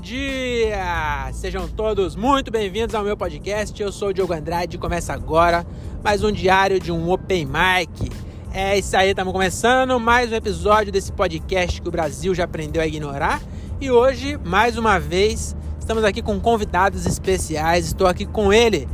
dia! 0.00 1.30
Sejam 1.32 1.66
todos 1.68 2.16
muito 2.16 2.50
bem-vindos 2.50 2.94
ao 2.94 3.02
meu 3.02 3.16
podcast. 3.16 3.80
Eu 3.80 3.90
sou 3.90 4.08
o 4.08 4.12
Diogo 4.12 4.32
Andrade 4.32 4.76
e 4.76 4.78
começa 4.78 5.12
agora 5.12 5.66
mais 6.04 6.22
um 6.22 6.30
diário 6.30 6.78
de 6.78 6.92
um 6.92 7.10
Open 7.10 7.46
Mic. 7.46 8.10
É 8.52 8.78
isso 8.78 8.96
aí, 8.96 9.10
estamos 9.10 9.32
começando 9.32 9.98
mais 9.98 10.30
um 10.30 10.34
episódio 10.34 10.92
desse 10.92 11.12
podcast 11.12 11.80
que 11.80 11.88
o 11.88 11.90
Brasil 11.90 12.34
já 12.34 12.44
aprendeu 12.44 12.82
a 12.82 12.86
ignorar. 12.86 13.40
E 13.80 13.90
hoje, 13.90 14.38
mais 14.44 14.76
uma 14.76 14.98
vez, 14.98 15.56
estamos 15.78 16.04
aqui 16.04 16.20
com 16.20 16.38
convidados 16.38 17.06
especiais. 17.06 17.86
Estou 17.86 18.06
aqui 18.06 18.26
com 18.26 18.52
ele. 18.52 18.88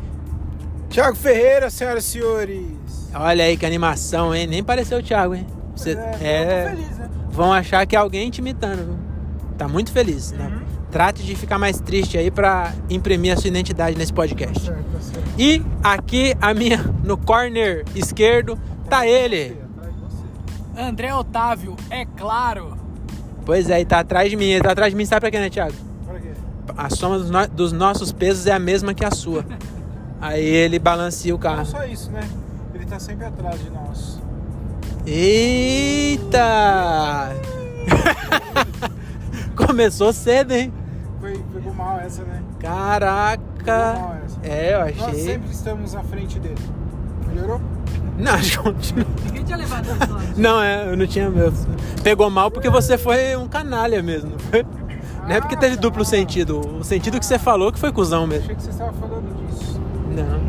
Tiago 0.89 1.16
Ferreira, 1.16 1.69
senhoras 1.71 2.05
e 2.05 2.09
senhores. 2.09 3.11
Olha 3.14 3.45
aí 3.45 3.57
que 3.57 3.66
animação, 3.66 4.34
hein? 4.34 4.46
Nem 4.46 4.62
pareceu 4.62 4.99
o 4.99 5.03
Thiago, 5.03 5.35
hein? 5.35 5.46
Você, 5.75 5.93
é, 6.21 6.71
tô 6.71 6.77
feliz, 6.77 6.99
né? 6.99 7.11
vão 7.30 7.53
achar 7.53 7.86
que 7.86 7.96
é 7.96 7.99
alguém 7.99 8.30
te 8.30 8.39
imitando. 8.39 8.85
viu? 8.85 8.99
Tá 9.58 9.66
muito 9.66 9.91
feliz, 9.91 10.32
né? 10.32 10.63
Trate 10.93 11.23
de 11.23 11.35
ficar 11.35 11.59
mais 11.59 11.81
triste 11.81 12.19
aí 12.19 12.31
pra 12.31 12.73
imprimir 12.91 13.33
a 13.33 13.37
sua 13.37 13.49
identidade 13.49 13.96
nesse 13.96 14.13
podcast. 14.13 14.61
Certo, 14.67 14.85
tá 14.93 15.00
certo. 15.00 15.25
E 15.39 15.63
aqui 15.83 16.35
a 16.41 16.53
minha 16.53 16.79
no 17.03 17.17
corner 17.17 17.83
esquerdo 17.95 18.59
tá 18.91 19.07
ele. 19.07 19.57
Atrás 19.75 19.95
de 19.95 20.00
você. 20.03 20.83
André 20.83 21.14
Otávio, 21.14 21.77
é 21.89 22.05
claro. 22.05 22.77
Pois 23.47 23.71
é, 23.71 23.81
e 23.81 23.85
tá 23.86 24.00
atrás 24.00 24.29
de 24.31 24.36
mim. 24.36 24.45
Ele 24.45 24.63
tá 24.63 24.73
atrás 24.73 24.93
de 24.93 24.97
mim, 24.97 25.07
sabe 25.07 25.21
pra 25.23 25.31
quê, 25.31 25.39
né, 25.41 25.49
Thiago? 25.49 25.73
Pra 26.07 26.21
quê? 26.21 26.29
A 26.77 26.91
soma 26.91 27.19
dos, 27.19 27.31
no- 27.31 27.49
dos 27.49 27.72
nossos 27.72 28.13
pesos 28.13 28.47
é 28.47 28.53
a 28.53 28.59
mesma 28.59 28.93
que 28.93 29.05
a 29.05 29.11
sua. 29.11 29.45
Aí 30.21 30.45
ele 30.45 30.79
balanceia 30.79 31.35
o 31.35 31.39
Não 31.39 31.43
carro. 31.43 31.64
só 31.67 31.85
isso, 31.86 32.11
né? 32.11 32.20
Ele 32.75 32.84
tá 32.84 33.00
sempre 33.00 33.25
atrás 33.25 33.59
de 33.64 33.70
nós. 33.70 34.20
Eita! 35.06 36.39
Começou 39.56 40.12
cedo, 40.12 40.53
hein? 40.53 40.72
Mal 41.83 42.00
essa, 42.00 42.22
né? 42.22 42.41
Caraca! 42.61 43.42
Pegou 43.64 44.00
mal 44.02 44.16
essa. 44.25 44.38
É, 44.44 44.75
eu 44.75 44.80
Nós 44.97 45.08
achei. 45.08 45.20
sempre 45.25 45.50
estamos 45.50 45.94
à 45.97 46.02
frente 46.02 46.38
dele. 46.38 46.55
Melhorou? 47.28 47.61
Não, 48.19 48.33
acho 48.34 48.50
que 48.58 48.58
continua. 48.58 49.06
Ninguém 49.25 49.44
tinha 49.44 49.56
levado. 49.58 49.86
Não, 50.36 50.62
é, 50.62 50.91
eu 50.92 50.97
não 50.97 51.06
tinha 51.06 51.28
mesmo. 51.30 51.75
Pegou 52.05 52.28
mal 52.30 52.50
porque 52.50 52.69
você 52.69 52.97
foi 52.98 53.34
um 53.36 53.48
canalha 53.48 54.03
mesmo. 54.03 54.33
Não, 55.27 55.30
é 55.34 55.41
porque 55.41 55.56
teve 55.56 55.77
duplo 55.77 56.05
sentido. 56.05 56.60
O 56.78 56.84
sentido 56.84 57.19
que 57.19 57.25
você 57.25 57.38
falou 57.38 57.72
que 57.72 57.78
foi 57.78 57.91
cuzão 57.91 58.27
mesmo. 58.27 58.44
Achei 58.44 58.55
que 58.55 58.62
você 58.62 58.70
estava 58.70 58.92
falando 58.92 59.34
disso. 59.48 59.80
Não. 60.14 60.41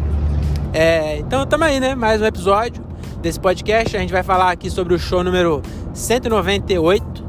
É, 0.73 1.17
então 1.19 1.45
tamo 1.47 1.63
aí, 1.63 1.79
né? 1.79 1.95
Mais 1.95 2.21
um 2.21 2.25
episódio 2.25 2.83
desse 3.21 3.39
podcast. 3.39 3.95
A 3.95 3.99
gente 4.01 4.11
vai 4.11 4.23
falar 4.23 4.51
aqui 4.51 4.69
sobre 4.69 4.93
o 4.93 4.99
show 4.99 5.23
número 5.23 5.61
198. 5.93 7.23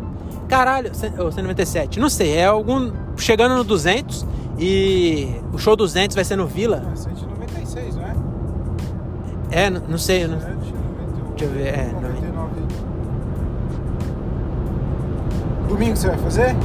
Caralho, 0.48 0.92
cen- 0.94 1.14
ou 1.18 1.30
197. 1.30 2.00
Não 2.00 2.08
sei, 2.10 2.36
é 2.36 2.44
algum. 2.46 2.90
Chegando 3.16 3.54
no 3.56 3.64
200. 3.64 4.26
E 4.58 5.40
o 5.52 5.58
show 5.58 5.74
200 5.74 6.14
vai 6.14 6.24
ser 6.24 6.36
no 6.36 6.46
Vila. 6.46 6.82
É 6.92 6.96
196, 6.96 7.96
não 7.96 8.02
é? 8.04 8.14
É, 9.50 9.70
não 9.70 9.98
sei. 9.98 10.24
eu 10.24 10.28
Não... 10.28 10.36
É, 10.36 10.40
deixa 10.40 10.74
Deixa 11.36 11.44
eu 11.46 11.50
ver, 11.50 11.66
é, 11.68 11.90
99. 11.92 12.50
Domingo 15.68 15.96
você 15.96 16.08
vai 16.08 16.18
fazer? 16.18 16.56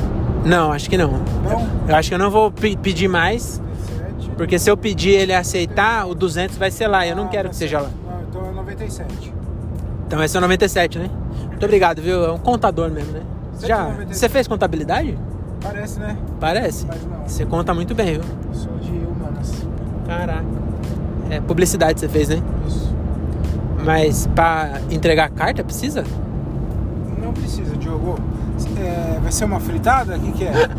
não, 0.46 0.72
acho 0.72 0.90
que 0.90 0.98
não. 0.98 1.12
Não? 1.44 1.68
Eu 1.88 1.96
acho 1.96 2.10
que 2.10 2.16
eu 2.16 2.20
não 2.20 2.30
vou 2.30 2.52
pe- 2.52 2.78
pedir 2.78 3.08
mais. 3.08 3.60
97. 3.60 4.30
Porque 4.38 4.60
se 4.60 4.70
eu 4.70 4.78
pedir 4.78 5.10
ele 5.12 5.34
aceitar, 5.34 6.06
o 6.08 6.14
200 6.14 6.58
vai 6.58 6.70
ser 6.72 6.88
lá. 6.88 7.06
Eu 7.08 7.16
não 7.16 7.26
Ah, 7.26 7.30
quero 7.30 7.50
que 7.50 7.56
seja 7.56 7.80
lá. 7.82 7.90
Não, 8.06 8.22
então 8.30 8.46
é 8.50 8.52
97. 8.54 9.34
Então 10.08 10.24
esse 10.24 10.36
é 10.36 10.40
o 10.40 10.42
97, 10.42 11.00
né? 11.00 11.10
Muito 11.48 11.64
obrigado, 11.66 12.02
viu? 12.02 12.24
É 12.26 12.32
um 12.32 12.38
contador 12.38 12.90
mesmo, 12.90 13.12
né? 13.14 13.22
Já, 13.62 13.78
197. 13.78 14.18
você 14.18 14.30
fez 14.30 14.48
contabilidade? 14.48 15.18
Parece, 15.62 16.00
né? 16.00 16.18
Parece. 16.40 16.88
Você 17.26 17.46
conta 17.46 17.74
muito 17.74 17.94
bem, 17.94 18.14
viu? 18.14 18.22
Eu 18.48 18.56
sou 18.56 18.74
de 18.78 18.92
humanas. 18.92 19.52
Caraca. 20.08 20.46
É 21.30 21.40
publicidade 21.42 22.00
você 22.00 22.10
fez, 22.10 22.30
né? 22.30 22.42
Isso. 22.68 22.96
Mas 23.86 24.28
pra 24.28 24.82
entregar 24.90 25.26
a 25.26 25.30
carta 25.30 25.64
precisa? 25.64 26.04
Não 27.22 27.34
precisa, 27.34 27.76
Diogo. 27.78 28.16
É, 28.78 29.20
vai 29.22 29.32
ser 29.32 29.46
uma 29.46 29.60
fritada? 29.60 30.18
O 30.18 30.20
que, 30.20 30.32
que 30.32 30.44
é? 30.46 30.54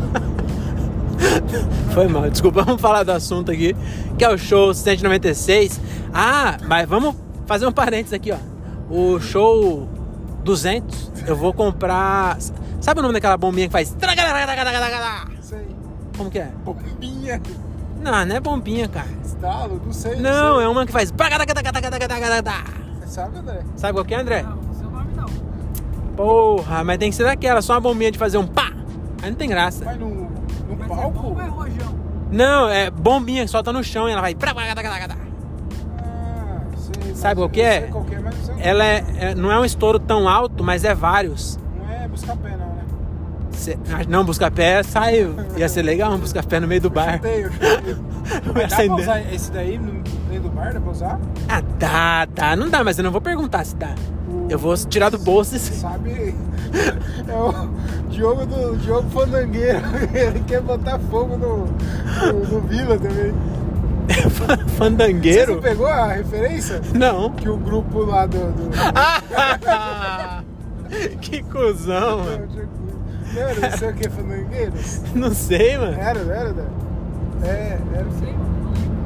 Foi 1.93 2.07
mal, 2.07 2.29
desculpa, 2.29 2.63
vamos 2.63 2.81
falar 2.81 3.03
do 3.03 3.11
assunto 3.11 3.51
aqui, 3.51 3.75
que 4.17 4.23
é 4.23 4.29
o 4.29 4.37
show 4.37 4.73
196. 4.73 5.79
Ah, 6.13 6.57
mas 6.67 6.87
vamos 6.87 7.15
fazer 7.45 7.67
um 7.67 7.71
parênteses 7.71 8.13
aqui, 8.13 8.31
ó. 8.31 8.37
O 8.89 9.19
show 9.19 9.87
200, 10.43 11.11
eu 11.27 11.35
vou 11.35 11.53
comprar. 11.53 12.37
Sabe 12.81 12.99
o 12.99 13.03
nome 13.03 13.13
daquela 13.13 13.37
bombinha 13.37 13.67
que 13.67 13.71
faz. 13.71 13.95
Aí. 15.53 15.75
Como 16.17 16.29
que 16.29 16.39
é? 16.39 16.51
Bombinha. 16.65 17.41
Não, 18.01 18.25
não 18.25 18.35
é 18.35 18.39
bombinha, 18.39 18.87
cara. 18.87 19.07
Estalo? 19.23 19.79
Não 19.85 19.93
sei. 19.93 20.15
Não, 20.17 20.55
sei. 20.57 20.65
é 20.65 20.67
uma 20.67 20.85
que 20.85 20.91
faz. 20.91 21.11
Você 21.11 23.07
sabe, 23.07 23.37
André? 23.37 23.61
Sabe 23.75 23.93
qual 23.93 24.05
que 24.05 24.13
é, 24.15 24.19
André? 24.19 24.41
Não, 24.43 24.73
seu 24.73 24.89
nome 24.89 25.11
não. 25.15 25.25
Porra, 26.15 26.83
mas 26.83 26.97
tem 26.97 27.09
que 27.09 27.15
ser 27.15 27.23
daquela, 27.25 27.61
só 27.61 27.73
uma 27.73 27.81
bombinha 27.81 28.11
de 28.11 28.17
fazer 28.17 28.37
um 28.37 28.47
pá. 28.47 28.71
Aí 29.21 29.29
não 29.29 29.37
tem 29.37 29.47
graça. 29.47 29.85
Vai 29.85 29.97
no, 29.97 30.09
no 30.09 30.75
Mas 30.77 30.89
é 30.91 30.95
palco? 30.95 31.27
ou 31.27 31.39
é 31.41 31.47
rojão? 31.47 31.95
Não, 32.31 32.69
é 32.69 32.89
bombinha 32.89 33.43
que 33.45 33.51
solta 33.51 33.71
no 33.71 33.83
chão 33.83 34.07
e 34.09 34.11
ela 34.11 34.21
vai. 34.21 34.33
Ah, 35.99 36.61
sei. 37.03 37.13
Sabe 37.15 37.35
qual 37.35 37.49
que 37.49 37.61
é? 37.61 37.81
sei 37.81 37.89
qual 37.89 38.03
que 38.03 38.15
é, 38.15 38.19
mas 38.19 38.35
não 38.37 38.45
sei. 38.45 38.55
Ela 38.59 38.83
é, 38.85 39.05
é- 39.17 39.35
não 39.35 39.51
é 39.51 39.59
um 39.59 39.65
estouro 39.65 39.99
tão 39.99 40.27
alto, 40.27 40.63
mas 40.63 40.83
é 40.83 40.95
vários. 40.95 41.59
Não 41.77 41.91
é 41.91 42.07
buscar 42.07 42.35
pé, 42.37 42.55
não, 42.57 42.70
não, 44.07 44.23
buscar 44.23 44.51
pé 44.51 44.83
saiu. 44.83 45.35
Ia 45.57 45.69
ser 45.69 45.81
legal 45.81 46.11
um 46.13 46.17
buscar 46.17 46.45
pé 46.45 46.59
no 46.59 46.67
meio 46.67 46.81
do 46.81 46.89
bar. 46.89 47.13
Chutei, 47.13 47.45
eu 47.45 47.51
chutei. 47.51 47.95
Dá 48.69 48.75
pra 48.75 48.95
usar 48.95 49.33
esse 49.33 49.51
daí 49.51 49.77
no 49.77 50.03
meio 50.29 50.41
do 50.41 50.49
bar? 50.49 50.73
Dá 50.73 50.79
pra 50.79 50.91
usar? 50.91 51.19
Ah, 51.49 51.61
dá, 51.79 52.25
dá. 52.25 52.55
Não 52.55 52.69
dá, 52.69 52.83
mas 52.83 52.97
eu 52.97 53.03
não 53.03 53.11
vou 53.11 53.21
perguntar 53.21 53.63
se 53.65 53.75
dá. 53.75 53.93
Eu 54.49 54.57
vou 54.59 54.75
tirar 54.75 55.09
do 55.09 55.17
bolso 55.17 55.55
e. 55.55 55.59
Sabe? 55.59 56.35
É 57.27 57.33
o 57.33 57.69
Diogo 58.09 58.45
do 58.45 58.77
Diogo 58.77 59.09
Fandangueiro. 59.09 59.79
Ele 60.13 60.39
quer 60.41 60.61
botar 60.61 60.99
fogo 60.99 61.37
no, 61.37 61.65
no, 62.33 62.47
no 62.47 62.61
Vila 62.61 62.97
também. 62.97 63.33
Você 64.11 64.57
Fandangueiro? 64.77 65.61
pegou 65.61 65.87
a 65.87 66.07
referência? 66.07 66.81
Não. 66.93 67.31
Que 67.31 67.49
o 67.49 67.57
grupo 67.57 67.99
lá 67.99 68.25
do. 68.25 68.39
do... 68.51 68.69
que 71.21 71.41
cuzão, 71.43 72.19
mano. 72.19 72.47
Não 73.33 73.41
era, 73.41 73.69
não 73.69 73.77
sei 73.77 73.89
o 73.89 73.93
que, 73.93 74.09
Fandangueiros? 74.09 75.01
Não 75.15 75.33
sei, 75.33 75.77
mano. 75.77 75.97
Era, 75.99 76.23
não 76.23 76.33
era? 76.33 76.53
Dan? 76.53 76.63
É, 77.43 77.77
era, 77.93 78.05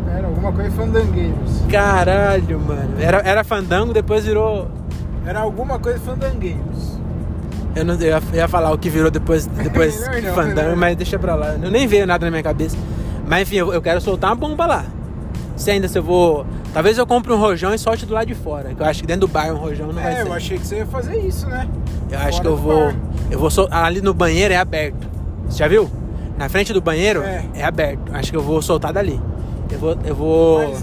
não 0.05 0.13
era 0.13 0.27
alguma 0.27 0.51
coisa 0.51 0.71
Fandangueiros. 0.71 1.61
Caralho, 1.69 2.59
mano. 2.59 2.95
Era, 2.99 3.17
era 3.19 3.43
fandango, 3.43 3.93
depois 3.93 4.25
virou. 4.25 4.67
Era 5.25 5.39
alguma 5.39 5.79
coisa 5.79 5.99
Fandangueiros. 5.99 6.99
Eu 7.75 7.83
não 7.83 7.95
eu 7.95 8.01
ia, 8.01 8.21
ia 8.33 8.47
falar 8.47 8.71
o 8.71 8.77
que 8.77 8.89
virou 8.89 9.11
depois, 9.11 9.45
depois 9.51 10.07
Melhor 10.07 10.23
não, 10.23 10.33
fandango, 10.33 10.77
mas 10.77 10.95
deixa 10.95 11.19
pra 11.19 11.35
lá. 11.35 11.55
Eu 11.61 11.69
nem 11.69 11.85
veio 11.87 12.07
nada 12.07 12.25
na 12.25 12.31
minha 12.31 12.43
cabeça. 12.43 12.77
Mas 13.27 13.41
enfim, 13.43 13.57
eu, 13.57 13.73
eu 13.73 13.81
quero 13.81 13.99
soltar 13.99 14.29
uma 14.29 14.35
bomba 14.35 14.65
lá. 14.65 14.85
Se 15.55 15.71
ainda 15.71 15.87
se 15.87 15.97
eu 15.97 16.03
vou. 16.03 16.45
Talvez 16.73 16.97
eu 16.97 17.07
compre 17.07 17.31
um 17.31 17.37
rojão 17.39 17.73
e 17.73 17.77
solte 17.79 18.05
do 18.05 18.13
lado 18.13 18.27
de 18.27 18.35
fora. 18.35 18.73
Que 18.73 18.81
eu 18.81 18.85
acho 18.85 19.01
que 19.01 19.07
dentro 19.07 19.21
do 19.21 19.31
bar 19.31 19.51
um 19.53 19.57
rojão 19.57 19.87
não 19.87 19.93
vai 19.93 20.13
É, 20.13 20.15
ser. 20.17 20.27
eu 20.27 20.33
achei 20.33 20.57
que 20.57 20.67
você 20.67 20.77
ia 20.77 20.85
fazer 20.85 21.17
isso, 21.19 21.47
né? 21.47 21.67
Eu 22.11 22.19
acho 22.19 22.31
Fora 22.31 22.41
que 22.41 22.47
eu 22.47 22.57
vou. 22.57 22.85
bar. 22.87 22.95
Eu 23.31 23.39
vou 23.39 23.49
sol... 23.49 23.67
Ali 23.71 24.01
no 24.01 24.13
banheiro 24.13 24.53
é 24.53 24.57
aberto. 24.57 25.07
Você 25.47 25.59
já 25.59 25.67
viu? 25.67 25.89
Na 26.37 26.49
frente 26.49 26.73
do 26.73 26.81
banheiro 26.81 27.23
É. 27.23 27.45
é, 27.55 27.63
aberto. 27.63 28.01
Acho 28.13 28.31
que 28.31 28.37
eu 28.37 28.41
vou 28.41 28.61
soltar 28.61 28.91
dali. 28.91 29.21
Eu 29.71 29.79
vou. 29.79 29.97
Eu 30.03 30.15
vou... 30.15 30.73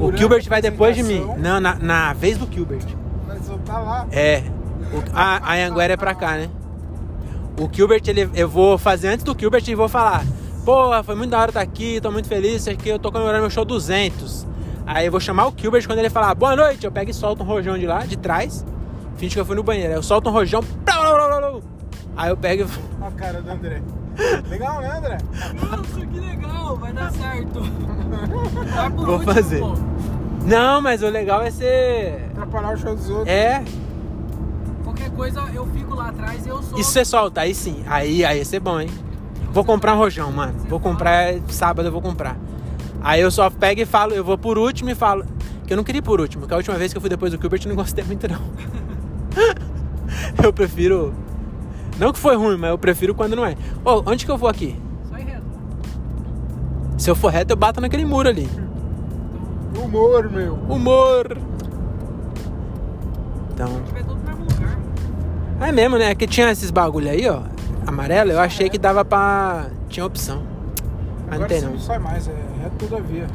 O 0.00 0.16
Gilbert 0.16 0.48
vai 0.48 0.62
depois 0.62 0.94
de 0.94 1.02
mim. 1.02 1.26
Não, 1.36 1.58
na, 1.60 1.74
na 1.74 2.12
vez 2.12 2.38
do 2.38 2.48
Gilbert. 2.50 2.84
Vai 3.26 3.38
soltar 3.40 3.82
lá. 3.82 4.06
É. 4.12 4.44
O, 4.92 5.02
a, 5.12 5.52
a 5.52 5.66
Anguera 5.66 5.94
é 5.94 5.96
pra 5.96 6.14
cá, 6.14 6.36
né? 6.36 6.48
O 7.60 7.68
Gilbert, 7.70 8.02
ele, 8.06 8.30
eu 8.34 8.48
vou 8.48 8.78
fazer 8.78 9.08
antes 9.08 9.24
do 9.24 9.36
Gilbert 9.38 9.64
e 9.68 9.74
vou 9.74 9.88
falar. 9.88 10.24
Porra, 10.64 11.02
foi 11.02 11.14
muito 11.14 11.30
da 11.30 11.38
hora 11.40 11.50
estar 11.50 11.60
aqui, 11.60 12.00
tô 12.00 12.10
muito 12.10 12.28
feliz, 12.28 12.68
aqui 12.68 12.88
eu 12.88 12.98
tô 12.98 13.10
comemorando 13.10 13.42
meu 13.42 13.50
show 13.50 13.64
200. 13.64 14.46
Aí 14.86 15.06
eu 15.06 15.10
vou 15.10 15.20
chamar 15.20 15.48
o 15.48 15.54
Gilbert 15.56 15.86
quando 15.86 15.98
ele 16.00 16.10
falar 16.10 16.34
boa 16.34 16.54
noite, 16.54 16.84
eu 16.84 16.92
pego 16.92 17.10
e 17.10 17.14
solto 17.14 17.42
um 17.42 17.46
rojão 17.46 17.78
de 17.78 17.86
lá, 17.86 18.00
de 18.04 18.16
trás. 18.18 18.64
Finge 19.16 19.34
que 19.34 19.40
eu 19.40 19.44
fui 19.44 19.56
no 19.56 19.62
banheiro. 19.62 19.90
Aí 19.90 19.98
eu 19.98 20.02
solto 20.02 20.28
um 20.28 20.32
rojão. 20.32 20.62
blá, 20.84 20.96
blá, 21.00 21.14
blá, 21.14 21.38
blá, 21.40 21.50
blá. 21.50 21.60
Aí 22.16 22.30
eu 22.30 22.36
pego 22.36 22.62
e. 22.62 22.66
Olha 23.00 23.08
a 23.08 23.10
cara 23.12 23.40
do 23.42 23.50
André. 23.50 23.82
Legal, 24.48 24.80
né, 24.80 24.98
André? 24.98 25.18
Nossa, 25.70 26.06
que 26.06 26.20
legal, 26.20 26.76
vai 26.76 26.92
dar 26.92 27.12
certo. 27.12 27.60
Vai 28.74 28.90
por 28.90 29.06
Vou 29.06 29.14
último, 29.16 29.34
fazer. 29.34 29.60
pô. 29.60 29.74
Não, 30.44 30.80
mas 30.80 31.02
o 31.02 31.08
legal 31.08 31.42
é 31.42 31.50
ser. 31.50 32.26
Atrapalhar 32.32 32.74
o 32.74 32.76
show 32.76 32.94
dos 32.94 33.08
outros. 33.08 33.28
É, 33.28 33.62
Qualquer 34.84 35.10
coisa 35.10 35.40
eu 35.54 35.66
fico 35.66 35.94
lá 35.94 36.08
atrás 36.08 36.44
e 36.44 36.48
eu 36.48 36.62
sou. 36.62 36.78
isso 36.78 36.90
você 36.90 37.04
solta, 37.04 37.42
aí 37.42 37.54
sim. 37.54 37.82
Aí, 37.86 38.24
aí 38.24 38.38
ia 38.38 38.44
ser 38.44 38.60
bom, 38.60 38.80
hein? 38.80 38.88
Vou 39.52 39.64
comprar 39.64 39.94
um 39.94 39.98
rojão, 39.98 40.30
mano. 40.30 40.54
Vou 40.68 40.78
comprar 40.78 41.34
sábado, 41.48 41.88
eu 41.88 41.92
vou 41.92 42.00
comprar. 42.00 42.36
Aí 43.02 43.20
eu 43.20 43.30
só 43.30 43.50
pego 43.50 43.80
e 43.80 43.86
falo, 43.86 44.12
eu 44.12 44.22
vou 44.22 44.38
por 44.38 44.58
último 44.58 44.90
e 44.90 44.94
falo. 44.94 45.24
Que 45.66 45.72
eu 45.72 45.76
não 45.76 45.84
queria 45.84 46.00
ir 46.00 46.02
por 46.02 46.20
último, 46.20 46.46
que 46.46 46.54
a 46.54 46.56
última 46.56 46.76
vez 46.76 46.92
que 46.92 46.98
eu 46.98 47.00
fui 47.00 47.10
depois 47.10 47.32
do 47.32 47.40
Gilbert 47.40 47.62
eu 47.64 47.68
não 47.68 47.76
gostei 47.76 48.04
muito, 48.04 48.26
não. 48.28 48.40
eu 50.42 50.52
prefiro. 50.52 51.14
Não 51.98 52.12
que 52.12 52.18
foi 52.18 52.36
ruim, 52.36 52.56
mas 52.56 52.70
eu 52.70 52.78
prefiro 52.78 53.14
quando 53.14 53.36
não 53.36 53.44
é. 53.44 53.56
Ô, 53.84 54.02
onde 54.06 54.24
que 54.24 54.30
eu 54.30 54.36
vou 54.38 54.48
aqui? 54.48 54.76
Só 55.08 55.16
em 55.16 55.24
reto. 55.24 55.42
Se 56.96 57.10
eu 57.10 57.14
for 57.14 57.30
reto, 57.30 57.52
eu 57.52 57.56
bato 57.56 57.80
naquele 57.80 58.04
muro 58.04 58.28
ali. 58.28 58.48
Humor, 59.76 60.30
meu. 60.30 60.54
Humor! 60.68 61.38
Então. 63.52 63.82
É 65.60 65.72
mesmo, 65.72 65.98
né? 65.98 66.14
Que 66.14 66.26
tinha 66.26 66.50
esses 66.50 66.70
bagulho 66.70 67.10
aí, 67.10 67.28
ó. 67.28 67.42
Amarelo, 67.86 68.32
eu 68.32 68.40
achei 68.40 68.68
que 68.68 68.78
dava 68.78 69.04
pra. 69.04 69.66
Tinha 69.88 70.04
opção. 70.06 70.42
Mas 71.28 71.38
não 71.38 71.46
Agora 71.46 71.48
tem 71.48 71.60
você 71.60 71.66
não. 71.66 71.72
não 71.72 71.80
sai 71.80 71.98
mais, 71.98 72.28
é 72.28 72.32
reto 72.62 72.86
toda 72.88 73.00
via. 73.02 73.26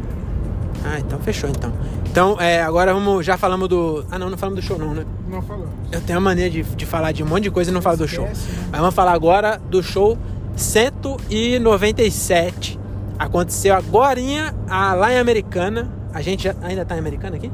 Ah, 0.83 0.99
então 0.99 1.17
fechou 1.19 1.49
então. 1.49 1.71
Então, 2.09 2.37
é, 2.39 2.61
agora 2.61 2.93
vamos. 2.93 3.25
Já 3.25 3.37
falamos 3.37 3.67
do. 3.67 4.05
Ah 4.11 4.19
não, 4.19 4.29
não 4.29 4.37
falamos 4.37 4.63
do 4.63 4.67
show 4.67 4.77
não, 4.77 4.93
né? 4.93 5.03
Não 5.27 5.41
falamos. 5.41 5.69
Eu 5.91 5.99
tenho 6.01 6.17
a 6.17 6.21
mania 6.21 6.49
de, 6.49 6.61
de 6.63 6.85
falar 6.85 7.11
de 7.11 7.23
um 7.23 7.27
monte 7.27 7.43
de 7.43 7.51
coisa 7.51 7.71
e 7.71 7.73
não 7.73 7.81
falar 7.81 7.95
do 7.95 8.07
show. 8.07 8.25
Né? 8.25 8.33
Mas 8.71 8.79
vamos 8.81 8.93
falar 8.95 9.13
agora 9.13 9.59
do 9.69 9.81
show 9.81 10.15
197. 10.55 12.79
Aconteceu 13.17 13.73
agorinha 13.75 14.53
ah, 14.69 14.93
lá 14.93 15.11
em 15.11 15.17
Americana. 15.17 15.89
A 16.13 16.21
gente 16.21 16.43
já- 16.43 16.55
ainda 16.61 16.85
tá 16.85 16.95
em 16.95 16.99
Americana 16.99 17.35
aqui? 17.37 17.51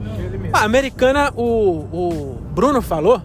Não, 0.00 0.14
ele 0.16 0.38
mesmo. 0.38 0.56
Ah, 0.56 0.64
Americana, 0.64 1.32
o, 1.36 1.80
o 1.92 2.38
Bruno 2.54 2.80
falou 2.80 3.20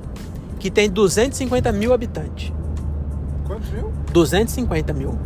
que 0.59 0.69
tem 0.69 0.89
250 0.89 1.71
mil 1.71 1.93
habitantes. 1.93 2.51
Quantos 3.49 3.71
mil? 3.71 3.91
250 4.13 4.93
mil. 4.93 5.17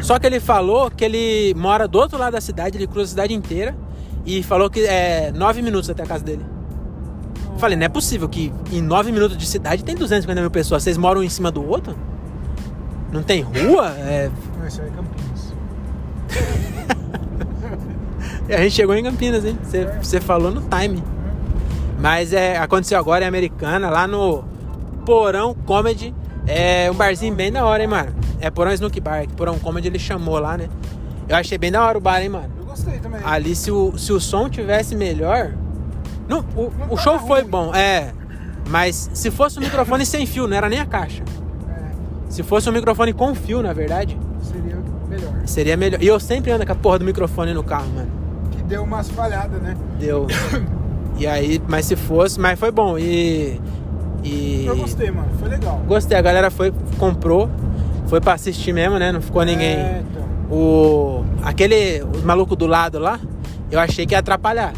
Só 0.00 0.18
que 0.18 0.26
ele 0.26 0.38
falou 0.38 0.90
que 0.90 1.02
ele 1.02 1.54
mora 1.56 1.88
do 1.88 1.98
outro 1.98 2.18
lado 2.18 2.34
da 2.34 2.40
cidade, 2.40 2.76
ele 2.76 2.86
cruza 2.86 3.04
a 3.04 3.08
cidade 3.08 3.32
inteira. 3.32 3.74
E 4.26 4.42
falou 4.42 4.68
que 4.68 4.80
é 4.84 5.32
9 5.32 5.62
minutos 5.62 5.88
até 5.88 6.02
a 6.02 6.06
casa 6.06 6.22
dele. 6.22 6.44
Eu 7.52 7.58
falei, 7.58 7.76
não 7.76 7.86
é 7.86 7.88
possível 7.88 8.28
que 8.28 8.52
em 8.70 8.82
9 8.82 9.12
minutos 9.12 9.38
de 9.38 9.46
cidade 9.46 9.82
tem 9.82 9.94
250 9.94 10.40
mil 10.42 10.50
pessoas. 10.50 10.82
Vocês 10.82 10.98
moram 10.98 11.22
em 11.22 11.28
cima 11.30 11.50
do 11.50 11.66
outro? 11.66 11.96
Não 13.10 13.22
tem 13.22 13.40
rua? 13.40 13.88
É... 13.98 14.30
Não, 14.58 14.62
aí 14.62 14.68
é 14.68 14.90
Campinas. 14.90 15.54
A 18.58 18.62
gente 18.62 18.74
chegou 18.74 18.94
em 18.94 19.02
Campinas, 19.02 19.42
hein? 19.42 19.58
Você, 19.62 19.86
você 20.02 20.20
falou 20.20 20.50
no 20.50 20.60
time. 20.62 21.02
Mas 21.98 22.34
é, 22.34 22.58
aconteceu 22.58 22.98
agora 22.98 23.24
em 23.24 23.28
Americana, 23.28 23.88
lá 23.88 24.06
no 24.06 24.44
Porão 25.06 25.54
Comedy. 25.54 26.14
É 26.46 26.90
um 26.90 26.94
barzinho 26.94 27.34
bem 27.34 27.50
da 27.50 27.64
hora, 27.64 27.82
hein, 27.82 27.88
mano? 27.88 28.12
É 28.40 28.50
Porão 28.50 28.72
Snook 28.72 29.00
Bar, 29.00 29.26
que 29.26 29.32
Porão 29.34 29.58
Comedy 29.58 29.88
ele 29.88 29.98
chamou 29.98 30.38
lá, 30.38 30.56
né? 30.58 30.68
Eu 31.28 31.36
achei 31.36 31.56
bem 31.56 31.72
da 31.72 31.82
hora 31.82 31.96
o 31.96 32.00
bar, 32.00 32.20
hein, 32.20 32.28
mano? 32.28 32.50
Eu 32.58 32.66
gostei 32.66 32.98
também. 32.98 33.20
Ali, 33.24 33.56
se 33.56 33.70
o, 33.70 33.96
se 33.96 34.12
o 34.12 34.20
som 34.20 34.48
tivesse 34.50 34.94
melhor. 34.94 35.52
Não, 36.28 36.40
o, 36.54 36.70
Não 36.78 36.92
o 36.92 36.96
show 36.98 37.18
foi 37.18 37.40
ruim. 37.40 37.50
bom, 37.50 37.74
é. 37.74 38.12
Mas 38.68 39.10
se 39.14 39.30
fosse 39.30 39.58
um 39.58 39.62
microfone 39.62 40.04
sem 40.04 40.26
fio, 40.26 40.46
não 40.46 40.56
era 40.56 40.68
nem 40.68 40.80
a 40.80 40.86
caixa. 40.86 41.22
É, 41.68 41.90
Se 42.30 42.42
fosse 42.42 42.68
um 42.68 42.72
microfone 42.72 43.12
com 43.12 43.34
fio, 43.34 43.62
na 43.62 43.72
verdade, 43.72 44.18
seria 44.42 44.76
melhor. 45.08 45.32
seria 45.46 45.76
melhor. 45.76 46.02
E 46.02 46.06
eu 46.06 46.18
sempre 46.20 46.50
ando 46.50 46.66
com 46.66 46.72
a 46.72 46.74
porra 46.74 46.98
do 46.98 47.04
microfone 47.04 47.52
no 47.54 47.62
carro, 47.62 47.88
mano. 47.94 48.08
Que 48.50 48.62
deu 48.64 48.82
umas 48.84 49.08
falhadas, 49.10 49.60
né? 49.62 49.76
Deu. 49.98 50.26
E 51.16 51.28
aí, 51.28 51.62
mas 51.68 51.86
se 51.86 51.94
fosse, 51.94 52.40
mas 52.40 52.58
foi 52.58 52.72
bom. 52.72 52.98
E. 52.98 53.60
E. 54.24 54.64
Eu 54.66 54.76
gostei, 54.76 55.10
mano. 55.10 55.28
Foi 55.38 55.48
legal. 55.48 55.82
Gostei, 55.86 56.16
a 56.16 56.22
galera 56.22 56.50
foi, 56.50 56.72
comprou, 56.98 57.50
foi 58.06 58.20
pra 58.20 58.32
assistir 58.32 58.72
mesmo, 58.72 58.98
né? 58.98 59.12
Não 59.12 59.20
ficou 59.20 59.44
ninguém. 59.44 59.76
É, 59.76 60.02
então. 60.10 60.56
O. 60.56 61.24
Aquele. 61.42 62.02
Os 62.02 62.22
malucos 62.22 62.56
do 62.56 62.66
lado 62.66 62.98
lá, 62.98 63.20
eu 63.70 63.78
achei 63.78 64.06
que 64.06 64.14
ia 64.14 64.18
atrapalhar. 64.18 64.72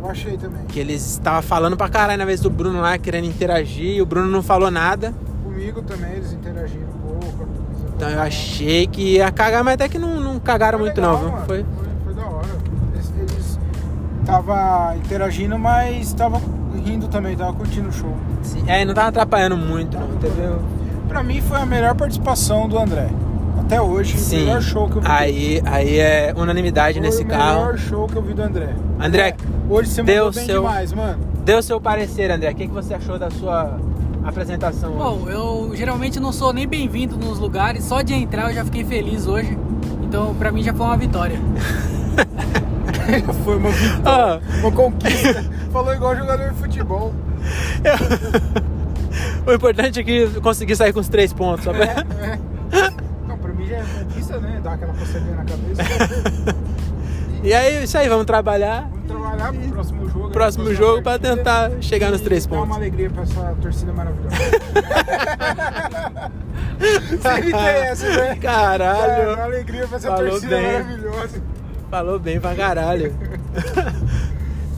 Eu 0.00 0.08
achei 0.08 0.36
também. 0.38 0.64
Que 0.66 0.80
eles 0.80 1.04
estavam 1.04 1.42
falando 1.42 1.76
pra 1.76 1.88
caralho 1.88 2.18
na 2.18 2.24
vez 2.24 2.40
do 2.40 2.48
Bruno 2.48 2.80
lá, 2.80 2.96
querendo 2.96 3.26
interagir, 3.26 3.96
e 3.96 4.02
o 4.02 4.06
Bruno 4.06 4.28
não 4.28 4.42
falou 4.42 4.70
nada. 4.70 5.12
Comigo 5.44 5.82
também, 5.82 6.12
eles 6.12 6.32
interagiram 6.32 6.86
um 6.86 7.20
pouco. 7.20 7.48
Então 7.94 8.08
eu 8.08 8.20
achei 8.20 8.86
que 8.86 9.16
ia 9.16 9.30
cagar, 9.32 9.64
mas 9.64 9.74
até 9.74 9.88
que 9.88 9.98
não, 9.98 10.20
não 10.20 10.38
cagaram 10.38 10.78
Foi 10.78 10.86
muito 10.86 11.00
legal, 11.00 11.20
não, 11.20 11.30
viu? 11.30 11.38
Foi. 11.46 11.64
Foi, 11.64 11.86
foi 12.04 12.14
da 12.14 12.26
hora. 12.26 12.48
Eles, 12.94 13.12
eles 13.18 13.58
tava 14.24 14.94
interagindo, 14.96 15.58
mas 15.58 16.12
tava 16.12 16.40
rindo 16.88 17.08
também, 17.08 17.36
tava 17.36 17.52
curtindo 17.52 17.88
o 17.88 17.92
show. 17.92 18.12
Sim, 18.42 18.62
É, 18.66 18.84
não 18.84 18.94
tava 18.94 19.08
atrapalhando 19.08 19.56
muito, 19.56 19.98
não, 19.98 20.08
entendeu? 20.14 20.58
Pra 21.08 21.22
mim 21.22 21.40
foi 21.40 21.58
a 21.60 21.66
melhor 21.66 21.94
participação 21.94 22.68
do 22.68 22.78
André. 22.78 23.08
Até 23.60 23.80
hoje, 23.82 24.14
o 24.16 24.18
Sim. 24.18 24.44
melhor 24.46 24.62
show 24.62 24.88
que 24.88 24.96
eu 24.96 25.02
vi. 25.02 25.08
Aí, 25.10 25.62
aí 25.66 25.98
é 25.98 26.32
unanimidade 26.36 26.98
Foi 26.98 27.06
nesse 27.06 27.22
o 27.22 27.26
carro. 27.26 27.60
melhor 27.60 27.78
show 27.78 28.06
que 28.06 28.16
eu 28.16 28.22
vi 28.22 28.32
do 28.32 28.42
André. 28.42 28.70
André, 28.98 29.34
hoje 29.68 29.90
você 29.90 30.02
deu 30.02 30.26
mandou 30.26 30.32
bem 30.34 30.46
seu- 30.46 30.62
demais, 30.62 30.92
mano. 30.92 31.18
O 31.58 31.62
seu 31.62 31.80
parecer, 31.80 32.30
André. 32.30 32.50
O 32.50 32.54
que, 32.54 32.66
que 32.66 32.72
você 32.74 32.94
achou 32.94 33.18
da 33.18 33.30
sua 33.30 33.78
apresentação? 34.24 34.90
hoje? 34.90 34.98
Bom, 34.98 35.28
eu 35.30 35.72
geralmente 35.74 36.20
não 36.20 36.30
sou 36.32 36.52
nem 36.52 36.66
bem-vindo 36.68 37.16
nos 37.16 37.38
lugares, 37.38 37.84
só 37.84 38.00
de 38.02 38.12
entrar 38.14 38.48
eu 38.50 38.54
já 38.54 38.64
fiquei 38.64 38.84
feliz 38.84 39.26
hoje. 39.26 39.56
Então, 40.02 40.34
pra 40.34 40.50
mim 40.52 40.62
já 40.62 40.72
foi 40.74 40.86
uma 40.86 40.96
vitória. 40.96 41.38
foi 43.44 43.56
uma 43.56 43.70
vitória, 43.70 44.02
Ah. 44.04 44.40
uma 44.60 44.72
conquista. 44.72 45.44
Falou 45.72 45.94
igual 45.94 46.16
jogador 46.16 46.50
de 46.50 46.54
futebol. 46.58 47.14
o 49.46 49.52
importante 49.52 50.00
é 50.00 50.04
que 50.04 50.28
consegui 50.40 50.74
sair 50.74 50.92
com 50.92 51.00
os 51.00 51.08
três 51.08 51.32
pontos. 51.32 51.64
Pra- 51.66 51.84
É, 51.84 52.38
é. 52.72 52.90
Não, 53.26 53.38
pra 53.38 53.52
mim 53.52 53.66
já 53.66 53.76
é 53.76 53.82
conquista, 53.82 54.38
né? 54.38 54.60
Dar 54.62 54.72
aquela 54.74 54.92
coçadinha 54.94 55.36
na 55.36 55.44
cabeça. 55.44 55.82
E 57.40 57.54
aí, 57.54 57.84
isso 57.84 57.96
aí, 57.96 58.08
vamos 58.08 58.26
trabalhar. 58.26 58.88
Vamos 58.90 59.06
trabalhar 59.06 59.52
pro 59.52 59.68
próximo 59.68 60.08
jogo. 60.08 60.30
Próximo 60.30 60.64
próxima 60.64 60.74
jogo 60.86 61.02
pra 61.04 61.12
partida. 61.20 61.36
tentar 61.36 61.70
chegar 61.80 62.10
nos 62.10 62.20
três 62.20 62.48
pontos. 62.48 62.64
uma 62.64 62.74
alegria 62.74 63.08
pra 63.08 63.22
essa 63.22 63.54
torcida 63.62 63.92
maravilhosa. 63.92 64.34
Sempre 67.22 67.52
tem 67.52 67.60
essa, 67.60 68.08
né? 68.08 68.34
Caralho. 68.42 69.26
Dar 69.28 69.34
uma 69.36 69.44
alegria 69.44 69.86
pra 69.86 69.98
essa 69.98 70.08
Falou 70.08 70.30
torcida 70.30 70.56
bem. 70.56 70.72
maravilhosa. 70.72 71.42
Falou 71.88 72.18
bem 72.18 72.40
pra 72.40 72.54
caralho. 72.56 73.14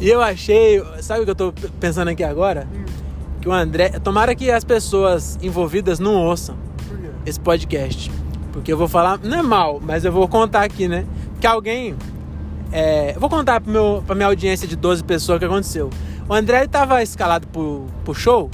E 0.00 0.08
eu 0.08 0.20
achei. 0.22 0.82
Sabe 1.00 1.20
o 1.20 1.24
que 1.24 1.30
eu 1.30 1.34
tô 1.34 1.52
pensando 1.78 2.08
aqui 2.08 2.24
agora? 2.24 2.66
Que 3.40 3.48
o 3.48 3.52
André. 3.52 3.90
Tomara 4.00 4.34
que 4.34 4.50
as 4.50 4.64
pessoas 4.64 5.38
envolvidas 5.42 5.98
não 5.98 6.14
ouçam 6.14 6.56
esse 7.26 7.38
podcast. 7.38 8.10
Porque 8.52 8.72
eu 8.72 8.76
vou 8.76 8.88
falar. 8.88 9.18
Não 9.18 9.38
é 9.38 9.42
mal, 9.42 9.80
mas 9.82 10.04
eu 10.04 10.12
vou 10.12 10.26
contar 10.28 10.62
aqui, 10.62 10.88
né? 10.88 11.06
Que 11.40 11.46
alguém. 11.46 11.94
é, 12.72 13.14
eu 13.14 13.20
vou 13.20 13.28
contar 13.30 13.60
pro 13.60 13.70
meu, 13.72 14.02
pra 14.06 14.14
minha 14.14 14.26
audiência 14.26 14.66
de 14.66 14.76
12 14.76 15.04
pessoas 15.04 15.36
o 15.36 15.38
que 15.38 15.44
aconteceu. 15.44 15.90
O 16.28 16.34
André 16.34 16.60
ele 16.60 16.68
tava 16.68 17.02
escalado 17.02 17.46
pro, 17.48 17.86
pro 18.04 18.14
show. 18.14 18.50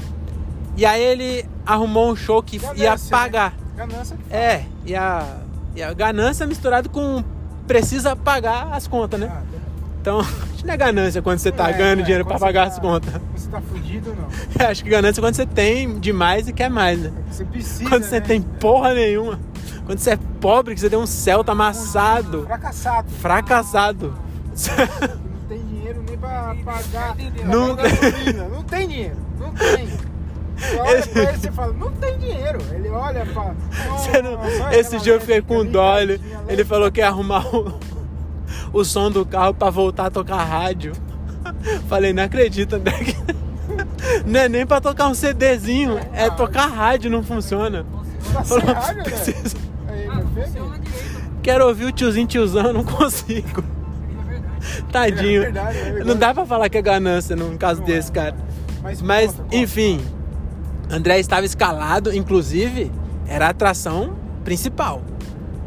E 0.76 0.84
aí 0.84 1.02
ele 1.02 1.44
arrumou 1.64 2.10
um 2.10 2.16
show 2.16 2.42
que 2.42 2.56
ia 2.56 2.72
Ganância, 2.72 3.10
pagar. 3.10 3.50
Né? 3.52 3.56
Ganância 3.86 4.16
É, 4.30 4.62
e 4.84 4.94
a, 4.94 5.38
e 5.74 5.82
a 5.82 5.92
ganância 5.92 6.46
misturado 6.46 6.88
com 6.88 7.22
precisa 7.66 8.14
pagar 8.14 8.68
as 8.72 8.86
contas, 8.86 9.18
né? 9.18 9.28
Ah, 9.30 9.42
Então, 10.00 10.20
acho 10.20 10.30
que 10.66 10.68
não 10.68 10.74
é 10.74 10.76
ganância 10.76 11.22
quando 11.22 11.38
você 11.38 11.52
tá 11.52 11.70
é, 11.70 11.72
ganhando 11.72 12.00
é, 12.00 12.02
dinheiro 12.02 12.24
pra 12.24 12.38
pagar 12.38 12.62
tá- 12.68 12.72
as 12.74 12.78
contas. 12.78 13.12
Você 13.34 13.48
tá 13.48 13.60
fudido 13.60 14.10
ou 14.10 14.16
não? 14.16 14.26
Acho 14.68 14.82
que 14.84 14.90
ganância 14.90 15.20
é 15.20 15.22
quando 15.22 15.34
você 15.34 15.46
tem 15.46 15.98
demais 15.98 16.48
e 16.48 16.52
quer 16.52 16.68
mais, 16.70 16.98
né? 17.00 17.12
Você 17.30 17.44
precisa. 17.44 17.88
Quando 17.88 18.04
você 18.04 18.20
né? 18.20 18.26
tem 18.26 18.40
porra 18.42 18.94
nenhuma. 18.94 19.38
Quando 19.86 19.98
você 20.00 20.10
é 20.10 20.18
pobre, 20.40 20.74
que 20.74 20.80
você 20.80 20.90
tem 20.90 20.98
um 20.98 21.06
Celta 21.06 21.52
amassado, 21.52 22.42
Fracassado. 22.46 23.08
fracassado. 23.20 24.14
Não 24.14 25.48
tem 25.48 25.58
dinheiro 25.66 26.02
nem 26.08 26.18
pra 26.18 26.56
pagar. 26.64 27.16
Não- 27.44 27.76
pra 27.76 27.84
pagar. 27.88 28.48
Não 28.50 28.62
tem 28.64 28.88
dinheiro. 28.88 29.16
Não 29.38 29.50
tem. 29.52 29.88
Você 30.56 30.76
olha 30.80 31.02
pra 31.06 31.22
ele 31.22 31.32
e 31.32 31.36
você 31.40 31.52
fala, 31.52 31.72
não 31.74 31.92
tem 31.92 32.18
dinheiro. 32.18 32.58
Ele 32.72 32.88
olha 32.88 33.22
e 33.22 33.26
fala. 33.34 33.54
Você 33.98 34.22
não- 34.22 34.32
"Nossa, 34.32 34.74
Esse 34.76 34.98
dia 34.98 35.12
eu 35.12 35.20
fiquei 35.20 35.42
com 35.42 35.64
dó. 35.66 35.98
Ele, 35.98 36.14
ele 36.14 36.22
elétrica." 36.38 36.64
falou 36.64 36.90
que 36.90 37.00
ia 37.00 37.08
arrumar 37.08 37.46
o, 37.54 37.78
o 38.76 38.84
som 38.84 39.10
do 39.10 39.24
carro 39.24 39.54
pra 39.54 39.70
voltar 39.70 40.06
a 40.06 40.10
tocar 40.10 40.42
rádio. 40.44 40.92
Falei, 41.88 42.12
não 42.12 42.22
acredito, 42.24 42.76
André. 42.76 42.92
que- 42.92 43.16
Não 44.24 44.40
é 44.40 44.48
nem 44.48 44.64
pra 44.64 44.80
tocar 44.80 45.08
um 45.08 45.14
CDzinho, 45.14 45.98
é 46.12 46.30
tocar 46.30 46.66
rádio, 46.66 47.10
não 47.10 47.22
funciona. 47.22 47.84
Tá 48.32 48.44
Falou, 48.44 48.64
rádio, 48.64 48.96
né? 48.98 49.02
preciso- 49.04 49.56
Ah, 49.88 50.22
direito. 50.22 51.36
Quero 51.42 51.66
ouvir 51.66 51.84
o 51.86 51.92
tiozinho 51.92 52.26
tiozão, 52.26 52.66
eu 52.66 52.72
não 52.72 52.84
consigo. 52.84 53.62
Tadinho. 54.92 55.42
É 55.44 55.48
é. 56.00 56.04
Não 56.04 56.16
dá 56.16 56.32
pra 56.34 56.44
falar 56.46 56.68
que 56.68 56.78
é 56.78 56.82
ganância 56.82 57.34
num 57.36 57.56
caso 57.56 57.82
desse, 57.82 58.10
é. 58.10 58.14
cara. 58.14 58.36
Mas, 59.02 59.34
enfim, 59.52 60.00
André 60.90 61.18
estava 61.18 61.44
escalado, 61.44 62.14
inclusive, 62.14 62.90
era 63.26 63.46
a 63.46 63.50
atração 63.50 64.14
principal. 64.44 65.02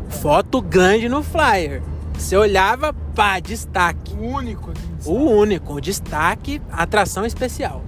Foto 0.07 0.61
grande 0.61 1.07
no 1.09 1.21
flyer. 1.21 1.81
Você 2.19 2.35
olhava, 2.35 2.93
pá, 3.15 3.39
destaque. 3.39 4.13
O 4.13 4.21
único. 4.21 4.71
O 5.05 5.13
único, 5.13 5.73
o 5.75 5.81
destaque, 5.81 6.61
atração 6.69 7.25
especial. 7.25 7.81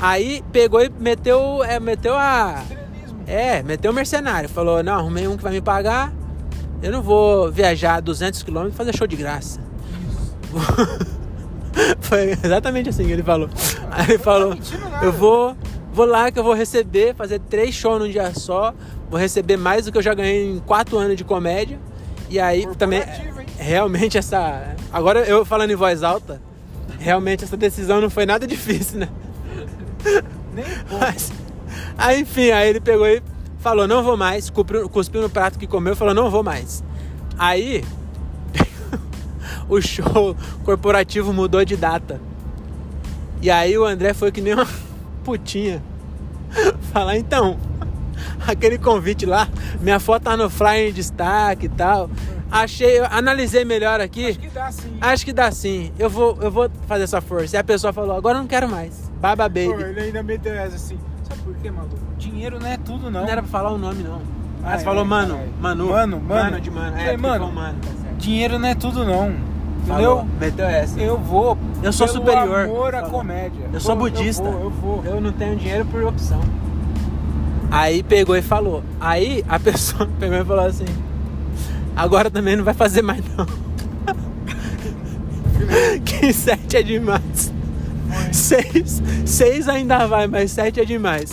Aí 0.00 0.42
pegou 0.50 0.82
e 0.82 0.88
meteu, 0.88 1.62
é, 1.62 1.78
meteu 1.78 2.14
a. 2.16 2.64
É, 3.26 3.62
meteu 3.62 3.92
o 3.92 3.94
mercenário. 3.94 4.48
Falou: 4.48 4.82
Não, 4.82 4.94
arrumei 4.94 5.28
um 5.28 5.36
que 5.36 5.42
vai 5.42 5.52
me 5.52 5.60
pagar. 5.60 6.12
Eu 6.82 6.90
não 6.90 7.02
vou 7.02 7.52
viajar 7.52 8.00
200 8.00 8.42
km 8.42 8.68
e 8.68 8.72
fazer 8.72 8.96
show 8.96 9.06
de 9.06 9.16
graça. 9.16 9.60
Foi 12.00 12.30
exatamente 12.32 12.88
assim 12.88 13.04
que 13.04 13.12
ele 13.12 13.22
falou. 13.22 13.48
Aí 13.90 14.08
ele 14.08 14.18
falou: 14.18 14.56
nada. 14.80 15.06
Eu 15.06 15.12
vou, 15.12 15.54
vou 15.92 16.06
lá 16.06 16.32
que 16.32 16.38
eu 16.38 16.42
vou 16.42 16.54
receber, 16.54 17.14
fazer 17.14 17.38
três 17.38 17.74
shows 17.74 18.00
num 18.00 18.08
dia 18.08 18.34
só. 18.34 18.74
Vou 19.10 19.20
receber 19.20 19.58
mais 19.58 19.84
do 19.84 19.92
que 19.92 19.98
eu 19.98 20.02
já 20.02 20.14
ganhei 20.14 20.50
em 20.50 20.58
quatro 20.58 20.98
anos 20.98 21.16
de 21.16 21.22
comédia. 21.22 21.78
E 22.32 22.40
aí 22.40 22.66
também, 22.78 23.02
realmente 23.58 24.16
essa. 24.16 24.74
Agora 24.90 25.20
eu 25.20 25.44
falando 25.44 25.70
em 25.70 25.76
voz 25.76 26.02
alta, 26.02 26.40
realmente 26.98 27.44
essa 27.44 27.58
decisão 27.58 28.00
não 28.00 28.08
foi 28.08 28.24
nada 28.24 28.46
difícil, 28.46 29.00
né? 29.00 29.08
Nem 30.54 30.64
Mas, 30.98 31.30
aí 31.98 32.22
enfim, 32.22 32.50
aí 32.50 32.70
ele 32.70 32.80
pegou 32.80 33.06
e 33.06 33.22
falou, 33.58 33.86
não 33.86 34.02
vou 34.02 34.16
mais, 34.16 34.48
cuspiu, 34.48 34.88
cuspiu 34.88 35.20
no 35.20 35.28
prato 35.28 35.58
que 35.58 35.66
comeu, 35.66 35.94
falou, 35.94 36.14
não 36.14 36.30
vou 36.30 36.42
mais. 36.42 36.82
Aí 37.38 37.84
o 39.68 39.78
show 39.82 40.34
corporativo 40.64 41.34
mudou 41.34 41.66
de 41.66 41.76
data. 41.76 42.18
E 43.42 43.50
aí 43.50 43.76
o 43.76 43.84
André 43.84 44.14
foi 44.14 44.32
que 44.32 44.40
nem 44.40 44.54
uma 44.54 44.66
putinha. 45.22 45.82
Falar, 46.94 47.18
então, 47.18 47.58
aquele 48.46 48.78
convite 48.78 49.26
lá, 49.26 49.48
minha 49.80 50.00
foto 50.00 50.24
tá 50.24 50.36
no 50.36 50.48
flyer 50.50 50.90
em 50.90 50.92
destaque 50.92 51.66
e 51.66 51.68
tal. 51.68 52.10
Achei, 52.50 52.98
eu 52.98 53.06
analisei 53.06 53.64
melhor 53.64 53.98
aqui. 53.98 54.26
Acho 54.26 54.38
que 54.38 54.48
dá 54.48 54.72
sim. 54.72 54.98
Acho 55.00 55.24
que 55.24 55.32
dá 55.32 55.50
sim. 55.50 55.92
Eu 55.98 56.10
vou, 56.10 56.36
eu 56.42 56.50
vou 56.50 56.70
fazer 56.86 57.04
essa 57.04 57.20
força. 57.20 57.56
E 57.56 57.58
a 57.58 57.64
pessoa 57.64 57.94
falou, 57.94 58.14
agora 58.14 58.36
eu 58.36 58.42
não 58.42 58.46
quero 58.46 58.68
mais. 58.68 59.10
Baba 59.18 59.44
Pô, 59.44 59.48
baby. 59.48 59.82
ele 59.82 60.00
ainda 60.00 60.22
meteu 60.22 60.52
essa 60.52 60.76
assim. 60.76 60.98
Sabe 61.26 61.40
por 61.40 61.54
quê, 61.56 61.70
maluco? 61.70 61.96
Dinheiro 62.18 62.60
não 62.60 62.66
é 62.66 62.76
tudo, 62.76 63.10
não. 63.10 63.22
Não 63.22 63.28
era 63.28 63.40
pra 63.40 63.50
falar 63.50 63.70
o 63.70 63.78
nome, 63.78 64.02
não. 64.02 64.20
Ah, 64.62 64.72
Mas 64.72 64.82
é, 64.82 64.84
falou, 64.84 65.04
mano, 65.04 65.34
caralho. 65.34 65.52
manu. 65.60 65.86
Mano, 65.88 66.20
mano. 66.20 66.60
de 66.60 66.70
mano. 66.70 66.96
É, 66.98 67.16
mano. 67.16 67.46
mano. 67.46 67.52
mano. 67.52 67.78
Tá. 67.80 68.10
Dinheiro 68.18 68.58
não 68.58 68.68
é 68.68 68.74
tudo, 68.74 69.04
não. 69.04 69.34
Entendeu? 69.82 70.28
meteu 70.38 70.66
essa. 70.66 71.00
Eu 71.00 71.18
vou. 71.18 71.58
Eu 71.82 71.92
sou 71.92 72.06
superior. 72.06 72.60
amor 72.66 72.94
à 72.94 73.02
comédia. 73.02 73.68
Eu 73.72 73.80
sou 73.80 73.96
budista. 73.96 74.44
Eu 74.44 74.52
vou, 74.52 74.62
eu 74.62 74.70
vou. 74.70 75.04
Eu 75.04 75.20
não 75.20 75.32
tenho 75.32 75.56
dinheiro 75.56 75.84
por 75.86 76.04
opção. 76.04 76.40
Aí 77.72 78.02
pegou 78.02 78.36
e 78.36 78.42
falou. 78.42 78.84
Aí 79.00 79.42
a 79.48 79.58
pessoa 79.58 80.06
pegou 80.20 80.36
e 80.36 80.44
falou 80.44 80.66
assim: 80.66 80.84
Agora 81.96 82.30
também 82.30 82.54
não 82.54 82.64
vai 82.64 82.74
fazer 82.74 83.00
mais 83.00 83.22
não. 83.34 83.46
que 86.04 86.32
sete 86.34 86.76
é 86.76 86.82
demais. 86.82 87.50
Seis, 88.30 89.02
seis 89.24 89.68
ainda 89.68 90.06
vai, 90.06 90.26
mas 90.26 90.50
sete 90.50 90.80
é 90.80 90.84
demais. 90.84 91.32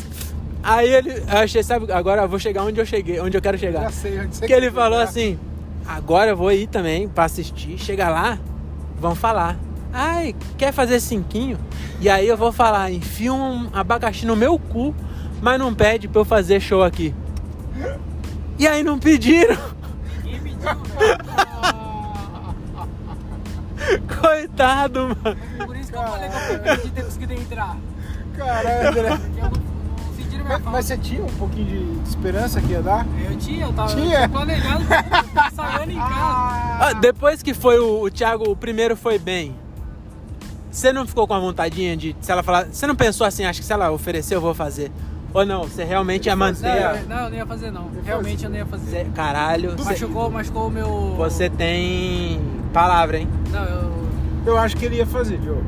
Aí 0.63 0.93
ele, 0.93 1.11
eu 1.11 1.37
achei, 1.37 1.61
sabe, 1.61 1.91
agora 1.91 2.21
eu 2.21 2.29
vou 2.29 2.39
chegar 2.39 2.63
onde 2.63 2.79
eu 2.79 2.85
cheguei, 2.85 3.19
onde 3.19 3.35
eu 3.35 3.41
quero 3.41 3.57
chegar. 3.57 3.91
Sei 3.91 4.19
onde 4.19 4.37
você 4.37 4.47
Que 4.47 4.53
ele 4.53 4.71
falou 4.71 4.99
assim: 4.99 5.37
agora 5.85 6.31
eu 6.31 6.37
vou 6.37 6.53
ir 6.53 6.67
também 6.67 7.09
pra 7.09 7.25
assistir. 7.25 7.77
Chega 7.77 8.07
lá, 8.07 8.39
vão 8.97 9.13
falar. 9.13 9.57
Ai, 9.91 10.33
quer 10.57 10.71
fazer 10.71 11.01
cinquinho? 11.01 11.57
E 11.99 12.09
aí 12.09 12.27
eu 12.27 12.37
vou 12.37 12.53
falar: 12.53 12.91
enfia 12.91 13.33
um 13.33 13.67
abacaxi 13.73 14.25
no 14.25 14.37
meu 14.37 14.57
cu, 14.57 14.95
mas 15.41 15.59
não 15.59 15.73
pede 15.73 16.07
pra 16.07 16.21
eu 16.21 16.25
fazer 16.25 16.59
show 16.59 16.83
aqui. 16.83 17.13
E 18.57 18.67
aí 18.67 18.83
não 18.83 18.99
pediram. 18.99 19.57
Ninguém 20.23 20.39
pediu, 20.41 20.59
velho. 20.59 21.19
Coitado, 24.21 25.15
mano. 25.23 25.37
Por 25.65 25.75
isso 25.75 25.91
que 25.91 25.97
eu 25.97 26.03
falei 26.03 26.29
que 26.29 26.53
eu 26.53 26.59
perdi 26.59 26.91
ter 26.91 27.03
conseguido 27.03 27.33
entrar. 27.33 27.77
Caralho, 28.35 28.89
André. 28.89 29.19
Mas, 30.49 30.63
mas 30.63 30.85
você 30.87 30.97
tinha 30.97 31.23
um 31.23 31.27
pouquinho 31.37 31.93
de 32.03 32.09
esperança 32.09 32.59
que 32.59 32.71
ia 32.71 32.81
dar? 32.81 33.05
Eu 33.29 33.37
tinha, 33.37 33.65
eu 33.65 33.73
tava, 33.73 33.93
Tinha? 33.95 34.21
eu 34.23 34.29
tava 34.29 34.51
ensaiando 35.47 35.91
em 35.91 35.95
casa. 35.95 36.09
Ah, 36.09 36.93
depois 36.99 37.43
que 37.43 37.53
foi 37.53 37.77
o, 37.77 38.01
o 38.01 38.09
Thiago, 38.09 38.49
o 38.49 38.55
primeiro 38.55 38.95
foi 38.97 39.19
bem. 39.19 39.55
Você 40.71 40.91
não 40.91 41.05
ficou 41.05 41.27
com 41.27 41.35
a 41.35 41.39
vontadinha 41.39 41.95
de, 41.95 42.15
se 42.19 42.31
ela 42.31 42.41
falar, 42.41 42.65
você 42.65 42.87
não 42.87 42.95
pensou 42.95 43.27
assim, 43.27 43.45
acho 43.45 43.59
que 43.59 43.65
se 43.65 43.71
ela 43.71 43.91
oferecer 43.91 44.35
eu 44.35 44.41
vou 44.41 44.55
fazer. 44.55 44.91
Ou 45.33 45.45
não, 45.45 45.63
você 45.63 45.83
realmente 45.83 46.25
ia 46.25 46.35
Não, 46.35 46.45
manter 46.47 46.65
eu, 46.81 46.89
a... 46.89 46.93
não, 47.07 47.23
eu 47.25 47.29
não 47.29 47.37
ia 47.37 47.45
fazer 47.45 47.71
não. 47.71 47.87
Realmente 48.03 48.43
eu 48.43 48.49
não 48.49 48.57
ia 48.57 48.65
fazer. 48.65 48.89
Cê- 48.89 49.05
Caralho, 49.13 49.77
cê- 49.77 49.83
Machucou, 49.83 50.31
machucou 50.31 50.67
o 50.67 50.71
meu. 50.71 51.13
você 51.17 51.49
tem 51.49 52.39
palavra, 52.73 53.19
hein? 53.19 53.27
Não, 53.51 53.63
eu. 53.63 53.89
Eu 54.45 54.57
acho 54.57 54.75
que 54.75 54.85
ele 54.85 54.95
ia 54.95 55.05
fazer, 55.05 55.37
Diogo. 55.37 55.63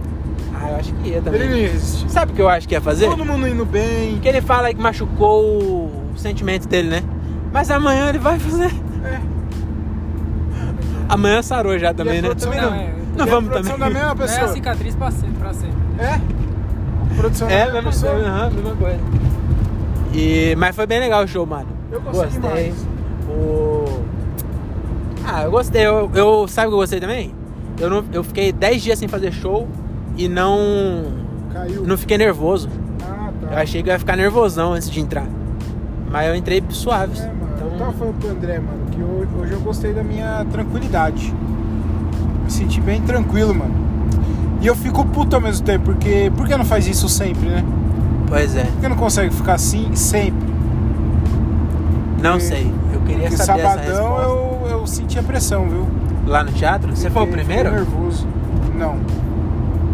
Ah, 0.55 0.69
eu 0.71 0.75
acho 0.77 0.93
que 0.93 1.09
ia 1.09 1.17
Ele 1.17 1.25
não 1.25 1.31
também. 1.31 1.61
ia 1.61 1.67
resistir. 1.71 2.09
Sabe 2.09 2.31
o 2.31 2.35
que 2.35 2.41
eu 2.41 2.49
acho 2.49 2.67
que 2.67 2.73
ia 2.73 2.81
fazer? 2.81 3.05
Todo 3.07 3.23
mundo 3.25 3.47
indo 3.47 3.65
bem. 3.65 4.17
Que 4.19 4.27
ele 4.27 4.41
fala 4.41 4.73
que 4.73 4.81
machucou 4.81 5.43
o 5.43 6.13
sentimento 6.15 6.67
dele, 6.67 6.89
né? 6.89 7.03
Mas 7.53 7.69
amanhã 7.69 8.09
ele 8.09 8.17
vai 8.19 8.39
fazer. 8.39 8.71
É. 9.03 9.19
Amanhã 11.09 11.41
sarou 11.41 11.77
já 11.77 11.93
também, 11.93 12.19
E 12.19 12.21
né? 12.21 12.27
produção 12.29 12.53
Não, 12.53 12.73
é. 12.73 12.93
Não 13.17 13.25
E 13.25 13.29
a 13.29 13.31
vamos 13.31 13.49
produção 13.51 13.77
também. 13.77 13.93
da 13.93 13.99
mesma 13.99 13.99
Não 13.99 14.09
é 14.09 14.11
a 14.11 14.15
pessoa. 14.27 14.47
cicatriz 14.53 14.95
pra 14.95 15.11
sempre, 15.11 15.37
pra 15.39 15.53
sempre. 15.53 15.77
É? 15.99 16.21
Produção 17.17 17.47
da 17.47 17.53
É, 17.53 17.57
mesma 17.65 17.73
mesma 17.73 17.91
pessoa. 17.91 18.11
coisa, 18.13 18.27
aham, 18.29 18.49
mesma 18.51 18.75
coisa. 18.75 18.99
E, 20.13 20.55
mas 20.57 20.75
foi 20.75 20.85
bem 20.85 20.99
legal 20.99 21.23
o 21.23 21.27
show, 21.27 21.45
mano. 21.45 21.67
Eu 21.91 22.01
gostei 22.01 22.29
demais. 22.29 22.75
O... 23.29 23.85
Ah, 25.25 25.43
eu 25.43 25.51
gostei. 25.51 25.85
Eu, 25.85 26.09
eu- 26.13 26.47
sabe 26.47 26.67
o 26.67 26.69
que 26.71 26.75
eu 26.75 26.79
gostei 26.79 26.99
também? 26.99 27.33
Eu, 27.79 27.89
não, 27.89 28.03
eu 28.11 28.23
fiquei 28.23 28.51
10 28.51 28.81
dias 28.81 28.99
sem 28.99 29.07
fazer 29.07 29.31
show 29.31 29.67
e 30.17 30.27
não, 30.27 31.05
Caiu. 31.53 31.83
não 31.85 31.97
fiquei 31.97 32.17
nervoso. 32.17 32.69
Ah, 33.03 33.29
Eu 33.41 33.47
tá. 33.49 33.61
achei 33.61 33.81
que 33.81 33.89
eu 33.89 33.93
ia 33.93 33.99
ficar 33.99 34.15
nervosão 34.17 34.73
antes 34.73 34.89
de 34.89 34.99
entrar. 34.99 35.25
Mas 36.09 36.27
eu 36.27 36.35
entrei 36.35 36.61
suave. 36.69 37.17
É, 37.17 37.27
mano. 37.27 37.39
Eu 37.61 37.67
Então, 37.67 37.77
tava 37.77 37.93
falando 37.93 38.19
pro 38.19 38.29
André, 38.31 38.59
mano, 38.59 38.79
que 38.91 39.01
hoje, 39.01 39.29
hoje 39.39 39.51
eu 39.53 39.59
gostei 39.61 39.93
da 39.93 40.03
minha 40.03 40.45
tranquilidade. 40.51 41.33
Me 42.43 42.51
senti 42.51 42.81
bem 42.81 43.01
tranquilo, 43.01 43.55
mano. 43.55 43.73
E 44.61 44.67
eu 44.67 44.75
fico 44.75 45.05
puto 45.05 45.35
ao 45.35 45.41
mesmo 45.41 45.65
tempo, 45.65 45.85
porque 45.85 46.31
por 46.35 46.47
que 46.47 46.55
não 46.57 46.65
faz 46.65 46.85
isso 46.87 47.07
sempre, 47.07 47.47
né? 47.49 47.63
Pois 48.31 48.55
é. 48.55 48.63
Por 48.63 48.81
que 48.81 48.87
não 48.87 48.95
consegue 48.95 49.33
ficar 49.33 49.53
assim 49.53 49.93
sempre? 49.95 50.49
Não 52.21 52.31
Porque- 52.33 52.45
sei. 52.45 52.73
Eu 52.93 52.99
queria 53.01 53.27
Porque 53.29 53.37
saber 53.37 53.61
essa 53.61 53.69
sabadão 53.69 54.15
resposta. 54.17 54.29
eu, 54.29 54.67
eu 54.79 54.87
senti 54.87 55.19
a 55.19 55.23
pressão, 55.23 55.67
viu? 55.69 55.87
Lá 56.27 56.43
no 56.43 56.51
teatro? 56.51 56.95
Você 56.95 57.09
foi 57.09 57.23
o 57.23 57.27
primeiro? 57.27 57.71
nervoso. 57.71 58.27
Não. 58.77 58.95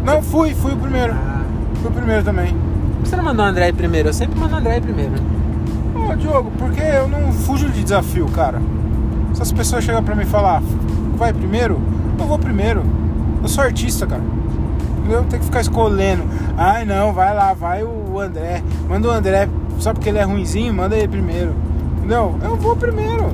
Não, 0.05 0.21
fui, 0.21 0.53
fui 0.53 0.73
o 0.73 0.77
primeiro. 0.77 1.13
Ah, 1.13 1.41
Fui 1.81 1.89
o 1.89 1.93
primeiro 1.93 2.23
também. 2.23 2.47
por 2.47 3.03
que 3.03 3.09
você 3.09 3.15
não 3.15 3.23
mandou 3.23 3.45
o 3.45 3.47
André 3.49 3.69
ir 3.69 3.73
primeiro? 3.73 4.09
Eu 4.09 4.13
sempre 4.13 4.37
mando 4.39 4.55
o 4.55 4.57
André 4.57 4.77
ir 4.77 4.81
primeiro. 4.81 5.13
Ô, 5.95 6.15
Diogo, 6.15 6.51
porque 6.57 6.81
eu 6.81 7.07
não 7.07 7.31
fujo 7.31 7.69
de 7.69 7.83
desafio, 7.83 8.25
cara. 8.27 8.61
Se 9.33 9.41
as 9.41 9.51
pessoas 9.51 9.83
chegam 9.83 10.03
pra 10.03 10.15
mim 10.15 10.23
e 10.23 10.25
falar, 10.25 10.61
vai 11.15 11.31
primeiro, 11.33 11.79
eu 12.19 12.25
vou 12.25 12.37
primeiro. 12.39 12.83
Eu 13.41 13.47
sou 13.47 13.63
artista, 13.63 14.05
cara. 14.07 14.21
Eu 15.09 15.23
tenho 15.23 15.39
que 15.39 15.45
ficar 15.45 15.61
escolhendo. 15.61 16.23
Ai, 16.57 16.85
não, 16.85 17.13
vai 17.13 17.33
lá, 17.33 17.53
vai 17.53 17.83
o 17.83 18.19
André. 18.19 18.61
Manda 18.87 19.07
o 19.07 19.11
André, 19.11 19.47
só 19.79 19.93
porque 19.93 20.09
ele 20.09 20.17
é 20.17 20.23
ruinzinho, 20.23 20.73
manda 20.73 20.95
ele 20.95 21.07
primeiro. 21.07 21.55
Entendeu? 21.97 22.35
Eu 22.43 22.55
vou 22.55 22.75
primeiro. 22.75 23.33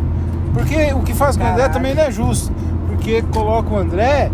Porque 0.53 0.93
o 0.93 0.99
que 1.01 1.13
faz 1.13 1.35
com 1.35 1.43
o 1.43 1.47
André 1.47 1.69
também 1.69 1.95
não 1.95 2.03
é 2.03 2.11
justo. 2.11 2.51
Porque 2.87 3.21
coloca 3.33 3.73
o 3.73 3.77
André, 3.77 4.31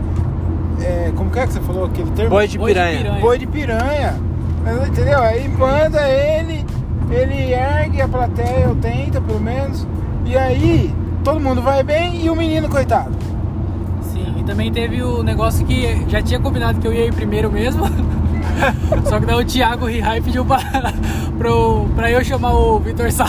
é, 0.81 1.12
como 1.15 1.29
que 1.29 1.39
é 1.39 1.48
que 1.48 1.53
você 1.53 1.62
falou 1.62 1.86
aquele 1.86 2.12
termo? 2.12 2.31
Boi 2.31 2.48
de 2.48 2.58
Boi 2.58 2.74
de 2.74 2.79
piranha. 2.79 3.17
Boi 3.19 3.38
de 3.38 3.48
piranha. 3.48 4.15
Entendeu? 4.88 5.22
Aí 5.22 5.48
manda 5.48 6.08
ele, 6.08 6.65
ele 7.10 7.53
ergue 7.53 8.01
a 8.01 8.08
plateia, 8.08 8.65
eu 8.65 8.75
tento 8.75 9.22
pelo 9.22 9.39
menos. 9.39 9.88
E 10.25 10.38
aí 10.38 10.93
todo 11.24 11.39
mundo 11.39 11.62
vai 11.62 11.84
bem 11.84 12.24
e 12.24 12.29
o 12.29 12.36
menino, 12.36 12.69
coitado. 12.69 13.12
Também 14.50 14.72
teve 14.74 15.03
o 15.03 15.22
negócio 15.22 15.63
que 15.63 16.10
já 16.10 16.24
tinha 16.24 16.39
combinado 16.39 16.79
que 16.79 16.88
eu 16.88 16.91
ia 16.91 17.06
ir 17.06 17.13
primeiro 17.13 17.51
mesmo. 17.51 17.84
Só 19.06 19.20
que 19.20 19.27
daí 19.27 19.36
o 19.36 19.46
Thiago 19.46 19.86
Rihai 19.86 20.20
pediu 20.22 20.44
pra, 20.44 20.58
pro, 21.38 21.86
pra 21.96 22.10
eu 22.10 22.24
chamar 22.24 22.53
o 22.53 22.79
Vitor 22.79 23.12
Sal. 23.12 23.27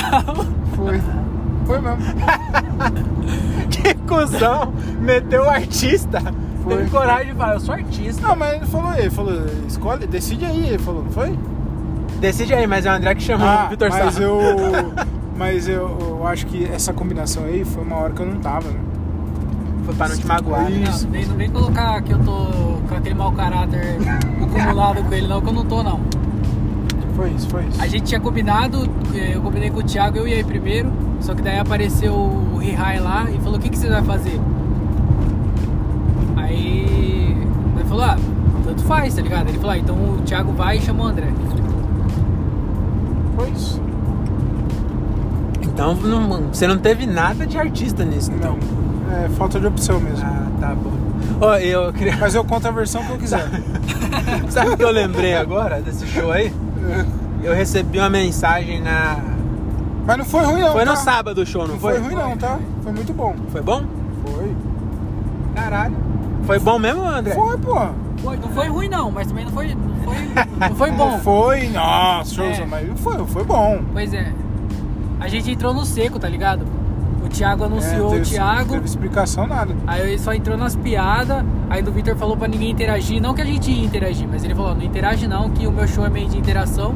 Foi. 0.75 0.99
Foi 1.67 1.79
mesmo. 1.79 1.99
Que 3.71 3.95
cuzão! 3.95 4.73
Meteu 4.99 5.43
o 5.43 5.49
artista. 5.51 6.21
Foi. 6.65 6.79
Teve 6.79 6.91
coragem 6.91 7.33
de 7.33 7.39
falar, 7.39 7.55
eu 7.55 7.61
sou 7.61 7.75
artista. 7.75 8.27
Não, 8.27 8.35
mas 8.35 8.55
ele 8.57 8.67
falou, 8.67 8.95
ele 8.95 9.11
falou, 9.11 9.47
escolhe, 9.69 10.07
decide 10.07 10.45
aí, 10.47 10.69
ele 10.69 10.79
falou, 10.79 11.05
não 11.05 11.13
foi? 11.13 11.39
Decide 12.19 12.55
aí, 12.55 12.67
mas 12.67 12.87
é 12.87 12.91
o 12.91 12.95
André 12.95 13.15
que 13.15 13.23
chamou 13.23 13.47
Ah, 13.47 13.65
o 13.67 13.71
Vitor 13.71 13.91
mas 13.91 14.15
Sarro. 14.15 14.25
eu. 14.25 14.93
Mas 15.37 15.67
eu, 15.69 15.97
eu 16.01 16.27
acho 16.27 16.45
que 16.47 16.67
essa 16.67 16.93
combinação 16.93 17.45
aí 17.45 17.65
foi 17.65 17.83
uma 17.83 17.97
hora 17.97 18.13
que 18.13 18.21
eu 18.21 18.27
não 18.27 18.41
tava, 18.41 18.69
né? 18.69 18.79
Foi 19.91 19.95
pra 19.97 20.09
não 20.09 20.17
te 20.17 20.27
magoar. 20.27 20.71
né? 20.71 20.71
Não, 20.85 20.91
Isso. 20.91 21.05
não, 21.05 21.11
vem, 21.13 21.27
não 21.27 21.35
vem 21.37 21.51
colocar 21.51 22.01
que 22.03 22.13
eu 22.13 22.19
tô 22.21 22.33
com 22.89 22.95
aquele 22.97 23.15
mau 23.15 23.33
caráter 23.33 23.97
acumulado 24.43 25.03
com 25.03 25.13
ele, 25.15 25.27
não, 25.27 25.41
que 25.41 25.49
eu 25.49 25.53
não 25.53 25.65
tô, 25.65 25.83
não. 25.83 26.01
Foi 27.17 27.31
isso, 27.31 27.49
foi 27.49 27.65
isso. 27.67 27.83
A 27.83 27.87
gente 27.87 28.05
tinha 28.05 28.21
combinado, 28.21 28.89
eh, 29.15 29.33
eu 29.35 29.43
combinei 29.43 29.69
com 29.71 29.81
o 29.81 29.83
Thiago, 29.83 30.17
eu 30.17 30.29
ia 30.29 30.39
ir 30.41 30.45
primeiro, 30.45 30.91
só 31.21 31.35
que 31.35 31.43
daí 31.43 31.59
apareceu 31.59 32.15
o 32.15 32.57
Rihai 32.59 32.99
lá 33.01 33.27
e 33.31 33.39
falou, 33.41 33.59
o 33.59 33.61
que, 33.61 33.69
que 33.69 33.77
você 33.77 33.89
vai 33.89 34.03
fazer? 34.03 34.41
Aí 36.37 37.37
ele 37.77 37.85
falou, 37.89 38.05
ah, 38.05 38.17
tanto 38.65 38.83
faz, 38.85 39.15
tá 39.15 39.23
ligado? 39.23 39.49
Ele 39.49 39.59
falou, 39.59 39.73
ah, 39.73 39.79
então 39.79 39.97
o 39.97 40.23
Thiago 40.25 40.53
vai 40.53 40.79
e 40.79 40.81
chama 40.81 41.05
o 41.05 41.07
André. 41.09 41.29
Foi 43.37 43.51
isso. 43.51 43.81
Então 45.63 45.95
não- 45.95 46.49
você 46.53 46.67
não 46.67 46.79
teve 46.79 47.07
nada 47.07 47.47
de 47.47 47.59
artista 47.59 48.05
nisso, 48.05 48.31
então. 48.33 48.53
Não. 48.57 48.80
É 49.13 49.29
falta 49.31 49.59
de 49.59 49.67
opção 49.67 49.99
mesmo. 50.01 50.25
Ah, 50.27 50.47
tá 50.61 50.75
bom. 50.75 50.93
Ó, 51.41 51.57
eu 51.57 51.93
queria. 51.93 52.17
Mas 52.17 52.35
eu 52.35 52.45
conto 52.45 52.67
a 52.69 52.71
versão 52.71 53.03
que 53.05 53.11
eu 53.13 53.19
quiser. 53.19 53.49
Sabe 54.51 54.71
o 54.71 54.77
que 54.77 54.85
eu 54.85 54.91
lembrei 54.91 55.35
agora 55.35 55.81
desse 55.81 56.07
show 56.07 56.31
aí? 56.31 56.53
Eu 57.43 57.55
recebi 57.55 57.99
uma 57.99 58.11
mensagem 58.11 58.81
na. 58.81 59.19
Mas 60.07 60.17
não 60.19 60.25
foi 60.25 60.45
ruim 60.45 60.61
não, 60.61 60.73
Foi 60.73 60.85
no 60.85 60.93
tá? 60.93 60.97
sábado 60.97 61.41
o 61.43 61.47
show, 61.47 61.63
não, 61.63 61.75
Não 61.75 61.81
foi? 61.81 61.95
foi 61.95 62.03
ruim 62.03 62.15
não, 62.15 62.37
tá? 62.37 62.59
Foi 62.83 62.93
muito 62.93 63.13
bom. 63.13 63.35
Foi 63.51 63.61
bom? 63.61 63.85
Foi. 64.25 64.57
Caralho. 65.55 65.97
Foi 66.45 66.59
bom 66.59 66.79
mesmo, 66.79 67.05
André? 67.05 67.35
Foi, 67.35 67.59
pô. 67.59 67.77
Foi, 68.23 68.37
não 68.37 68.49
foi 68.49 68.69
ruim 68.69 68.89
não, 68.89 69.11
mas 69.11 69.27
também 69.29 69.45
não 69.45 69.53
foi, 69.53 69.75
não 69.75 70.05
foi, 70.05 70.17
não 70.69 70.77
foi 70.77 70.91
bom. 70.91 71.19
Foi, 71.21 71.69
nossa, 71.69 72.43
É. 72.43 72.67
mas 72.67 73.01
foi, 73.01 73.27
foi 73.27 73.45
bom. 73.45 73.81
Pois 73.93 74.13
é. 74.13 74.33
A 75.21 75.29
gente 75.29 75.51
entrou 75.51 75.73
no 75.73 75.85
seco, 75.85 76.19
tá 76.19 76.29
ligado? 76.29 76.65
O 77.31 77.33
Thiago 77.33 77.65
anunciou 77.65 78.09
É, 78.09 78.11
teve, 78.19 78.23
o 78.23 78.33
Thiago, 78.35 78.73
Teve 78.75 78.87
explicação 78.87 79.47
nada. 79.47 79.75
aí 79.87 80.01
ele 80.03 80.19
só 80.19 80.35
entrou 80.35 80.57
nas 80.59 80.75
piadas, 80.75 81.45
aí 81.71 81.81
o 81.81 81.93
Victor 81.93 82.17
falou 82.17 82.37
pra 82.37 82.49
ninguém 82.49 82.71
interagir, 82.71 83.23
não 83.23 83.33
que 83.35 83.41
a 83.41 83.45
gente 83.45 83.71
ia 83.71 83.85
interagir, 83.85 84.27
mas 84.29 84.43
ele 84.45 84.55
falou, 84.55 84.75
não 84.75 84.83
interage 84.83 85.29
não, 85.29 85.49
que 85.51 85.65
o 85.67 85.71
meu 85.73 85.87
show 85.87 86.05
é 86.05 86.11
meio 86.11 86.29
de 86.29 86.37
interação. 86.37 86.93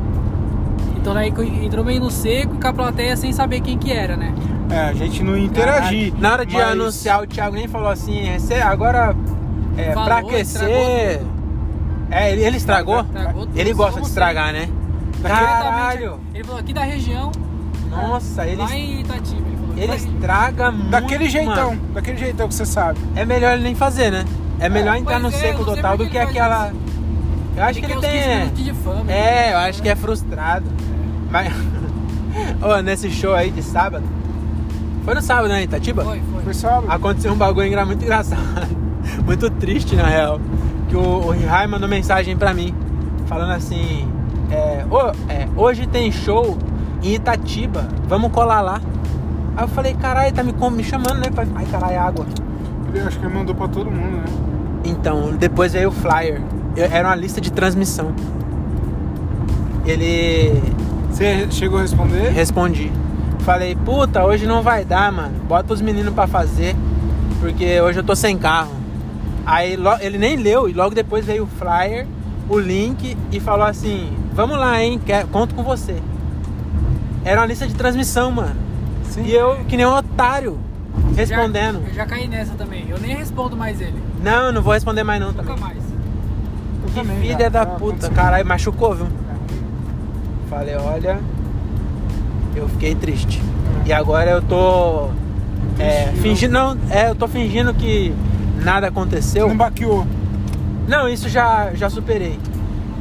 Então 0.96 1.16
aí 1.16 1.32
entrou 1.64 1.84
meio 1.84 2.00
no 2.00 2.10
seco 2.10 2.56
e 2.56 2.58
com 2.60 2.66
a 2.66 2.72
plateia 2.72 3.16
sem 3.16 3.32
saber 3.32 3.60
quem 3.60 3.78
que 3.78 3.92
era, 3.92 4.16
né? 4.16 4.34
É, 4.70 4.80
a 4.80 4.92
gente 4.92 5.22
não 5.22 5.36
ia 5.36 5.44
interagir. 5.44 6.12
Na 6.18 6.32
hora 6.32 6.44
de 6.44 6.54
mas- 6.54 6.68
anunciar, 6.72 7.22
o 7.22 7.26
Thiago 7.26 7.54
nem 7.54 7.68
falou 7.68 7.88
assim, 7.88 8.36
"Cê- 8.40 8.60
agora 8.60 9.14
é, 9.76 9.92
Falou, 9.92 10.04
pra 10.04 10.18
aquecer. 10.18 11.20
É, 12.10 12.32
ele, 12.32 12.42
ele 12.44 12.56
estragou? 12.56 13.00
Estragou 13.00 13.48
Ele 13.54 13.72
gosta 13.72 14.00
de 14.00 14.06
estragar, 14.08 14.52
né? 14.52 14.68
Caralho! 15.22 16.18
Ele 16.34 16.44
falou 16.44 16.60
aqui 16.60 16.72
da 16.72 16.82
região, 16.82 17.30
Nossa, 17.90 18.46
ele, 18.46 18.56
lá 18.62 18.74
em 18.76 19.00
Itatiba. 19.00 19.53
Ele 19.76 19.86
falou, 19.86 19.94
ele 19.94 20.04
"Vai- 20.06 20.14
estraga 20.14 20.70
muito. 20.72 20.90
Daquele 20.90 21.28
jeitão, 21.28 21.70
mano. 21.70 21.80
daquele 21.94 22.18
jeitão 22.18 22.48
que 22.48 22.54
você 22.54 22.66
sabe. 22.66 22.98
É 23.14 23.24
melhor 23.24 23.54
ele 23.54 23.62
nem 23.62 23.74
fazer, 23.74 24.10
né? 24.10 24.24
É 24.60 24.68
melhor 24.68 24.96
entrar 24.96 25.18
no 25.18 25.28
é, 25.28 25.32
seco 25.32 25.64
total 25.64 25.96
do 25.96 26.06
que 26.08 26.16
aquela. 26.18 26.72
Eu 27.56 27.62
acho 27.64 27.78
que 27.80 27.86
ele 27.86 27.94
quer 27.94 27.98
os 27.98 28.04
15 28.06 28.50
tem. 28.54 28.64
de 28.64 28.72
fama. 28.72 29.10
É, 29.12 29.52
eu 29.52 29.58
acho 29.58 29.82
que 29.82 29.88
é 29.88 29.94
frustrado. 29.96 30.66
Mas. 31.30 31.52
Ô, 32.62 32.80
nesse 32.82 33.10
show 33.10 33.34
aí 33.34 33.50
de 33.50 33.62
sábado. 33.62 34.04
Foi 35.04 35.14
no 35.14 35.20
sábado, 35.22 35.48
né, 35.48 35.62
Itatiba? 35.64 36.02
Foi, 36.04 36.20
foi. 36.32 36.42
Foi 36.42 36.54
sábado. 36.54 36.86
Aconteceu 36.88 37.32
um 37.32 37.36
bagulho 37.36 37.86
muito 37.86 38.02
engraçado. 38.02 38.40
Muito 39.26 39.50
triste, 39.50 39.94
na 39.96 40.06
real. 40.06 40.40
Que 40.88 40.96
o, 40.96 41.00
o 41.26 41.30
Rihai 41.30 41.66
mandou 41.66 41.86
mensagem 41.88 42.36
pra 42.36 42.54
mim. 42.54 42.74
Falando 43.26 43.52
assim: 43.52 44.08
é, 44.50 44.84
"Ô, 44.90 45.10
é, 45.28 45.46
Hoje 45.56 45.86
tem 45.86 46.10
show 46.10 46.56
em 47.02 47.14
Itatiba. 47.14 47.86
Vamos 48.08 48.32
colar 48.32 48.62
lá. 48.62 48.80
Aí 49.56 49.64
eu 49.64 49.68
falei: 49.68 49.94
Caralho, 49.94 50.32
tá 50.32 50.42
me, 50.42 50.52
me 50.52 50.84
chamando, 50.84 51.18
né? 51.18 51.26
Falei, 51.34 51.50
Ai, 51.54 51.66
caralho, 51.66 52.00
água. 52.00 52.26
Ele 52.88 53.00
acho 53.00 53.18
que 53.18 53.26
ele 53.26 53.34
mandou 53.34 53.54
pra 53.54 53.68
todo 53.68 53.90
mundo, 53.90 54.16
né? 54.18 54.24
Então, 54.84 55.32
depois 55.36 55.72
veio 55.72 55.88
o 55.88 55.92
flyer. 55.92 56.40
Eu- 56.76 56.84
Era 56.86 57.08
uma 57.08 57.14
lista 57.16 57.40
de 57.40 57.50
transmissão. 57.52 58.12
Ele 59.86 60.62
Você 61.10 61.46
chegou 61.50 61.78
a 61.78 61.82
responder? 61.82 62.30
respondi. 62.30 62.90
Falei, 63.40 63.74
puta, 63.76 64.24
hoje 64.24 64.46
não 64.46 64.62
vai 64.62 64.84
dar, 64.84 65.12
mano. 65.12 65.34
Bota 65.46 65.74
os 65.74 65.80
meninos 65.82 66.14
pra 66.14 66.26
fazer. 66.26 66.74
Porque 67.40 67.80
hoje 67.80 67.98
eu 68.00 68.04
tô 68.04 68.16
sem 68.16 68.38
carro. 68.38 68.72
Aí 69.44 69.76
ele 70.00 70.16
nem 70.16 70.36
leu 70.36 70.68
e 70.68 70.72
logo 70.72 70.94
depois 70.94 71.26
veio 71.26 71.44
o 71.44 71.46
flyer, 71.46 72.06
o 72.48 72.58
link 72.58 73.16
e 73.30 73.38
falou 73.40 73.66
assim: 73.66 74.10
Vamos 74.32 74.58
lá, 74.58 74.82
hein? 74.82 74.98
Quer, 75.04 75.26
conto 75.26 75.54
com 75.54 75.62
você. 75.62 75.96
Era 77.24 77.40
uma 77.42 77.46
lista 77.46 77.66
de 77.66 77.74
transmissão, 77.74 78.30
mano. 78.30 78.56
Sim. 79.10 79.24
E 79.24 79.32
eu, 79.32 79.56
que 79.68 79.76
nem 79.76 79.86
um 79.86 79.94
otário, 79.94 80.58
respondendo. 81.16 81.80
Já, 81.82 81.88
eu 81.88 81.94
já 81.94 82.06
caí 82.06 82.26
nessa 82.28 82.54
também. 82.54 82.86
Eu 82.88 82.98
nem 82.98 83.16
respondo 83.16 83.56
mais 83.56 83.80
ele. 83.80 83.94
Não, 84.22 84.50
não 84.52 84.62
vou 84.62 84.72
responder 84.72 85.02
mais 85.04 85.20
não 85.20 85.28
Nunca 85.28 85.42
também. 85.42 85.58
mais. 85.60 85.78
Eu 85.78 86.88
Que 86.88 86.94
também, 86.94 87.20
filha 87.20 87.38
já- 87.38 87.48
da 87.48 87.60
já 87.60 87.66
puta, 87.66 88.10
caralho, 88.10 88.46
machucou, 88.46 88.94
viu? 88.94 89.06
Falei, 90.50 90.76
olha, 90.76 91.18
eu 92.54 92.68
fiquei 92.68 92.94
triste. 92.94 93.42
E 93.86 93.92
agora 93.92 94.30
eu 94.30 94.42
tô 94.42 95.08
é, 95.78 96.12
fingindo, 96.22 96.52
não, 96.52 96.76
é, 96.90 97.10
eu 97.10 97.14
tô 97.14 97.26
fingindo 97.28 97.72
que 97.74 98.14
nada 98.62 98.86
aconteceu. 98.88 99.48
Não 99.48 99.56
baqueou. 99.56 100.06
Não, 100.88 101.08
isso 101.08 101.28
já, 101.28 101.72
já 101.74 101.88
superei. 101.90 102.38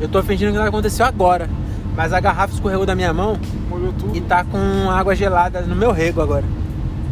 Eu 0.01 0.07
tô 0.07 0.21
fingindo 0.23 0.51
que 0.51 0.57
nada 0.57 0.69
aconteceu 0.69 1.05
agora. 1.05 1.49
Mas 1.95 2.11
a 2.11 2.19
garrafa 2.19 2.53
escorregou 2.53 2.85
da 2.85 2.95
minha 2.95 3.13
mão 3.13 3.37
Molhou 3.69 3.93
tudo. 3.93 4.15
e 4.15 4.21
tá 4.21 4.43
com 4.43 4.89
água 4.89 5.15
gelada 5.15 5.61
no 5.61 5.75
meu 5.75 5.91
rego 5.91 6.21
agora. 6.21 6.43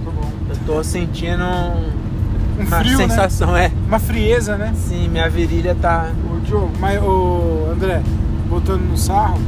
Tá 0.03 0.11
bom. 0.11 0.29
Eu 0.49 0.55
tô 0.65 0.83
sentindo 0.83 1.43
Um 1.43 2.63
uma 2.65 2.79
frio, 2.79 2.97
né? 2.97 3.07
sensação, 3.07 3.55
é. 3.55 3.71
Uma 3.87 3.99
frieza, 3.99 4.57
né? 4.57 4.73
Sim, 4.75 5.07
minha 5.07 5.29
virilha 5.29 5.75
tá. 5.79 6.09
Ô, 6.29 6.39
Diogo, 6.39 6.71
mas, 6.79 7.01
ô, 7.01 7.67
André, 7.71 8.01
voltando 8.49 8.81
no 8.83 8.97
sarro, 8.97 9.39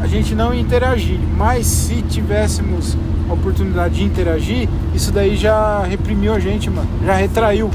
a 0.00 0.06
gente 0.06 0.34
não 0.34 0.54
ia 0.54 0.60
interagir, 0.60 1.18
mas 1.36 1.66
se 1.66 2.02
tivéssemos 2.02 2.96
a 3.28 3.32
oportunidade 3.32 3.96
de 3.96 4.04
interagir, 4.04 4.68
isso 4.94 5.10
daí 5.12 5.36
já 5.36 5.82
reprimiu 5.82 6.32
a 6.32 6.38
gente, 6.38 6.70
mano. 6.70 6.88
Já 7.04 7.14
retraiu. 7.14 7.70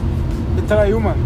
Retraiu, 0.56 0.99
mano. 0.99 1.21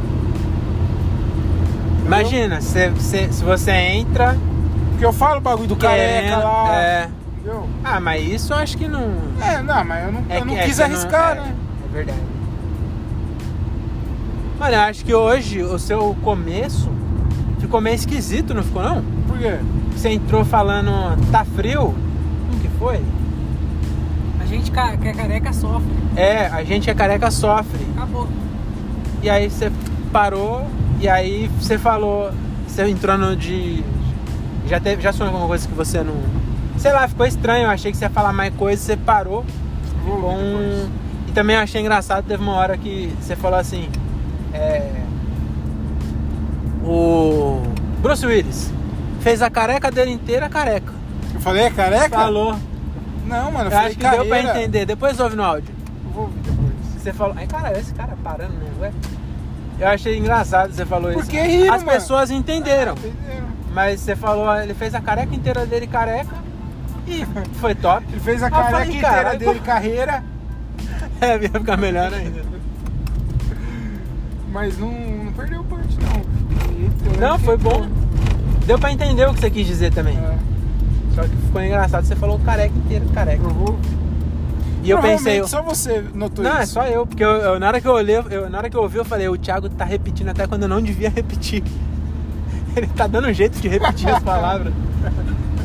Imagina, 2.06 2.62
se, 2.62 2.92
se, 3.00 3.28
se 3.32 3.44
você 3.44 3.72
entra 3.72 4.36
Porque 4.98 5.06
eu 5.06 5.14
falo 5.14 5.38
o 5.38 5.42
bagulho 5.42 5.68
do 5.68 5.76
careca 5.76 6.22
querendo. 6.24 6.44
lá. 6.44 6.76
É. 6.76 7.10
Entendeu? 7.36 7.70
Ah, 7.84 8.00
mas 8.00 8.26
isso 8.26 8.52
eu 8.52 8.58
acho 8.58 8.76
que 8.76 8.88
não. 8.88 9.14
É, 9.40 9.62
não, 9.62 9.84
mas 9.86 10.06
eu 10.06 10.12
não, 10.12 10.24
É 10.28 10.38
eu 10.40 10.46
não 10.46 10.54
que- 10.56 10.60
é 10.60 10.64
quis 10.66 10.78
que 10.78 10.82
arriscar, 10.84 11.36
não- 11.36 11.44
é, 11.44 11.46
né? 11.46 11.56
É 11.86 11.94
verdade. 11.94 12.20
Mano, 14.60 14.74
eu 14.74 14.80
acho 14.82 15.06
que 15.06 15.14
hoje 15.14 15.62
o 15.62 15.78
seu 15.78 16.16
começo 16.24 16.90
ficou 17.60 17.80
meio 17.80 17.96
esquisito, 17.96 18.56
não 18.56 18.64
ficou 18.64 18.82
não? 18.82 19.04
Por 19.28 19.38
quê? 19.38 19.60
Você 19.96 20.10
entrou 20.10 20.44
falando, 20.44 20.92
tá 21.32 21.46
frio? 21.46 21.94
O 22.54 22.60
que 22.60 22.68
foi? 22.80 23.00
A 24.42 24.46
gente 24.46 24.72
que 24.72 24.80
é 25.08 25.14
careca 25.14 25.54
sofre. 25.54 25.88
É, 26.16 26.48
a 26.48 26.64
gente 26.64 26.90
é 26.90 26.94
careca 26.96 27.30
sofre. 27.30 27.86
Acabou. 27.96 28.28
E 29.22 29.30
aí 29.30 29.48
você 29.48 29.72
parou 30.12 30.66
e 31.00 31.08
aí 31.08 31.52
você 31.62 31.78
falou, 31.78 32.32
você 32.68 32.88
entrou 32.90 33.16
no 33.16 33.36
de. 33.36 33.84
Já 34.68 34.80
teve, 34.80 35.02
já 35.02 35.14
sonhou 35.14 35.32
alguma 35.32 35.48
coisa 35.48 35.68
que 35.68 35.74
você 35.74 36.04
não. 36.04 36.16
Sei 36.78 36.92
lá, 36.92 37.08
ficou 37.08 37.26
estranho, 37.26 37.66
eu 37.66 37.70
achei 37.70 37.92
que 37.92 37.98
você 37.98 38.06
ia 38.06 38.10
falar 38.10 38.34
mais 38.34 38.54
coisa, 38.56 38.82
você 38.82 38.98
parou. 38.98 39.46
Vou 40.04 40.22
depois. 40.22 40.90
E 41.28 41.32
também 41.32 41.56
eu 41.56 41.62
achei 41.62 41.82
engraçado, 41.82 42.26
teve 42.26 42.42
uma 42.42 42.54
hora 42.54 42.78
que 42.78 43.14
você 43.20 43.36
falou 43.36 43.60
assim. 43.60 43.90
É... 44.54 45.02
O 46.84 47.62
Bruce 48.02 48.26
Willis 48.26 48.72
fez 49.22 49.42
a 49.42 49.50
careca 49.50 49.92
dele 49.92 50.12
inteira 50.12 50.48
careca. 50.48 50.94
Eu 51.34 51.42
falei, 51.42 51.64
é 51.64 51.70
careca? 51.70 52.10
Falou. 52.18 52.56
Não, 53.26 53.52
mano, 53.52 53.66
eu 53.66 53.66
Eu 53.66 53.72
falei 53.72 53.88
acho 53.88 53.98
que 53.98 54.10
deu 54.10 54.26
pra 54.26 54.42
entender. 54.42 54.86
Depois 54.86 55.20
ouve 55.20 55.36
no 55.36 55.44
áudio. 55.44 55.74
Eu 56.06 56.12
vou 56.12 56.24
ouvir 56.24 56.40
depois. 56.40 56.74
Você 56.98 57.12
falou. 57.12 57.36
Ai, 57.38 57.46
cara, 57.48 57.78
esse 57.78 57.94
cara 57.94 58.18
parando, 58.24 58.54
não 58.78 58.86
é? 58.86 58.92
Eu 59.80 59.88
achei 59.90 60.18
engraçado 60.18 60.74
você 60.74 60.86
falou 60.86 61.12
isso. 61.12 61.20
Porque 61.20 61.40
riram, 61.40 61.74
As 61.74 61.84
mano. 61.84 61.98
pessoas 61.98 62.32
entenderam. 62.32 62.94
Entenderam? 62.94 63.47
Mas 63.74 64.00
você 64.02 64.16
falou, 64.16 64.54
ele 64.56 64.74
fez 64.74 64.96
a 64.96 65.02
careca 65.02 65.36
inteira 65.36 65.66
dele 65.66 65.88
careca 65.88 66.34
e 67.08 67.26
foi 67.60 67.76
top. 67.76 68.06
Ele 68.10 68.20
fez 68.20 68.42
a 68.44 68.50
careca 68.50 68.72
falei, 68.72 68.98
inteira 68.98 69.36
dele, 69.38 69.60
carreira, 69.60 70.24
É, 71.22 71.34
ia 71.42 71.50
ficar 71.50 71.78
melhor 71.78 72.14
ainda. 72.14 72.42
mas 74.52 74.78
não, 74.78 74.92
não 74.92 75.32
perdeu 75.34 75.62
o 75.62 75.64
punch, 75.64 75.98
não. 76.00 76.22
E 76.78 76.82
lembro 77.04 77.20
Não, 77.22 77.40
foi 77.40 77.58
bom. 77.58 77.88
Deu 78.66 78.78
pra 78.80 78.92
entender 78.92 79.28
o 79.28 79.34
que 79.34 79.40
você 79.40 79.50
quis 79.50 79.66
dizer 79.68 79.94
também. 79.94 80.18
É, 80.18 80.38
Só 81.16 81.24
que 81.24 81.30
ficou 81.38 81.62
engraçado, 81.62 82.06
você 82.06 82.16
falou 82.16 82.40
careca 82.40 82.74
inteiro, 82.78 83.06
careca. 83.14 83.44
vou. 83.44 83.78
E 84.84 84.90
eu 84.90 85.00
pensei. 85.00 85.40
eu- 85.42 85.48
Só 85.48 85.62
você 85.62 86.04
notou 86.14 86.44
Não, 86.44 86.52
isso. 86.54 86.62
é 86.62 86.66
só 86.66 86.88
eu, 86.88 87.06
porque 87.06 87.24
eu, 87.24 87.30
eu- 87.30 87.60
na 87.60 87.68
hora 87.68 87.82
que 87.82 87.88
eu 87.88 87.94
olhei, 87.94 88.18
eu- 88.30 88.50
na 88.50 88.58
hora 88.60 88.70
que 88.70 88.78
eu 88.78 88.82
ouvi, 88.82 88.98
eu 88.98 89.06
falei, 89.06 89.28
o 89.28 89.38
Thiago 89.38 89.70
tá 89.70 89.84
repetindo 89.84 90.30
até 90.30 90.48
quando 90.48 90.64
eu 90.64 90.70
não 90.70 90.82
devia 90.82 91.10
repetir. 91.10 91.64
Ele 92.88 92.88
tá 92.88 93.08
dando 93.08 93.28
um 93.28 93.34
jeito 93.34 93.60
de 93.60 93.68
repetir 93.68 94.08
as 94.10 94.22
palavras. 94.22 94.72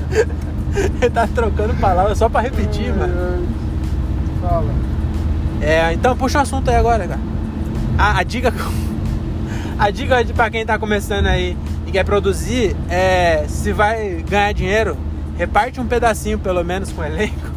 Ele 0.74 1.10
tá 1.10 1.26
trocando 1.26 1.74
palavras 1.74 2.16
só 2.16 2.28
pra 2.28 2.40
repetir, 2.40 2.94
mano. 2.94 3.46
Fala. 4.40 4.74
É, 5.60 5.92
então 5.92 6.16
puxa 6.16 6.38
o 6.38 6.42
assunto 6.42 6.70
aí 6.70 6.76
agora, 6.76 7.06
cara. 7.06 7.20
A, 7.98 8.18
a 8.18 8.22
dica. 8.22 8.52
A 9.78 9.90
dica 9.90 10.24
pra 10.34 10.48
quem 10.48 10.64
tá 10.64 10.78
começando 10.78 11.26
aí 11.26 11.56
e 11.86 11.90
quer 11.90 12.04
produzir 12.04 12.76
é 12.88 13.46
se 13.48 13.72
vai 13.72 14.24
ganhar 14.28 14.52
dinheiro, 14.52 14.96
reparte 15.36 15.80
um 15.80 15.86
pedacinho 15.86 16.38
pelo 16.38 16.62
menos 16.62 16.92
com 16.92 17.00
o 17.00 17.04
elenco. 17.04 17.50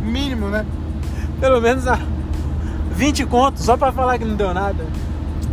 Mínimo, 0.00 0.48
né? 0.48 0.64
Pelo 1.38 1.60
menos 1.60 1.86
a 1.86 1.98
20 2.92 3.26
contos 3.26 3.64
só 3.64 3.76
pra 3.76 3.92
falar 3.92 4.18
que 4.18 4.24
não 4.24 4.34
deu 4.34 4.54
nada. 4.54 4.86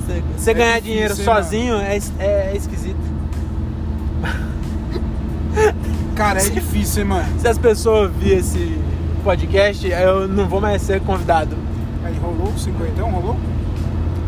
Você, 0.05 0.23
você 0.37 0.51
É 0.51 0.53
ganhar 0.53 0.73
difícil, 0.75 0.91
dinheiro 0.91 1.15
sozinho 1.15 1.75
é, 1.75 1.99
é 2.19 2.53
esquisito. 2.55 2.97
Cara, 6.15 6.39
é 6.41 6.49
difícil, 6.49 7.03
hein, 7.03 7.09
mano. 7.09 7.39
Se 7.39 7.47
as 7.47 7.57
pessoas 7.57 8.11
ouvirem 8.11 8.37
esse 8.37 8.77
podcast, 9.23 9.87
eu 9.87 10.27
não 10.27 10.47
vou 10.47 10.59
mais 10.61 10.81
ser 10.81 11.01
convidado. 11.01 11.55
Aí 12.03 12.15
rolou 12.19 12.53
o 12.53 12.59
cinquentão, 12.59 13.09
rolou? 13.09 13.37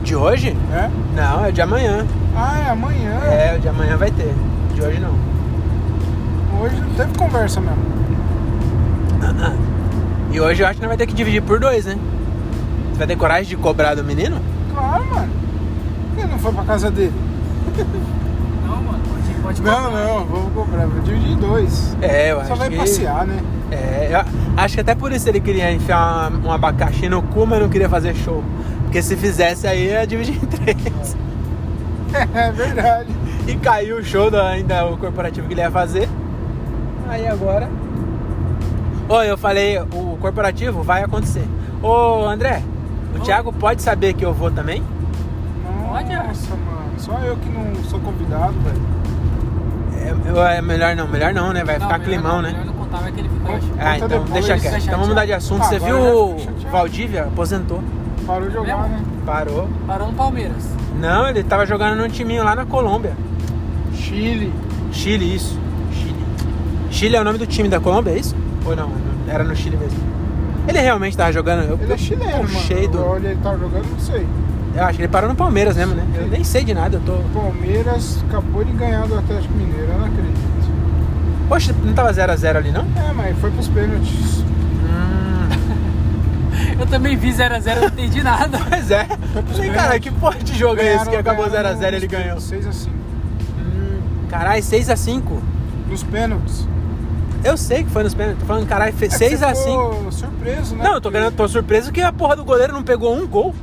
De 0.04 0.16
hoje? 0.16 0.56
É? 0.72 0.90
Não, 1.16 1.46
é 1.46 1.52
de 1.52 1.62
amanhã. 1.62 2.06
Ah, 2.36 2.60
é 2.60 2.70
amanhã. 2.70 3.20
É, 3.24 3.56
o 3.58 3.60
de 3.60 3.68
amanhã 3.68 3.98
vai 3.98 4.12
ter. 4.12 4.34
De 4.74 4.82
hoje 4.82 5.00
não. 5.00 5.14
Hoje 6.62 6.76
não 6.76 6.94
teve 6.96 7.18
conversa 7.18 7.60
mesmo. 7.62 7.96
E 10.32 10.40
hoje 10.42 10.62
eu 10.62 10.68
acho 10.68 10.76
que 10.76 10.82
nós 10.82 10.90
vai 10.90 10.98
ter 10.98 11.08
que 11.08 11.14
dividir 11.14 11.42
por 11.42 11.62
dois, 11.62 11.86
né? 11.86 11.98
Você 12.92 12.98
vai 12.98 13.08
ter 13.08 13.16
coragem 13.16 13.46
de 13.46 13.56
cobrar 13.56 13.96
do 13.96 14.04
menino? 14.04 14.38
Claro, 14.74 15.06
mano. 15.06 15.30
Por 16.16 16.22
que 16.22 16.28
não 16.32 16.40
foi 16.40 16.54
pra 16.54 16.64
casa 16.64 16.90
dele? 16.90 17.14
Não, 18.66 18.76
mano, 18.82 19.00
pode, 19.10 19.42
pode 19.42 19.62
Não, 19.62 19.92
não, 19.92 20.26
vamos 20.26 20.54
cobrar. 20.54 20.86
Vou 20.88 21.02
dividir 21.02 21.32
em 21.32 21.38
dois. 21.38 21.96
É, 22.02 22.32
eu 22.32 22.38
Só 22.38 22.42
acho 22.54 22.56
vai 22.56 22.70
que... 22.70 22.78
passear, 22.78 23.28
né? 23.28 23.40
É, 23.72 24.10
eu 24.14 24.26
acho 24.58 24.76
que 24.76 24.82
até 24.82 24.96
por 24.96 25.12
isso 25.12 25.28
ele 25.28 25.40
queria 25.40 25.72
enfiar 25.72 26.30
uma- 26.32 26.48
um 26.48 26.52
abacaxi 26.52 27.10
no 27.10 27.22
cu, 27.22 27.46
mas 27.46 27.60
não 27.60 27.68
queria 27.70 27.90
fazer 27.90 28.16
show. 28.16 28.44
Porque 28.84 29.02
se 29.02 29.16
fizesse 29.16 29.68
aí 29.68 29.88
ia 29.90 30.06
dividir 30.08 30.36
em 30.36 30.46
três. 30.48 31.16
É 32.34 32.50
verdade. 32.50 33.10
E 33.46 33.56
caiu 33.56 33.98
o 33.98 34.04
show 34.04 34.32
do, 34.32 34.40
ainda 34.40 34.86
o 34.86 34.96
corporativo 34.96 35.48
que 35.48 35.54
ele 35.54 35.60
ia 35.60 35.70
fazer. 35.70 36.08
Aí 37.10 37.28
agora. 37.28 37.68
Ô, 39.10 39.22
eu 39.22 39.38
falei, 39.38 39.78
o 39.80 40.18
corporativo 40.22 40.82
vai 40.82 41.04
acontecer. 41.04 41.44
Ô, 41.84 42.26
André, 42.26 42.62
o. 43.14 43.20
Thiago 43.20 43.52
pode 43.52 43.82
saber 43.82 44.14
que 44.14 44.24
eu 44.24 44.34
vou 44.34 44.50
também? 44.50 44.82
Pode, 45.96 46.12
é. 46.12 46.18
Nossa, 46.18 46.50
mano. 46.56 46.90
Só 46.98 47.14
eu 47.20 47.38
que 47.38 47.50
não 47.50 47.84
sou 47.86 48.00
convidado, 48.02 48.54
velho. 48.60 50.36
É, 50.38 50.58
é 50.58 50.62
melhor 50.62 50.94
não, 50.96 51.08
melhor 51.08 51.34
não, 51.34 51.54
né? 51.54 51.64
Vai 51.64 51.80
Não, 51.80 51.88
ficar 51.88 52.00
climão, 52.00 52.36
não, 52.36 52.42
né? 52.42 52.50
Melhor 52.52 52.66
não 52.66 52.74
contar, 52.74 52.98
vai 52.98 53.12
que 53.14 53.20
ele 53.22 53.30
fica. 53.30 53.60
Ah, 53.80 53.96
então 53.96 54.08
depois, 54.10 54.30
deixa 54.32 54.60
quieto. 54.60 54.78
Então 54.84 54.92
vamos 54.92 55.08
mudar 55.08 55.26
de 55.26 55.32
assunto. 55.34 55.62
Ah, 55.62 55.66
Você 55.66 55.80
viu. 55.80 56.36
Valdívia? 56.70 57.24
Aposentou. 57.24 57.82
Parou 58.28 58.48
de 58.50 58.54
jogar, 58.54 58.90
Mesmo? 58.90 58.98
né? 58.98 59.04
Parou. 59.26 59.70
Parou 59.88 60.08
no 60.08 60.14
Palmeiras. 60.14 60.66
Não, 61.00 61.30
ele 61.30 61.44
tava 61.44 61.66
jogando 61.66 61.98
num 61.98 62.10
timinho 62.10 62.44
lá 62.44 62.56
na 62.56 62.66
Colômbia. 62.66 63.14
Chile. 63.94 64.54
Chile, 64.92 65.34
isso. 65.36 65.58
Chile. 65.94 66.26
Chile 66.92 67.16
é 67.16 67.22
o 67.22 67.24
nome 67.24 67.38
do 67.38 67.48
time 67.48 67.70
da 67.70 67.80
Colômbia, 67.80 68.12
é 68.12 68.20
isso? 68.20 68.36
Ou 68.66 68.76
não? 68.76 68.92
Era 69.30 69.44
no 69.46 69.56
Chile 69.56 69.78
mesmo. 69.78 70.00
Ele 70.68 70.80
realmente 70.80 71.16
tava 71.16 71.32
jogando. 71.32 71.64
Eu, 71.70 71.80
Ele 71.82 71.94
é 71.94 71.98
chileno, 71.98 72.44
mano. 72.44 72.88
do. 72.92 73.06
Olha, 73.06 73.28
ele 73.30 73.40
tá 73.42 73.52
jogando, 73.56 73.90
não 73.90 74.00
sei. 74.00 74.26
Eu 74.76 74.84
acho 74.84 74.98
que 74.98 75.04
ele 75.04 75.12
parou 75.12 75.30
no 75.30 75.36
Palmeiras 75.36 75.78
mesmo, 75.78 75.96
né? 75.96 76.06
Eu 76.16 76.28
nem 76.28 76.44
sei 76.44 76.64
de 76.66 76.74
nada, 76.74 76.98
eu 76.98 77.02
tô. 77.02 77.14
Palmeiras 77.40 78.22
acabou 78.28 78.64
de 78.64 78.74
ganhar 78.74 79.08
do 79.08 79.18
Atlético 79.18 79.54
Mineiro, 79.54 79.90
eu 79.92 79.98
não 80.00 80.06
acredito. 80.06 80.36
Poxa, 81.48 81.74
não 81.84 81.94
tava 81.94 82.12
0x0 82.12 82.56
ali, 82.58 82.72
não? 82.72 82.82
É, 82.82 83.14
mas 83.14 83.38
foi 83.40 83.52
pros 83.52 83.68
pênaltis. 83.70 84.40
Hum. 84.84 85.50
Eu 86.80 86.86
também 86.88 87.16
vi 87.16 87.30
0x0, 87.32 87.80
não 87.80 87.88
entendi 87.88 88.22
nada. 88.24 88.58
Pois 88.68 88.90
é. 88.92 89.08
Falei, 89.54 89.70
cara, 89.72 90.00
que 90.00 90.12
porra 90.12 90.40
de 90.40 90.58
jogo 90.58 90.82
é 90.82 90.96
esse 90.96 91.10
que 91.10 91.16
acabou 91.16 91.48
ganharam 91.50 91.80
0x0 91.80 91.94
e 91.94 91.96
ele 91.96 92.08
ganhou? 92.08 92.24
pênaltis, 92.26 92.44
6 92.50 92.68
a 92.68 92.72
5 92.74 92.96
Hum, 93.60 94.00
caralho, 94.30 94.62
6x5. 94.64 95.22
Nos 95.90 96.04
pênaltis. 96.04 96.68
Eu 97.44 97.56
sei 97.58 97.84
que 97.84 97.92
foi 97.92 98.04
nos 98.04 98.14
pênaltis. 98.16 98.40
Tô 98.42 98.46
falando, 98.48 98.68
caralho, 98.68 98.90
É 98.90 99.08
que 99.08 99.08
6x5. 99.08 99.38
você 99.38 99.56
ficou 99.64 100.12
surpreso, 100.12 100.76
né? 100.76 100.84
Não, 100.84 100.94
eu 100.96 101.02
tô, 101.02 101.12
querendo, 101.12 101.32
tô 101.36 101.48
surpreso 101.48 101.92
que 101.92 102.02
a 102.02 102.12
porra 102.12 102.36
do 102.36 102.44
goleiro 102.44 102.74
não 102.74 102.84
pegou 102.84 103.16
um 103.16 103.28
gol. 103.28 103.54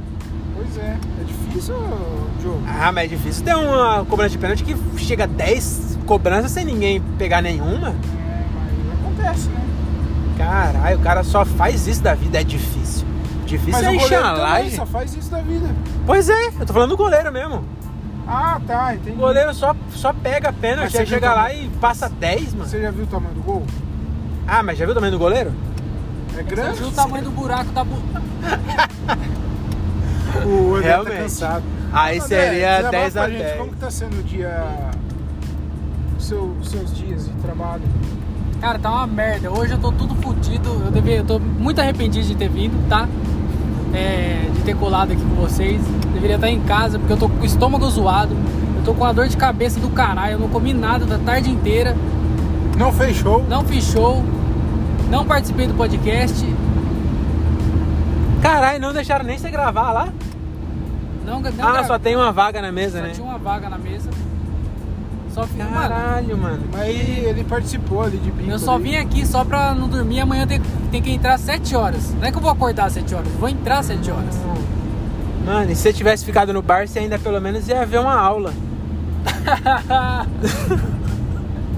Pois 0.72 0.84
é, 0.84 0.96
é 1.20 1.24
difícil 1.24 1.74
o 1.74 2.42
jogo. 2.42 2.62
Ah, 2.66 2.90
mas 2.92 3.04
é 3.04 3.14
difícil 3.14 3.44
ter 3.44 3.54
uma 3.54 4.04
cobrança 4.06 4.30
de 4.30 4.38
pênalti 4.38 4.64
que 4.64 4.74
chega 4.98 5.24
a 5.24 5.26
10 5.26 5.98
cobranças 6.06 6.50
sem 6.50 6.64
ninguém 6.64 7.00
pegar 7.18 7.42
nenhuma. 7.42 7.88
É, 7.90 8.44
mas 8.54 9.00
acontece, 9.00 9.48
né? 9.50 9.60
Caralho, 10.38 10.98
o 10.98 11.02
cara 11.02 11.22
só 11.24 11.44
faz 11.44 11.86
isso 11.86 12.02
da 12.02 12.14
vida, 12.14 12.40
é 12.40 12.44
difícil. 12.44 13.06
Difícil 13.44 13.72
Mas 13.72 13.82
é 13.82 13.90
o 13.90 13.94
encher 13.94 14.18
goleiro 14.18 14.24
a 14.26 14.30
também 14.30 14.62
laje. 14.64 14.76
só 14.76 14.86
faz 14.86 15.14
isso 15.14 15.30
da 15.30 15.40
vida. 15.42 15.68
Pois 16.06 16.28
é, 16.30 16.46
eu 16.58 16.66
tô 16.66 16.72
falando 16.72 16.90
do 16.90 16.96
goleiro 16.96 17.30
mesmo. 17.30 17.64
Ah, 18.26 18.58
tá, 18.66 18.94
entendi. 18.94 19.16
O 19.16 19.20
goleiro 19.20 19.52
só, 19.52 19.76
só 19.90 20.12
pega 20.14 20.50
Mas 20.52 20.60
pênalti, 20.60 20.92
você 20.92 20.98
aí 20.98 21.06
chega 21.06 21.34
lá 21.34 21.52
e 21.52 21.68
passa 21.80 22.08
10, 22.08 22.54
mano. 22.54 22.66
Você 22.66 22.80
já 22.80 22.90
viu 22.90 23.04
o 23.04 23.06
tamanho 23.06 23.34
do 23.34 23.42
gol? 23.42 23.62
Ah, 24.48 24.62
mas 24.62 24.78
já 24.78 24.86
viu 24.86 24.92
o 24.92 24.94
tamanho 24.94 25.12
do 25.12 25.18
goleiro? 25.18 25.52
É 26.30 26.36
Você 26.36 26.42
grande. 26.44 26.78
viu 26.78 26.88
o 26.88 26.92
tamanho 26.92 27.24
do 27.24 27.30
buraco 27.30 27.70
da 27.72 27.84
bu... 27.84 27.96
O 30.44 30.74
André 30.76 30.88
Realmente. 30.88 31.14
tá 31.16 31.22
cansado. 31.22 31.62
Aí 31.92 32.18
André, 32.18 32.26
seria 32.28 32.76
desabafa 32.76 32.90
10 32.90 33.16
a 33.16 33.20
pra 33.20 33.30
gente, 33.30 33.42
10. 33.42 33.58
Como 33.58 33.70
que 33.70 33.76
tá 33.76 33.90
sendo 33.90 34.18
o 34.18 34.22
dia... 34.22 34.90
os 36.18 36.24
seu- 36.26 36.56
os 36.60 36.68
seus 36.70 36.96
dias 36.96 37.24
de 37.26 37.32
trabalho? 37.42 37.82
Cara, 38.60 38.78
tá 38.78 38.90
uma 38.90 39.06
merda. 39.06 39.50
Hoje 39.50 39.72
eu 39.72 39.78
tô 39.78 39.90
tudo 39.92 40.14
fudido. 40.16 40.68
Eu, 40.84 40.90
devia, 40.90 41.16
eu 41.16 41.24
tô 41.24 41.38
muito 41.38 41.80
arrependido 41.80 42.26
de 42.26 42.34
ter 42.36 42.48
vindo, 42.48 42.88
tá? 42.88 43.08
É, 43.92 44.48
de 44.54 44.60
ter 44.60 44.76
colado 44.76 45.12
aqui 45.12 45.20
com 45.20 45.34
vocês. 45.34 45.82
Deveria 46.14 46.36
estar 46.36 46.48
em 46.48 46.60
casa 46.60 46.98
porque 46.98 47.12
eu 47.12 47.16
tô 47.16 47.28
com 47.28 47.40
o 47.40 47.44
estômago 47.44 47.88
zoado. 47.90 48.34
Eu 48.78 48.84
tô 48.84 48.94
com 48.94 49.02
uma 49.04 49.12
dor 49.12 49.26
de 49.28 49.36
cabeça 49.36 49.80
do 49.80 49.90
caralho. 49.90 50.34
Eu 50.34 50.38
não 50.38 50.48
comi 50.48 50.72
nada 50.72 51.04
da 51.04 51.18
tarde 51.18 51.50
inteira. 51.50 51.96
Não 52.78 52.92
fez 52.92 53.16
show? 53.16 53.44
Não 53.48 53.64
fiz 53.64 53.84
show. 53.84 54.22
Não 55.10 55.26
participei 55.26 55.66
do 55.66 55.74
podcast. 55.74 56.46
Caralho, 58.40 58.80
não 58.80 58.92
deixaram 58.92 59.24
nem 59.24 59.38
você 59.38 59.50
gravar 59.50 59.92
lá? 59.92 60.08
Não, 61.24 61.40
não 61.40 61.50
ah, 61.68 61.84
só 61.84 61.98
tem 61.98 62.16
uma 62.16 62.32
vaga 62.32 62.60
na 62.60 62.72
mesa, 62.72 62.98
só 62.98 63.04
né? 63.04 63.10
tinha 63.12 63.26
uma 63.26 63.38
vaga 63.38 63.68
na 63.68 63.78
mesa. 63.78 64.10
Só 65.32 65.44
fiz, 65.46 65.56
mano, 65.58 65.72
Caralho, 65.72 66.36
mano. 66.36 66.62
Mas 66.70 66.88
ele, 66.88 67.20
ele 67.26 67.44
participou 67.44 68.02
ali 68.02 68.18
de 68.18 68.30
bico. 68.30 68.50
eu 68.50 68.58
só 68.58 68.74
ali. 68.74 68.82
vim 68.84 68.96
aqui 68.96 69.26
só 69.26 69.44
pra 69.44 69.74
não 69.74 69.88
dormir. 69.88 70.20
Amanhã 70.20 70.46
tem, 70.46 70.60
tem 70.90 71.00
que 71.00 71.10
entrar 71.10 71.34
às 71.34 71.40
7 71.40 71.74
horas. 71.74 72.12
Não 72.14 72.24
é 72.26 72.30
que 72.30 72.36
eu 72.36 72.42
vou 72.42 72.50
acordar 72.50 72.84
às 72.86 72.92
7 72.92 73.14
horas. 73.14 73.28
Vou 73.40 73.48
entrar 73.48 73.78
às 73.78 73.86
7 73.86 74.10
horas. 74.10 74.36
Mano, 75.46 75.70
e 75.72 75.74
se 75.74 75.82
você 75.82 75.92
tivesse 75.92 76.24
ficado 76.24 76.52
no 76.52 76.60
bar, 76.60 76.86
você 76.86 76.98
ainda 76.98 77.18
pelo 77.18 77.40
menos 77.40 77.66
ia 77.66 77.84
ver 77.86 77.98
uma 78.00 78.14
aula. 78.14 78.52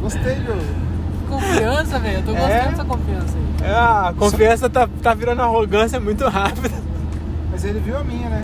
Gostei, 0.00 0.35
jogo. 0.44 0.61
confiança, 1.28 1.98
velho. 1.98 2.18
Eu 2.18 2.22
tô 2.24 2.30
É? 2.33 2.35
gostando 2.40 2.70
dessa 2.70 2.85
confiança 2.85 3.37
aí. 3.37 3.44
É, 3.70 3.74
a 3.74 4.14
confiança 4.18 4.68
tá, 4.68 4.88
tá 5.02 5.14
virando 5.14 5.42
arrogância 5.42 5.98
muito 6.00 6.26
rápido. 6.28 6.70
Mas 7.50 7.64
ele 7.64 7.78
viu 7.78 7.96
a 7.96 8.04
minha, 8.04 8.28
né? 8.28 8.42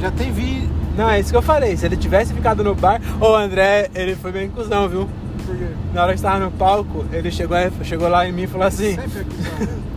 Já 0.00 0.10
tem 0.10 0.32
vi. 0.32 0.68
Não, 0.96 1.08
é 1.08 1.20
isso 1.20 1.30
que 1.30 1.36
eu 1.36 1.42
falei. 1.42 1.76
Se 1.76 1.86
ele 1.86 1.96
tivesse 1.96 2.32
ficado 2.34 2.62
no 2.64 2.74
bar. 2.74 3.00
Ô, 3.20 3.34
André, 3.34 3.88
ele 3.94 4.14
foi 4.16 4.32
bem 4.32 4.48
cuzão, 4.48 4.88
viu? 4.88 5.08
Por 5.46 5.56
quê? 5.56 5.66
Na 5.94 6.02
hora 6.02 6.12
que 6.12 6.18
estava 6.18 6.38
no 6.44 6.50
palco, 6.50 7.04
ele 7.12 7.30
chegou, 7.30 7.56
chegou 7.82 8.08
lá 8.08 8.26
em 8.28 8.32
mim 8.32 8.42
e 8.42 8.46
falou 8.46 8.66
assim: 8.66 8.96
Sempre 8.96 9.20
acusado. 9.20 9.88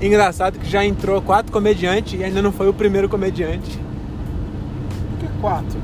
Engraçado 0.00 0.58
que 0.58 0.68
já 0.68 0.84
entrou 0.84 1.20
quatro 1.22 1.50
comediantes 1.52 2.18
e 2.20 2.24
ainda 2.24 2.42
não 2.42 2.52
foi 2.52 2.68
o 2.68 2.74
primeiro 2.74 3.08
comediante. 3.08 3.78
Por 5.10 5.18
que 5.18 5.40
quatro? 5.40 5.80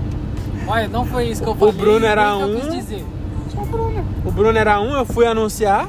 Olha, 0.66 0.86
não 0.88 1.04
foi 1.04 1.28
isso 1.28 1.42
que 1.42 1.48
eu 1.48 1.52
O 1.54 1.56
falei. 1.56 1.74
Bruno 1.74 2.06
era 2.06 2.36
um. 2.36 2.56
o 2.56 3.66
Bruno. 3.66 4.04
O 4.24 4.30
Bruno 4.30 4.58
era 4.58 4.80
um, 4.80 4.94
eu 4.94 5.04
fui 5.06 5.26
anunciar. 5.26 5.88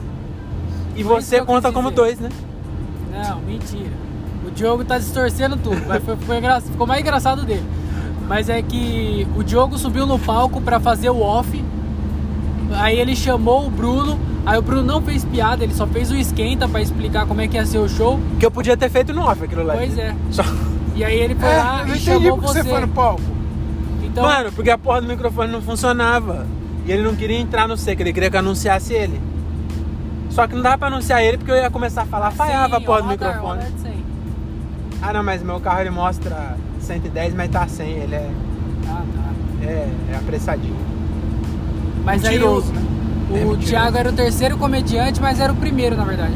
E 0.96 1.04
Foi 1.04 1.22
você 1.22 1.44
conta 1.44 1.72
como 1.72 1.90
dizer. 1.90 1.96
dois, 2.02 2.20
né? 2.20 2.30
Não, 3.12 3.40
mentira. 3.42 3.92
O 4.54 4.56
Diogo 4.56 4.86
tá 4.86 5.00
distorcendo 5.00 5.58
tudo, 5.58 5.82
mas 5.88 6.04
foi, 6.04 6.16
foi 6.16 6.38
engra- 6.38 6.62
ficou 6.62 6.86
mais 6.86 7.02
engraçado 7.02 7.44
dele. 7.44 7.64
Mas 8.28 8.50
é 8.50 8.62
que 8.62 9.28
o 9.36 9.44
Diogo 9.44 9.80
subiu 9.80 10.06
no 10.06 10.20
palco 10.20 10.62
pra 10.62 10.80
fazer 10.80 11.10
o 11.10 11.20
off. 11.22 11.64
Aí 12.74 13.00
ele 13.00 13.16
chamou 13.16 13.66
o 13.66 13.70
Bruno. 13.72 14.20
Aí 14.46 14.58
o 14.58 14.62
Bruno 14.62 14.84
não 14.84 15.02
fez 15.02 15.26
piada, 15.26 15.64
ele 15.64 15.74
só 15.74 15.88
fez 15.88 16.12
o 16.12 16.16
esquenta 16.16 16.68
pra 16.68 16.82
explicar 16.82 17.26
como 17.26 17.42
é 17.42 17.48
que 17.48 17.56
ia 17.56 17.66
ser 17.66 17.80
o 17.80 17.90
show. 17.90 18.20
Que 18.40 18.46
eu 18.46 18.52
podia 18.52 18.78
ter 18.78 18.90
feito 18.92 19.12
no 19.12 19.24
off 19.24 19.44
aquilo 19.44 19.64
lá. 19.64 19.74
Pois 19.74 19.98
é. 19.98 20.14
Só... 20.30 20.44
E 20.96 21.04
aí 21.04 21.18
ele 21.20 21.34
foi 21.34 21.50
É, 21.50 21.58
lá 21.58 21.80
eu 21.82 21.88
não 21.88 21.96
e 21.96 21.98
entendi 21.98 22.06
chamou 22.06 22.32
porque 22.38 22.48
você. 22.48 22.62
você 22.64 22.70
foi 22.70 22.82
no 22.82 22.88
palco. 22.90 23.22
Então, 24.04 24.24
Mano, 24.24 24.52
porque 24.52 24.70
a 24.70 24.78
porra 24.78 25.02
do 25.02 25.08
microfone 25.08 25.52
não 25.52 25.62
funcionava. 25.64 26.46
E 26.86 26.92
ele 26.92 27.02
não 27.02 27.16
queria 27.16 27.40
entrar 27.40 27.68
no 27.68 27.76
seco, 27.76 28.04
ele 28.04 28.14
queria 28.14 28.30
que 28.30 28.36
eu 28.36 28.40
anunciasse 28.42 28.94
ele. 28.94 29.20
Só 30.30 30.46
que 30.46 30.54
não 30.54 30.62
dava 30.62 30.78
pra 30.78 30.88
anunciar 30.90 31.24
ele 31.24 31.38
porque 31.38 31.52
eu 31.52 31.56
ia 31.56 31.70
começar 31.72 32.04
a 32.04 32.06
falar, 32.06 32.30
falhava 32.32 32.78
a 32.78 32.82
porra 32.82 33.02
do 33.02 33.08
microfone. 33.08 33.42
o 33.44 33.48
radar 33.48 33.72
de 33.72 33.80
100. 33.82 34.03
Ah 35.06 35.12
não, 35.14 35.22
mas 35.24 35.44
meu 35.44 35.60
carro 35.60 35.82
ele 35.82 35.90
mostra 35.90 36.56
110, 36.80 37.34
mas 37.36 37.52
tá 37.52 37.68
100, 37.68 37.88
ele 37.90 38.16
é, 38.16 38.30
Ah, 38.88 39.02
tá. 39.02 39.66
é, 39.68 39.90
é 40.14 40.16
apressadinho. 40.16 40.76
Mas 42.06 42.22
Mentiroso, 42.24 42.72
aí 42.72 42.78
né? 42.78 42.82
o, 43.30 43.34
É 43.38 43.40
o 43.40 43.48
mentiroso. 43.50 43.68
Thiago 43.68 43.98
era 43.98 44.10
o 44.10 44.14
terceiro 44.14 44.58
comediante, 44.58 45.22
mas 45.22 45.40
era 45.40 45.52
o 45.52 45.56
primeiro, 45.56 45.96
na 45.98 46.04
verdade. 46.06 46.34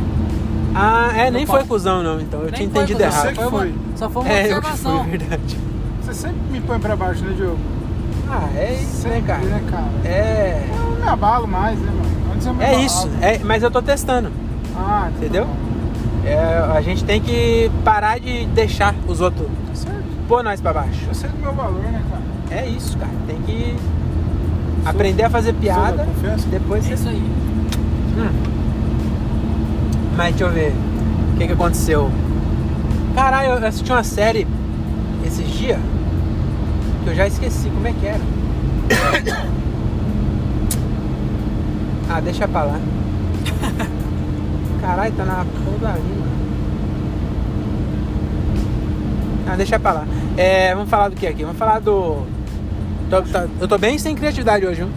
Ah, 0.75 1.11
é, 1.15 1.31
nem 1.31 1.45
No 1.45 1.51
foi 1.51 1.63
cuzão 1.63 2.03
não, 2.03 2.19
então. 2.21 2.39
Eu 2.41 2.45
Nem 2.45 2.53
tinha 2.53 2.65
entendido 2.67 2.99
cuzão, 3.03 3.09
errado. 3.21 3.35
Você 3.35 3.49
Foi 3.49 3.67
uma- 3.71 3.77
só 3.95 4.09
foi 4.09 4.21
uma 4.23 4.31
É, 4.31 4.43
eu 4.43 4.47
que 4.49 4.53
observação. 4.57 4.99
fui, 5.03 5.17
verdade. 5.17 5.57
Você 6.03 6.13
sempre 6.13 6.39
me 6.51 6.61
põe 6.61 6.79
pra 6.79 6.95
baixo, 6.95 7.23
né, 7.23 7.33
Diogo? 7.35 7.57
Ah, 8.29 8.49
é 8.55 8.73
isso, 8.81 9.01
Sempre, 9.03 9.21
né, 9.21 9.27
cara? 9.27 9.41
né, 9.45 9.63
cara? 9.71 9.87
É. 10.05 10.67
Eu 10.69 10.91
não 10.91 10.95
me 11.01 11.07
abalo 11.07 11.47
mais, 11.47 11.79
né, 11.79 11.89
mano? 11.89 12.33
Antes 12.35 12.45
eu 12.45 12.53
me 12.53 12.61
É 12.63 12.67
abalava. 12.67 12.85
isso, 12.85 13.09
é, 13.21 13.39
mas 13.39 13.63
eu 13.63 13.71
tô 13.71 13.81
testando, 13.81 14.29
Ah, 14.75 15.07
então 15.09 15.17
entendeu? 15.23 15.45
tá. 15.45 15.66
É, 16.25 16.37
a 16.75 16.81
gente 16.81 17.03
tem 17.03 17.21
que 17.21 17.71
parar 17.83 18.19
de 18.19 18.45
deixar 18.47 18.93
os 19.07 19.21
outros 19.21 19.47
Tá 19.85 19.91
pôr 20.27 20.43
nós 20.43 20.59
pra 20.59 20.73
baixo. 20.73 21.05
Eu 21.07 21.13
sei 21.13 21.29
do 21.29 21.37
meu 21.37 21.53
valor, 21.53 21.81
né, 21.83 22.03
cara? 22.09 22.61
É 22.61 22.67
isso, 22.67 22.97
cara. 22.97 23.11
Tem 23.27 23.41
que 23.43 23.75
aprender 24.85 25.23
a 25.23 25.29
fazer 25.29 25.51
Sou 25.51 25.61
piada. 25.61 26.07
Depois 26.49 26.83
É 26.85 26.87
você. 26.89 26.93
isso 26.95 27.09
aí. 27.09 27.23
Hum. 28.17 28.29
Mas 30.15 30.35
deixa 30.35 30.43
eu 30.45 30.51
ver. 30.51 30.73
O 31.33 31.37
que, 31.37 31.47
que 31.47 31.53
aconteceu? 31.53 32.11
Caralho, 33.15 33.53
eu 33.61 33.67
assisti 33.67 33.91
uma 33.91 34.03
série 34.03 34.47
esses 35.25 35.47
dias 35.47 35.79
que 37.03 37.09
eu 37.09 37.15
já 37.15 37.27
esqueci 37.27 37.69
como 37.69 37.87
é 37.87 37.93
que 37.93 38.05
era. 38.05 38.19
ah, 42.09 42.19
deixa 42.21 42.47
pra 42.47 42.63
lá. 42.63 42.79
Caralho, 44.87 45.11
tá 45.15 45.25
na 45.25 45.33
porra 45.45 45.77
da 45.81 45.97
língua. 45.97 46.27
Ah, 49.49 49.55
deixa 49.57 49.77
pra 49.77 49.91
lá. 49.91 50.05
É, 50.37 50.73
vamos 50.73 50.89
falar 50.89 51.09
do 51.09 51.15
que 51.17 51.27
aqui? 51.27 51.43
Vamos 51.43 51.57
falar 51.57 51.79
do. 51.79 52.23
Tô- 53.09 53.21
tá- 53.23 53.47
eu 53.59 53.67
tô 53.67 53.77
bem 53.77 53.97
sem 53.97 54.15
criatividade 54.15 54.65
hoje, 54.65 54.83
viu? 54.83 54.89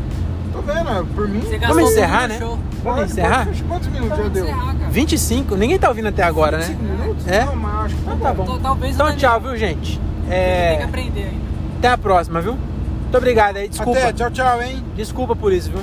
Tô 0.53 0.61
vendo, 0.63 1.07
por 1.15 1.29
mim. 1.29 1.41
Vamos 1.67 1.91
encerrar, 1.91 2.29
né? 2.29 2.39
show. 2.39 2.57
Vamos 2.85 3.11
encerrar? 3.11 3.47
Quantos, 3.47 3.63
quantos 3.63 3.89
minutos 3.89 4.11
já 4.11 4.17
Vamos 4.17 4.33
deu? 4.33 4.45
encerrar, 4.45 4.75
cara. 4.77 4.91
25? 4.91 5.57
Ninguém 5.57 5.79
tá 5.79 5.89
ouvindo 5.89 6.09
até 6.09 6.23
agora, 6.23 6.59
né? 6.59 6.65
25 6.67 6.83
minutos? 6.85 7.27
É? 7.29 7.45
Não, 7.45 7.57
mas 7.57 7.75
acho 7.87 7.95
que 7.97 8.01
Então 8.03 8.17
tá 8.19 8.33
bom. 8.33 8.43
Então, 8.45 8.59
talvez 8.61 8.93
o 8.93 8.95
Então 8.95 9.17
tchau, 9.17 9.41
viu, 9.41 9.57
gente? 9.57 9.99
Tem 9.99 10.29
que 10.29 10.35
É, 10.35 10.83
aprender 10.85 11.21
ainda. 11.25 11.35
até 11.79 11.89
a 11.89 11.99
próxima, 11.99 12.41
viu? 12.41 12.53
Muito 12.55 13.17
obrigado 13.17 13.57
aí. 13.57 13.69
Desculpa. 13.69 13.99
Até, 13.99 14.13
tchau, 14.13 14.31
tchau, 14.31 14.63
hein? 14.63 14.85
Desculpa 14.97 15.35
por 15.35 15.53
isso, 15.53 15.69
viu? 15.71 15.81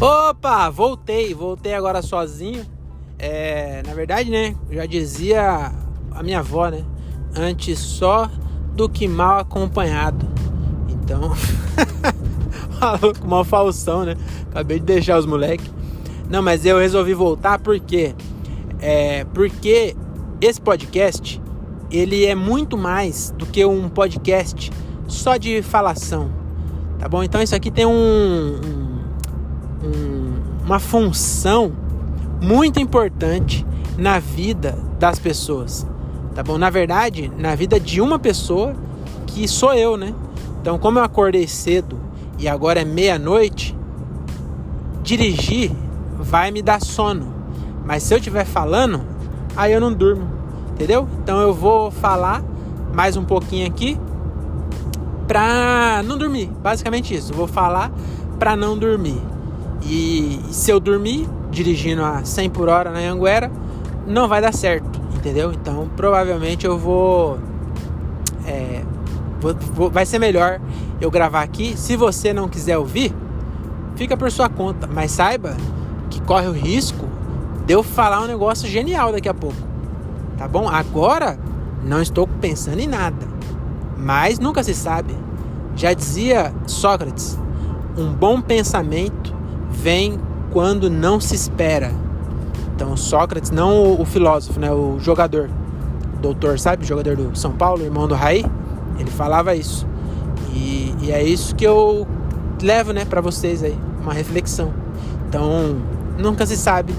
Opa, 0.00 0.68
voltei, 0.68 1.32
voltei 1.34 1.74
agora 1.74 2.02
sozinho. 2.02 2.64
É, 3.18 3.82
na 3.86 3.94
verdade, 3.94 4.30
né? 4.30 4.54
Já 4.70 4.84
dizia 4.84 5.72
a 6.10 6.22
minha 6.22 6.40
avó, 6.40 6.68
né? 6.68 6.84
Antes 7.34 7.78
só 7.78 8.28
do 8.74 8.88
que 8.88 9.08
mal 9.08 9.38
acompanhado. 9.38 10.26
Então, 10.88 11.32
falou 12.78 13.14
com 13.18 13.26
uma 13.26 13.44
falsão, 13.44 14.04
né? 14.04 14.16
Acabei 14.50 14.78
de 14.78 14.84
deixar 14.84 15.18
os 15.18 15.24
moleques. 15.24 15.70
Não, 16.28 16.42
mas 16.42 16.66
eu 16.66 16.78
resolvi 16.78 17.14
voltar 17.14 17.58
porque 17.58 18.14
é 18.80 19.24
porque 19.32 19.96
esse 20.42 20.60
podcast 20.60 21.40
ele 21.90 22.26
é 22.26 22.34
muito 22.34 22.76
mais 22.76 23.30
do 23.38 23.46
que 23.46 23.64
um 23.64 23.88
podcast 23.88 24.70
só 25.06 25.38
de 25.38 25.62
falação, 25.62 26.30
tá 26.98 27.08
bom? 27.08 27.22
Então 27.22 27.40
isso 27.40 27.54
aqui 27.54 27.70
tem 27.70 27.86
um- 27.86 28.60
um- 28.62 28.85
uma 30.66 30.80
função 30.80 31.72
muito 32.42 32.80
importante 32.80 33.64
na 33.96 34.18
vida 34.18 34.76
das 34.98 35.18
pessoas, 35.18 35.86
tá 36.34 36.42
bom? 36.42 36.58
Na 36.58 36.68
verdade, 36.68 37.32
na 37.38 37.54
vida 37.54 37.78
de 37.78 38.00
uma 38.00 38.18
pessoa 38.18 38.74
que 39.26 39.46
sou 39.46 39.72
eu, 39.72 39.96
né? 39.96 40.12
Então, 40.60 40.78
como 40.78 40.98
eu 40.98 41.04
acordei 41.04 41.46
cedo 41.46 41.98
e 42.38 42.48
agora 42.48 42.80
é 42.80 42.84
meia-noite, 42.84 43.76
dirigir 45.02 45.70
vai 46.18 46.50
me 46.50 46.60
dar 46.60 46.82
sono. 46.82 47.32
Mas 47.84 48.02
se 48.02 48.12
eu 48.12 48.18
estiver 48.18 48.44
falando, 48.44 49.02
aí 49.56 49.72
eu 49.72 49.80
não 49.80 49.92
durmo, 49.92 50.28
entendeu? 50.72 51.08
Então 51.22 51.40
eu 51.40 51.54
vou 51.54 51.92
falar 51.92 52.42
mais 52.92 53.16
um 53.16 53.24
pouquinho 53.24 53.66
aqui 53.66 53.96
pra 55.28 56.02
não 56.04 56.18
dormir. 56.18 56.50
Basicamente 56.62 57.14
isso. 57.14 57.32
Eu 57.32 57.36
vou 57.36 57.46
falar 57.46 57.92
pra 58.38 58.56
não 58.56 58.76
dormir. 58.76 59.20
E 59.82 60.40
se 60.50 60.70
eu 60.70 60.80
dormir 60.80 61.28
dirigindo 61.50 62.04
a 62.04 62.24
100 62.24 62.50
por 62.50 62.68
hora 62.68 62.90
na 62.90 62.98
Anguera, 63.00 63.50
não 64.06 64.28
vai 64.28 64.40
dar 64.40 64.52
certo, 64.52 65.00
entendeu? 65.14 65.52
Então 65.52 65.88
provavelmente 65.96 66.66
eu 66.66 66.78
vou 66.78 67.38
é, 68.46 68.82
vou- 69.40 69.54
vou- 69.54 69.90
vai 69.90 70.06
ser 70.06 70.18
melhor 70.18 70.60
eu 71.00 71.10
gravar 71.10 71.42
aqui. 71.42 71.76
Se 71.76 71.96
você 71.96 72.32
não 72.32 72.48
quiser 72.48 72.78
ouvir, 72.78 73.14
fica 73.96 74.16
por 74.16 74.30
sua 74.30 74.48
conta. 74.48 74.86
Mas 74.86 75.10
saiba 75.12 75.56
que 76.10 76.20
corre 76.22 76.46
o 76.46 76.52
risco 76.52 77.06
de 77.66 77.74
eu 77.74 77.82
falar 77.82 78.20
um 78.22 78.26
negócio 78.26 78.68
genial 78.68 79.12
daqui 79.12 79.28
a 79.28 79.34
pouco. 79.34 79.56
Tá 80.38 80.46
bom? 80.46 80.68
Agora 80.68 81.38
não 81.84 82.00
estou 82.00 82.26
pensando 82.26 82.78
em 82.80 82.86
nada. 82.86 83.26
Mas 83.96 84.38
nunca 84.38 84.62
se 84.62 84.74
sabe. 84.74 85.14
Já 85.74 85.92
dizia 85.92 86.52
Sócrates: 86.66 87.38
um 87.96 88.12
bom 88.12 88.40
pensamento 88.40 89.34
vem 89.82 90.18
quando 90.52 90.88
não 90.88 91.20
se 91.20 91.34
espera. 91.34 91.92
Então, 92.74 92.96
Sócrates, 92.96 93.50
não 93.50 93.82
o, 93.82 94.02
o 94.02 94.04
filósofo, 94.04 94.60
né? 94.60 94.70
O 94.70 94.98
jogador. 94.98 95.50
Doutor, 96.20 96.58
sabe? 96.58 96.84
Jogador 96.84 97.16
do 97.16 97.36
São 97.36 97.52
Paulo, 97.52 97.82
irmão 97.82 98.08
do 98.08 98.14
Raí. 98.14 98.44
Ele 98.98 99.10
falava 99.10 99.54
isso. 99.54 99.86
E, 100.54 100.94
e 101.02 101.12
é 101.12 101.22
isso 101.22 101.54
que 101.54 101.64
eu 101.64 102.06
levo, 102.62 102.92
né, 102.92 103.04
para 103.04 103.20
vocês 103.20 103.62
aí. 103.62 103.76
Uma 104.02 104.12
reflexão. 104.12 104.72
Então, 105.28 105.76
nunca 106.18 106.46
se 106.46 106.56
sabe. 106.56 106.94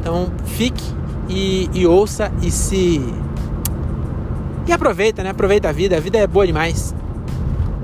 Então, 0.00 0.28
fique 0.44 0.84
e, 1.28 1.68
e 1.72 1.86
ouça 1.86 2.32
e 2.42 2.50
se. 2.50 3.00
E 4.66 4.72
aproveita, 4.72 5.22
né? 5.22 5.30
Aproveita 5.30 5.68
a 5.68 5.72
vida. 5.72 5.96
A 5.96 6.00
vida 6.00 6.18
é 6.18 6.26
boa 6.26 6.46
demais. 6.46 6.94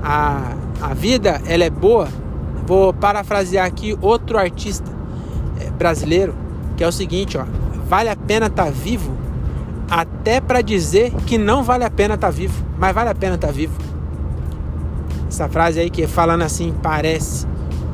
A, 0.03 0.53
a 0.81 0.93
vida, 0.93 1.41
ela 1.45 1.63
é 1.63 1.69
boa. 1.69 2.07
Vou 2.69 2.93
parafrasear 2.93 3.65
aqui 3.65 3.97
outro 3.99 4.37
artista 4.37 4.91
eh, 5.59 5.71
brasileiro, 5.71 6.35
que 6.77 6.83
é 6.83 6.87
o 6.87 6.91
seguinte, 6.91 7.35
ó. 7.35 7.43
Vale 7.87 8.09
a 8.09 8.15
pena 8.15 8.45
estar 8.45 8.69
vivo 8.71 9.11
até 9.89 10.39
para 10.39 10.61
dizer 10.61 11.11
que 11.25 11.35
não 11.35 11.63
vale 11.63 11.83
a 11.83 11.89
pena 11.89 12.13
estar 12.13 12.29
vivo, 12.29 12.63
mas 12.77 12.93
vale 12.93 13.09
a 13.09 13.15
pena 13.15 13.33
estar 13.33 13.51
vivo. 13.51 13.73
Essa 15.27 15.49
frase 15.49 15.79
aí 15.79 15.89
que 15.89 16.05
falando 16.05 16.43
assim 16.43 16.71
parece 16.79 17.47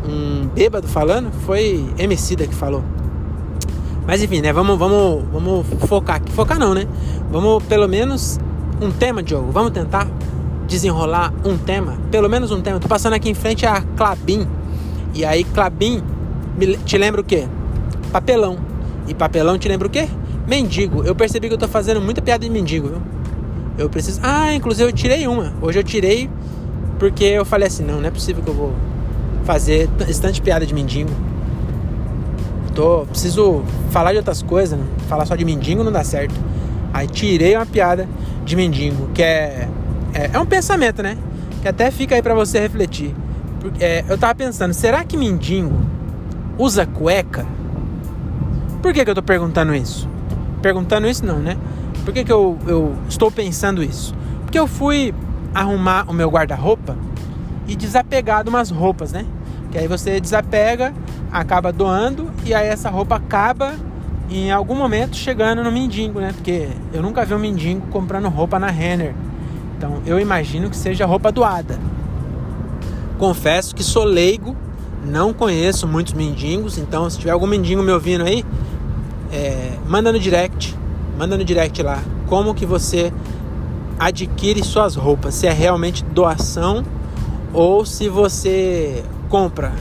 um 0.06 0.46
bêbado 0.48 0.90
falando, 0.90 1.32
foi 1.46 1.90
Emicida 1.98 2.46
que 2.46 2.54
falou. 2.54 2.84
Mas 4.06 4.22
enfim, 4.22 4.42
né? 4.42 4.52
Vamos, 4.52 4.78
vamos, 4.78 5.24
vamos 5.32 5.66
focar 5.88 6.18
aqui. 6.18 6.34
Focar 6.34 6.60
não, 6.60 6.74
né? 6.74 6.86
Vamos 7.32 7.64
pelo 7.64 7.88
menos 7.88 8.42
um 8.82 8.92
tema, 8.92 9.24
Diogo. 9.24 9.54
Vamos 9.54 9.72
tentar 9.72 10.06
desenrolar 10.68 11.34
um 11.46 11.58
tema. 11.58 11.98
Pelo 12.12 12.28
menos 12.30 12.52
um 12.52 12.62
tema. 12.62 12.78
Tô 12.78 12.90
passando 12.90 13.14
aqui 13.14 13.30
em 13.30 13.34
frente 13.34 13.66
a 13.66 13.82
Clabin. 13.96 14.46
E 15.16 15.24
aí, 15.24 15.46
Clabin 15.46 16.04
te 16.86 16.98
lembra 16.98 17.22
o 17.22 17.24
quê? 17.24 17.48
Papelão. 18.12 18.58
E 19.08 19.14
papelão 19.14 19.58
te 19.58 19.68
lembra 19.70 19.88
o 19.88 19.90
quê? 19.90 20.10
Mendigo. 20.46 21.04
Eu 21.04 21.16
percebi 21.16 21.48
que 21.48 21.54
eu 21.54 21.58
tô 21.58 21.70
fazendo 21.70 22.02
muita 22.02 22.22
piada 22.22 22.44
de 22.44 22.52
mendigo, 22.52 22.90
viu? 22.90 23.02
Eu 23.78 23.90
preciso. 23.90 24.20
Ah, 24.22 24.54
inclusive 24.54 24.90
eu 24.90 24.94
tirei 24.94 25.26
uma. 25.26 25.54
Hoje 25.62 25.80
eu 25.80 25.84
tirei 25.84 26.30
porque 27.00 27.24
eu 27.24 27.46
falei 27.46 27.68
assim: 27.68 27.84
não, 27.84 28.00
não 28.00 28.08
é 28.08 28.12
possível 28.12 28.44
que 28.44 28.50
eu 28.50 28.54
vou 28.54 28.74
fazer 29.46 29.88
de 30.34 30.42
piada 30.42 30.66
de 30.66 30.74
mendigo. 30.74 31.10
Tô, 32.74 33.06
preciso 33.06 33.64
falar 33.92 34.12
de 34.12 34.18
outras 34.18 34.42
coisas, 34.42 34.78
né? 34.78 34.86
Falar 35.08 35.26
só 35.26 35.36
de 35.36 35.46
mendigo 35.46 35.82
não 35.82 35.92
dá 35.92 36.04
certo. 36.04 36.36
Aí 36.94 37.08
tirei 37.08 37.56
uma 37.56 37.66
piada 37.66 38.08
de 38.44 38.56
mendigo, 38.56 39.10
que 39.14 39.24
é, 39.24 39.70
é, 40.14 40.32
é 40.34 40.40
um 40.40 40.46
pensamento, 40.46 41.02
né? 41.02 41.18
Que 41.62 41.70
até 41.70 41.90
fica 41.90 42.16
aí 42.16 42.22
pra 42.22 42.34
você 42.34 42.60
refletir. 42.60 43.16
É, 43.80 44.04
eu 44.08 44.18
tava 44.18 44.36
pensando, 44.36 44.74
será 44.74 45.04
que 45.04 45.18
mendigo 45.18 45.76
usa 46.58 46.86
cueca? 46.86 47.46
Por 48.82 48.94
que, 48.94 49.04
que 49.04 49.10
eu 49.10 49.16
tô 49.16 49.24
perguntando 49.24 49.74
isso? 49.74 50.08
Perguntando 50.62 51.08
isso 51.08 51.26
não, 51.26 51.40
né? 51.40 51.58
Por 52.04 52.14
que, 52.14 52.24
que 52.24 52.32
eu, 52.32 52.58
eu 52.68 52.96
estou 53.10 53.32
pensando 53.32 53.84
isso? 53.84 54.14
Porque 54.44 54.60
eu 54.60 54.68
fui 54.68 55.14
arrumar 55.54 56.06
o 56.08 56.14
meu 56.14 56.30
guarda-roupa 56.30 56.96
e 57.68 57.76
desapegar 57.76 58.44
de 58.44 58.50
umas 58.50 58.70
roupas, 58.70 59.12
né? 59.12 59.26
Que 59.72 59.80
aí 59.80 59.88
você 59.88 60.20
desapega, 60.20 60.94
acaba 61.32 61.72
doando 61.72 62.32
e 62.46 62.54
aí 62.54 62.68
essa 62.68 62.90
roupa 62.90 63.16
acaba 63.16 63.74
em 64.30 64.52
algum 64.52 64.76
momento 64.76 65.16
chegando 65.16 65.64
no 65.64 65.72
mendigo, 65.72 66.20
né? 66.20 66.32
Porque 66.34 66.70
eu 66.94 67.02
nunca 67.02 67.26
vi 67.26 67.34
um 67.34 67.40
mendigo 67.40 67.82
comprando 67.88 68.28
roupa 68.30 68.60
na 68.60 68.68
Renner. 68.68 69.14
Então 69.78 70.02
eu 70.06 70.20
imagino 70.20 70.70
que 70.70 70.78
seja 70.78 71.06
roupa 71.06 71.32
doada. 71.32 71.80
Confesso 73.18 73.74
que 73.74 73.84
sou 73.84 74.04
leigo, 74.04 74.56
não 75.06 75.34
conheço 75.34 75.88
muitos 75.88 76.14
mendigos, 76.14 76.78
então 76.78 77.10
se 77.10 77.18
tiver 77.18 77.32
algum 77.32 77.48
mendigo 77.48 77.82
me 77.82 77.92
ouvindo 77.92 78.24
aí, 78.24 78.44
é, 79.32 79.78
manda 79.88 80.12
no 80.12 80.20
direct, 80.20 80.76
manda 81.18 81.38
no 81.38 81.44
direct 81.44 81.82
lá, 81.82 82.04
como 82.28 82.54
que 82.54 82.66
você 82.66 83.14
adquire 83.98 84.64
suas 84.64 84.96
roupas, 84.96 85.34
se 85.36 85.48
é 85.48 85.52
realmente 85.52 86.04
doação 86.04 86.84
ou 87.54 87.86
se 87.86 88.10
você 88.10 89.04
compra. 89.30 89.74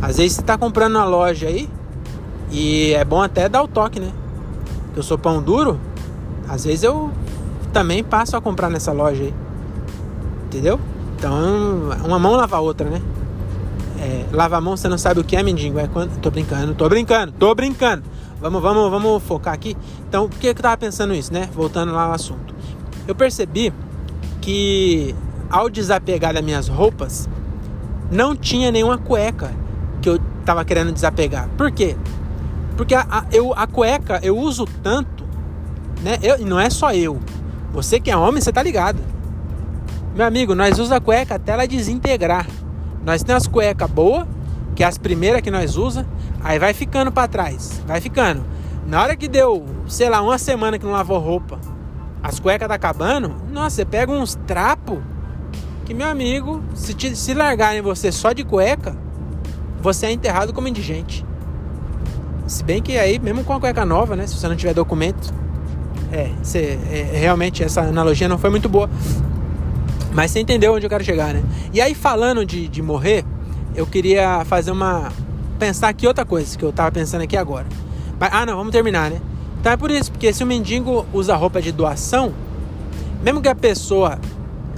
Às 0.00 0.16
vezes 0.16 0.32
você 0.32 0.40
está 0.40 0.58
comprando 0.58 0.94
na 0.94 1.04
loja 1.04 1.46
aí 1.46 1.68
e 2.50 2.92
é 2.92 3.04
bom 3.04 3.22
até 3.22 3.48
dar 3.48 3.62
o 3.62 3.68
toque, 3.68 4.00
né? 4.00 4.10
Eu 4.96 5.02
sou 5.02 5.16
pão 5.16 5.40
duro, 5.40 5.78
às 6.48 6.64
vezes 6.64 6.82
eu 6.82 7.10
também 7.72 8.02
passo 8.02 8.36
a 8.36 8.40
comprar 8.40 8.68
nessa 8.68 8.92
loja 8.92 9.22
aí, 9.22 9.34
entendeu? 10.46 10.80
Então 11.22 11.90
uma 12.04 12.18
mão 12.18 12.34
lava 12.34 12.56
a 12.56 12.60
outra, 12.60 12.90
né? 12.90 13.00
É, 14.00 14.24
lava 14.32 14.56
a 14.56 14.60
mão, 14.60 14.76
você 14.76 14.88
não 14.88 14.98
sabe 14.98 15.20
o 15.20 15.24
que 15.24 15.36
é 15.36 15.42
mendigo. 15.42 15.78
É 15.78 15.86
quando... 15.86 16.18
Tô 16.20 16.32
brincando, 16.32 16.74
tô 16.74 16.88
brincando, 16.88 17.32
tô 17.38 17.54
brincando. 17.54 18.02
Vamos, 18.40 18.60
vamos, 18.60 18.90
vamos 18.90 19.22
focar 19.22 19.54
aqui. 19.54 19.76
Então, 20.08 20.28
por 20.28 20.36
que 20.40 20.48
eu 20.48 20.54
tava 20.54 20.76
pensando 20.76 21.14
isso, 21.14 21.32
né? 21.32 21.48
Voltando 21.54 21.92
lá 21.92 22.06
ao 22.06 22.12
assunto. 22.12 22.52
Eu 23.06 23.14
percebi 23.14 23.72
que 24.40 25.14
ao 25.48 25.70
desapegar 25.70 26.34
das 26.34 26.42
minhas 26.42 26.66
roupas, 26.66 27.28
não 28.10 28.34
tinha 28.34 28.72
nenhuma 28.72 28.98
cueca 28.98 29.52
que 30.00 30.08
eu 30.08 30.18
tava 30.44 30.64
querendo 30.64 30.90
desapegar. 30.90 31.48
Por 31.56 31.70
quê? 31.70 31.94
Porque 32.76 32.96
a, 32.96 33.06
a, 33.08 33.24
eu, 33.30 33.54
a 33.54 33.68
cueca 33.68 34.18
eu 34.24 34.36
uso 34.36 34.64
tanto, 34.82 35.22
né? 36.02 36.18
E 36.40 36.44
não 36.44 36.58
é 36.58 36.68
só 36.68 36.92
eu. 36.92 37.20
Você 37.72 38.00
que 38.00 38.10
é 38.10 38.16
homem, 38.16 38.42
você 38.42 38.52
tá 38.52 38.60
ligado. 38.60 39.11
Meu 40.14 40.26
amigo, 40.26 40.54
nós 40.54 40.78
usa 40.78 40.96
a 40.96 41.00
cueca 41.00 41.36
até 41.36 41.52
ela 41.52 41.66
desintegrar. 41.66 42.46
Nós 43.04 43.22
temos 43.22 43.44
as 43.44 43.48
cuecas 43.48 43.90
boas, 43.90 44.26
que 44.74 44.84
é 44.84 44.86
as 44.86 44.98
primeiras 44.98 45.40
que 45.40 45.50
nós 45.50 45.76
usa, 45.76 46.06
aí 46.42 46.58
vai 46.58 46.74
ficando 46.74 47.10
para 47.10 47.26
trás, 47.26 47.82
vai 47.86 47.98
ficando. 47.98 48.44
Na 48.86 49.02
hora 49.02 49.16
que 49.16 49.26
deu, 49.26 49.64
sei 49.88 50.10
lá, 50.10 50.20
uma 50.20 50.36
semana 50.36 50.78
que 50.78 50.84
não 50.84 50.92
lavou 50.92 51.18
roupa, 51.18 51.58
as 52.22 52.38
cuecas 52.38 52.68
tá 52.68 52.74
acabando, 52.74 53.34
nossa, 53.50 53.76
você 53.76 53.84
pega 53.86 54.12
uns 54.12 54.34
trapos 54.46 54.98
que, 55.86 55.94
meu 55.94 56.08
amigo, 56.08 56.62
se, 56.74 56.92
te, 56.92 57.16
se 57.16 57.32
largarem 57.32 57.80
você 57.80 58.12
só 58.12 58.34
de 58.34 58.44
cueca, 58.44 58.94
você 59.80 60.06
é 60.06 60.12
enterrado 60.12 60.52
como 60.52 60.68
indigente. 60.68 61.24
Se 62.46 62.62
bem 62.62 62.82
que 62.82 62.98
aí, 62.98 63.18
mesmo 63.18 63.44
com 63.44 63.54
a 63.54 63.60
cueca 63.60 63.84
nova, 63.86 64.14
né? 64.14 64.26
Se 64.26 64.36
você 64.36 64.46
não 64.46 64.56
tiver 64.56 64.74
documento, 64.74 65.32
é, 66.12 66.30
você, 66.42 66.78
é, 66.90 67.16
realmente 67.16 67.64
essa 67.64 67.80
analogia 67.80 68.28
não 68.28 68.36
foi 68.36 68.50
muito 68.50 68.68
boa. 68.68 68.90
Mas 70.12 70.30
você 70.30 70.40
entendeu 70.40 70.74
onde 70.74 70.84
eu 70.84 70.90
quero 70.90 71.04
chegar, 71.04 71.32
né? 71.32 71.42
E 71.72 71.80
aí, 71.80 71.94
falando 71.94 72.44
de, 72.44 72.68
de 72.68 72.82
morrer, 72.82 73.24
eu 73.74 73.86
queria 73.86 74.44
fazer 74.44 74.70
uma. 74.70 75.10
pensar 75.58 75.88
aqui 75.88 76.06
outra 76.06 76.24
coisa 76.24 76.56
que 76.56 76.64
eu 76.64 76.72
tava 76.72 76.92
pensando 76.92 77.22
aqui 77.22 77.36
agora. 77.36 77.66
Mas, 78.20 78.30
ah, 78.32 78.44
não, 78.44 78.56
vamos 78.56 78.72
terminar, 78.72 79.10
né? 79.10 79.20
Então 79.60 79.72
é 79.72 79.76
por 79.76 79.90
isso, 79.90 80.10
porque 80.10 80.32
se 80.32 80.42
o 80.42 80.46
mendigo 80.46 81.06
usa 81.12 81.36
roupa 81.36 81.62
de 81.62 81.72
doação, 81.72 82.34
mesmo 83.22 83.40
que 83.40 83.48
a 83.48 83.54
pessoa. 83.54 84.18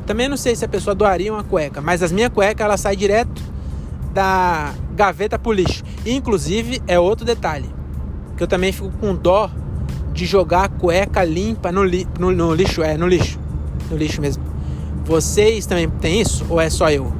Também 0.07 0.29
não 0.29 0.37
sei 0.37 0.55
se 0.55 0.63
a 0.63 0.69
pessoa 0.69 0.95
doaria 0.95 1.33
uma 1.33 1.43
cueca, 1.43 1.81
mas 1.81 2.03
as 2.03 2.13
minhas 2.13 2.31
cuecas 2.31 2.63
ela 2.63 2.77
sai 2.77 2.95
direto 2.95 3.43
da 4.13 4.75
gaveta 4.95 5.39
pro 5.39 5.51
lixo. 5.51 5.83
Inclusive, 6.05 6.83
é 6.87 7.01
outro 7.01 7.25
detalhe. 7.25 7.71
Que 8.37 8.43
eu 8.43 8.47
também 8.47 8.71
fico 8.71 8.91
com 9.01 9.15
dó 9.15 9.51
de 10.13 10.27
jogar 10.27 10.65
a 10.65 10.69
cueca 10.69 11.25
limpa 11.25 11.73
no, 11.73 11.83
li, 11.83 12.07
no, 12.19 12.31
no 12.31 12.55
lixo. 12.55 12.83
É, 12.83 12.99
no 12.99 13.09
lixo. 13.09 13.39
No 13.91 13.97
lixo 13.97 14.21
mesmo. 14.21 14.44
Vocês 15.05 15.67
também 15.67 15.89
têm 15.89 16.21
isso? 16.21 16.47
Ou 16.49 16.61
é 16.61 16.71
só 16.71 16.91
eu? 16.91 17.13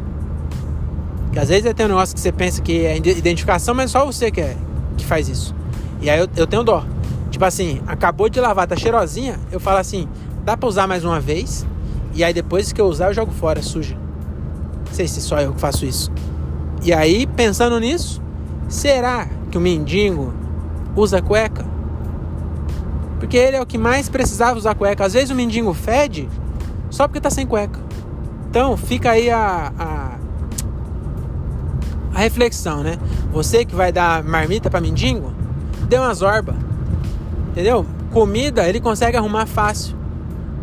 Que 1.33 1.39
às 1.39 1.49
vezes 1.49 1.73
tem 1.75 1.87
um 1.87 1.91
negócio 1.91 2.15
que 2.15 2.21
você 2.21 2.33
pensa 2.33 2.63
que 2.63 2.85
é 2.87 2.97
identificação, 2.97 3.75
mas 3.75 3.91
só 3.91 4.07
você 4.07 4.31
que, 4.31 4.41
é, 4.41 4.57
que 4.97 5.05
faz 5.05 5.29
isso. 5.29 5.55
E 6.01 6.09
aí 6.09 6.19
eu, 6.19 6.29
eu 6.37 6.47
tenho 6.47 6.63
dó. 6.63 6.85
Tipo 7.31 7.45
assim, 7.45 7.81
acabou 7.87 8.29
de 8.29 8.41
lavar, 8.41 8.67
tá 8.67 8.77
cheirosinha. 8.77 9.39
Eu 9.51 9.59
falo 9.59 9.79
assim, 9.79 10.09
dá 10.45 10.57
pra 10.57 10.69
usar 10.69 10.87
mais 10.87 11.05
uma 11.05 11.21
vez. 11.21 11.67
E 12.15 12.23
aí 12.23 12.33
depois 12.33 12.73
que 12.73 12.81
eu 12.81 12.87
usar, 12.87 13.09
eu 13.09 13.15
jogo 13.15 13.33
fora, 13.33 13.61
suja. 13.61 13.97
Não 14.87 14.93
sei 14.93 15.09
se 15.09 15.21
só 15.21 15.41
eu 15.41 15.53
que 15.53 15.61
faço 15.61 15.85
isso. 15.85 16.11
E 16.83 16.93
aí, 16.93 17.27
pensando 17.27 17.81
nisso, 17.81 18.23
será 18.69 19.27
que 19.51 19.59
o 19.59 19.61
mendigo 19.61 20.33
usa 20.95 21.21
cueca? 21.21 21.67
Porque 23.19 23.37
ele 23.37 23.57
é 23.57 23.61
o 23.61 23.67
que 23.67 23.79
mais 23.79 24.09
precisava 24.09 24.57
usar 24.59 24.75
cueca. 24.75 25.05
Às 25.05 25.15
vezes 25.15 25.31
o 25.31 25.35
mendigo 25.35 25.73
fede 25.75 26.29
só 26.95 27.07
porque 27.07 27.21
tá 27.21 27.31
sem 27.31 27.47
cueca. 27.47 27.79
Então 28.49 28.77
fica 28.77 29.11
aí 29.11 29.31
a, 29.31 29.73
a, 29.79 30.19
a 32.15 32.19
reflexão, 32.19 32.83
né? 32.83 32.99
Você 33.33 33.65
que 33.65 33.75
vai 33.75 33.91
dar 33.93 34.23
marmita 34.23 34.71
para 34.71 34.81
mendigo, 34.81 35.33
dê 35.89 35.99
uma 35.99 36.15
zorba. 36.15 36.55
Entendeu? 37.51 37.85
Comida 38.13 38.69
ele 38.69 38.81
consegue 38.81 39.17
arrumar 39.17 39.47
fácil. 39.47 39.97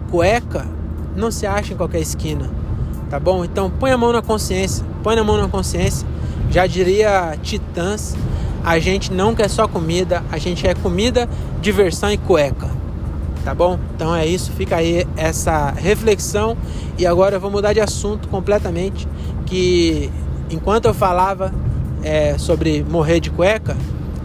Cueca 0.09 0.65
não 1.15 1.29
se 1.29 1.45
acha 1.45 1.73
em 1.73 1.77
qualquer 1.77 1.99
esquina. 1.99 2.49
Tá 3.09 3.19
bom? 3.19 3.43
Então 3.43 3.69
põe 3.69 3.91
a 3.91 3.97
mão 3.97 4.11
na 4.11 4.21
consciência. 4.21 4.85
Põe 5.03 5.19
a 5.19 5.23
mão 5.23 5.37
na 5.37 5.47
consciência 5.47 6.07
já 6.51 6.67
diria 6.67 7.37
Titãs, 7.41 8.13
a 8.63 8.77
gente 8.77 9.11
não 9.11 9.33
quer 9.33 9.49
só 9.49 9.67
comida, 9.67 10.21
a 10.29 10.37
gente 10.37 10.61
quer 10.61 10.77
comida, 10.77 11.27
diversão 11.61 12.11
e 12.11 12.17
cueca. 12.17 12.69
Tá 13.43 13.55
bom? 13.55 13.79
Então 13.95 14.15
é 14.15 14.25
isso, 14.25 14.51
fica 14.51 14.75
aí 14.75 15.05
essa 15.17 15.71
reflexão. 15.71 16.55
E 16.97 17.05
agora 17.05 17.37
eu 17.37 17.39
vou 17.39 17.49
mudar 17.49 17.73
de 17.73 17.79
assunto 17.79 18.27
completamente. 18.27 19.07
Que 19.45 20.11
enquanto 20.49 20.85
eu 20.85 20.93
falava 20.93 21.51
é, 22.03 22.37
sobre 22.37 22.83
morrer 22.83 23.19
de 23.19 23.31
cueca, 23.31 23.75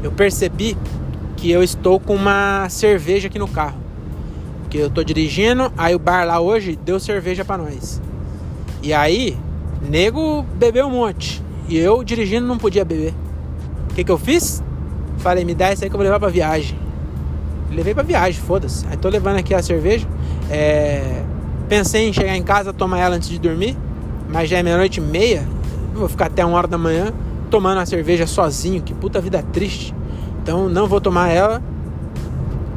eu 0.02 0.12
percebi 0.12 0.76
que 1.37 1.50
eu 1.50 1.62
estou 1.62 1.98
com 1.98 2.14
uma 2.14 2.68
cerveja 2.68 3.29
aqui 3.29 3.38
no 3.38 3.48
carro. 3.48 3.79
Porque 4.62 4.79
eu 4.79 4.90
tô 4.90 5.02
dirigindo, 5.02 5.72
aí 5.76 5.94
o 5.94 5.98
bar 5.98 6.24
lá 6.24 6.40
hoje 6.40 6.76
deu 6.76 7.00
cerveja 7.00 7.44
para 7.44 7.59
nós. 7.59 8.00
E 8.83 8.92
aí, 8.92 9.37
nego 9.81 10.42
bebeu 10.55 10.87
um 10.87 10.90
monte. 10.90 11.42
E 11.68 11.79
eu 11.79 12.05
dirigindo 12.05 12.46
não 12.46 12.59
podia 12.59 12.85
beber. 12.85 13.14
O 13.90 13.94
que, 13.94 14.05
que 14.05 14.11
eu 14.11 14.18
fiz? 14.18 14.62
Falei, 15.18 15.44
me 15.44 15.55
dá 15.55 15.68
essa 15.68 15.85
aí 15.85 15.88
que 15.90 15.94
eu 15.94 15.98
vou 15.98 16.05
levar 16.05 16.20
pra 16.20 16.29
viagem. 16.29 16.86
Levei 17.70 17.94
pra 17.94 18.02
viagem, 18.02 18.40
foda-se. 18.40 18.87
Aí 18.88 18.96
tô 18.96 19.09
levando 19.09 19.37
aqui 19.37 19.55
a 19.55 19.62
cerveja. 19.62 20.07
É... 20.50 21.22
Pensei 21.68 22.09
em 22.09 22.12
chegar 22.12 22.37
em 22.37 22.42
casa, 22.42 22.72
tomar 22.72 22.98
ela 22.98 23.16
antes 23.16 23.29
de 23.29 23.38
dormir. 23.38 23.76
Mas 24.29 24.48
já 24.48 24.59
é 24.59 24.62
meia-noite 24.62 25.00
e 25.00 25.02
meia. 25.02 25.46
vou 25.94 26.09
ficar 26.09 26.26
até 26.26 26.44
uma 26.44 26.57
hora 26.57 26.68
da 26.68 26.79
manhã 26.79 27.12
tomando 27.50 27.79
a 27.79 27.87
cerveja 27.87 28.26
sozinho. 28.26 28.83
Que 28.83 28.94
puta 28.94 29.20
vida 29.20 29.42
triste. 29.52 29.94
Então 30.42 30.68
não 30.68 30.87
vou 30.87 31.00
tomar 31.00 31.31
ela. 31.31 31.62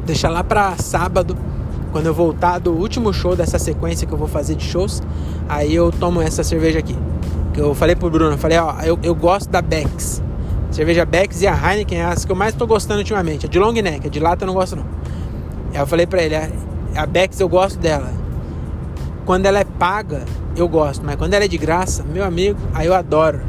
Deixar 0.04 0.30
lá 0.30 0.42
pra 0.42 0.76
sábado. 0.76 1.36
Quando 1.92 2.06
eu 2.06 2.14
voltar 2.14 2.58
do 2.58 2.72
último 2.72 3.12
show 3.12 3.34
dessa 3.34 3.58
sequência 3.58 4.06
que 4.06 4.12
eu 4.12 4.18
vou 4.18 4.28
fazer 4.28 4.54
de 4.54 4.64
shows. 4.64 5.02
Aí 5.48 5.74
eu 5.74 5.90
tomo 5.90 6.20
essa 6.20 6.42
cerveja 6.44 6.78
aqui. 6.78 6.96
Que 7.52 7.60
eu 7.60 7.74
falei 7.74 7.96
pro 7.96 8.08
Bruno, 8.08 8.32
eu 8.32 8.38
falei, 8.38 8.58
ó, 8.58 8.74
eu, 8.82 8.98
eu 9.02 9.14
gosto 9.14 9.50
da 9.50 9.60
Bex. 9.60 10.22
Cerveja 10.70 11.04
Bex 11.04 11.42
e 11.42 11.46
a 11.46 11.54
Heineken 11.54 11.98
é 11.98 12.04
as 12.04 12.24
que 12.24 12.32
eu 12.32 12.36
mais 12.36 12.54
tô 12.54 12.66
gostando 12.66 12.98
ultimamente. 12.98 13.46
A 13.46 13.48
de 13.48 13.58
long 13.58 13.72
neck, 13.72 14.06
a 14.06 14.10
de 14.10 14.20
lata 14.20 14.44
eu 14.44 14.46
não 14.46 14.54
gosto 14.54 14.76
não. 14.76 14.84
Aí 15.72 15.78
eu 15.78 15.86
falei 15.86 16.06
pra 16.06 16.22
ele, 16.22 16.36
a, 16.36 16.48
a 16.96 17.06
Bex 17.06 17.40
eu 17.40 17.48
gosto 17.48 17.78
dela. 17.78 18.12
Quando 19.24 19.46
ela 19.46 19.58
é 19.58 19.64
paga, 19.64 20.24
eu 20.56 20.68
gosto. 20.68 21.04
Mas 21.04 21.16
quando 21.16 21.34
ela 21.34 21.44
é 21.44 21.48
de 21.48 21.58
graça, 21.58 22.02
meu 22.02 22.24
amigo, 22.24 22.58
aí 22.74 22.86
eu 22.86 22.94
adoro. 22.94 23.40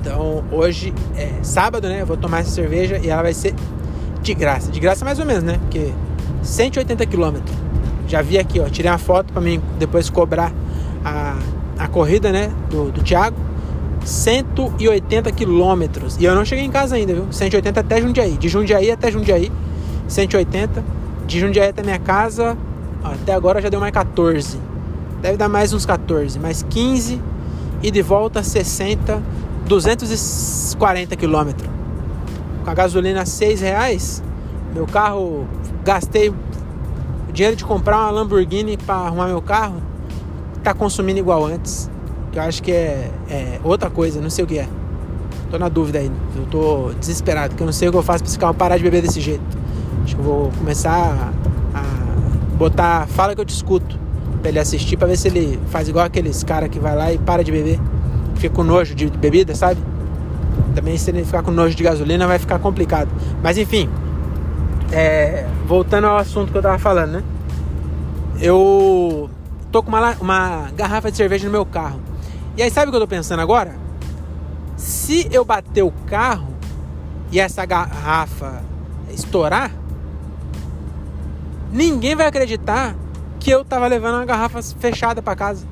Então 0.00 0.44
hoje 0.50 0.92
é 1.16 1.32
sábado, 1.42 1.88
né? 1.88 2.02
Eu 2.02 2.06
vou 2.06 2.16
tomar 2.16 2.40
essa 2.40 2.50
cerveja 2.50 2.98
e 2.98 3.08
ela 3.08 3.22
vai 3.22 3.34
ser 3.34 3.54
de 4.22 4.34
graça. 4.34 4.70
De 4.70 4.80
graça 4.80 5.04
mais 5.04 5.18
ou 5.18 5.24
menos, 5.24 5.44
né? 5.44 5.58
Porque 5.62 5.92
180 6.42 7.06
quilômetros. 7.06 7.56
Já 8.06 8.22
vi 8.22 8.38
aqui, 8.38 8.58
ó. 8.60 8.68
Tirei 8.68 8.90
uma 8.90 8.98
foto 8.98 9.32
pra 9.32 9.40
mim 9.40 9.60
depois 9.78 10.10
cobrar 10.10 10.52
a 11.04 11.36
a 11.78 11.86
corrida, 11.86 12.32
né, 12.32 12.50
do, 12.68 12.90
do 12.90 13.02
Thiago, 13.02 13.36
180 14.08 15.30
quilômetros. 15.32 16.16
E 16.18 16.24
eu 16.24 16.34
não 16.34 16.44
cheguei 16.44 16.64
em 16.64 16.70
casa 16.70 16.96
ainda, 16.96 17.12
viu? 17.12 17.26
180 17.30 17.80
até 17.80 18.00
Jundiaí. 18.00 18.38
De 18.38 18.48
Jundiaí 18.48 18.90
até 18.90 19.10
Jundiaí, 19.10 19.52
180. 20.08 20.82
De 21.26 21.38
Jundiaí 21.38 21.68
até 21.68 21.82
minha 21.82 21.98
casa, 21.98 22.56
até 23.04 23.34
agora 23.34 23.60
já 23.60 23.68
deu 23.68 23.78
mais 23.78 23.92
14. 23.92 24.58
Deve 25.20 25.36
dar 25.36 25.48
mais 25.48 25.74
uns 25.74 25.84
14, 25.84 26.38
mais 26.38 26.64
15 26.70 27.20
e 27.82 27.90
de 27.90 28.00
volta 28.00 28.42
60, 28.42 29.22
240 29.66 31.14
quilômetros. 31.14 31.68
Com 32.64 32.70
a 32.70 32.74
gasolina 32.74 33.26
6 33.26 33.60
reais, 33.60 34.22
meu 34.74 34.86
carro 34.86 35.46
gastei 35.84 36.30
o 36.30 36.34
dinheiro 37.32 37.56
de 37.56 37.64
comprar 37.64 37.98
uma 37.98 38.10
Lamborghini 38.10 38.78
para 38.78 38.94
arrumar 38.94 39.26
meu 39.26 39.42
carro 39.42 39.82
tá 40.62 40.72
consumindo 40.72 41.18
igual 41.18 41.44
antes. 41.44 41.90
Que 42.38 42.42
eu 42.42 42.44
acho 42.44 42.62
que 42.62 42.70
é, 42.70 43.10
é, 43.28 43.60
outra 43.64 43.90
coisa, 43.90 44.20
não 44.20 44.30
sei 44.30 44.44
o 44.44 44.46
que 44.46 44.60
é. 44.60 44.68
Tô 45.50 45.58
na 45.58 45.68
dúvida 45.68 45.98
aí. 45.98 46.08
Eu 46.36 46.46
tô 46.46 46.92
desesperado, 47.00 47.48
porque 47.48 47.64
eu 47.64 47.66
não 47.66 47.72
sei 47.72 47.88
o 47.88 47.90
que 47.90 47.98
eu 47.98 48.02
faço 48.02 48.22
pra 48.22 48.30
esse 48.30 48.38
carro 48.38 48.54
parar 48.54 48.76
de 48.76 48.84
beber 48.84 49.02
desse 49.02 49.20
jeito. 49.20 49.42
Acho 50.04 50.14
que 50.14 50.20
eu 50.20 50.24
vou 50.24 50.52
começar 50.56 51.32
a, 51.74 51.78
a 51.80 52.56
botar 52.56 53.08
Fala 53.08 53.34
que 53.34 53.40
eu 53.40 53.44
te 53.44 53.52
escuto 53.52 53.98
pra 54.40 54.50
ele 54.50 54.60
assistir, 54.60 54.96
pra 54.96 55.08
ver 55.08 55.16
se 55.16 55.26
ele 55.26 55.58
faz 55.66 55.88
igual 55.88 56.04
aqueles 56.04 56.44
cara 56.44 56.68
que 56.68 56.78
vai 56.78 56.94
lá 56.94 57.12
e 57.12 57.18
para 57.18 57.42
de 57.42 57.50
beber. 57.50 57.80
Fica 58.36 58.54
com 58.54 58.62
nojo 58.62 58.94
de 58.94 59.10
bebida, 59.10 59.56
sabe? 59.56 59.80
Também 60.76 60.96
se 60.96 61.10
ele 61.10 61.24
ficar 61.24 61.42
com 61.42 61.50
nojo 61.50 61.74
de 61.74 61.82
gasolina 61.82 62.24
vai 62.24 62.38
ficar 62.38 62.60
complicado. 62.60 63.08
Mas 63.42 63.58
enfim, 63.58 63.90
é, 64.92 65.44
voltando 65.66 66.06
ao 66.06 66.18
assunto 66.18 66.52
que 66.52 66.58
eu 66.58 66.62
tava 66.62 66.78
falando, 66.78 67.14
né? 67.14 67.22
Eu 68.40 69.28
tô 69.72 69.82
com 69.82 69.88
uma, 69.88 70.12
uma 70.20 70.68
garrafa 70.76 71.10
de 71.10 71.16
cerveja 71.16 71.44
no 71.44 71.50
meu 71.50 71.66
carro. 71.66 72.06
E 72.58 72.62
aí, 72.64 72.72
sabe 72.72 72.88
o 72.88 72.90
que 72.90 72.96
eu 72.96 73.00
tô 73.00 73.06
pensando 73.06 73.38
agora? 73.38 73.76
Se 74.76 75.28
eu 75.30 75.44
bater 75.44 75.84
o 75.84 75.92
carro 76.08 76.56
e 77.30 77.38
essa 77.38 77.64
garrafa 77.64 78.64
estourar, 79.10 79.70
ninguém 81.70 82.16
vai 82.16 82.26
acreditar 82.26 82.96
que 83.38 83.48
eu 83.48 83.64
tava 83.64 83.86
levando 83.86 84.16
uma 84.16 84.24
garrafa 84.24 84.60
fechada 84.60 85.22
para 85.22 85.36
casa. 85.36 85.68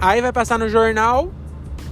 Aí 0.00 0.22
vai 0.22 0.32
passar 0.32 0.58
no 0.58 0.70
jornal, 0.70 1.28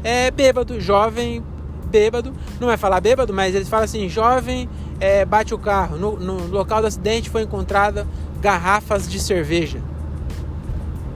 é 0.02 0.30
bêbado, 0.30 0.80
jovem 0.80 1.44
bêbado. 1.90 2.32
Não 2.58 2.68
vai 2.68 2.78
falar 2.78 3.02
bêbado, 3.02 3.34
mas 3.34 3.54
eles 3.54 3.68
falam 3.68 3.84
assim: 3.84 4.08
jovem 4.08 4.70
é, 4.98 5.26
bate 5.26 5.52
o 5.52 5.58
carro. 5.58 5.98
No, 5.98 6.18
no 6.18 6.46
local 6.46 6.80
do 6.80 6.86
acidente 6.86 7.28
foi 7.28 7.42
encontrada 7.42 8.06
garrafas 8.40 9.06
de 9.06 9.20
cerveja. 9.20 9.82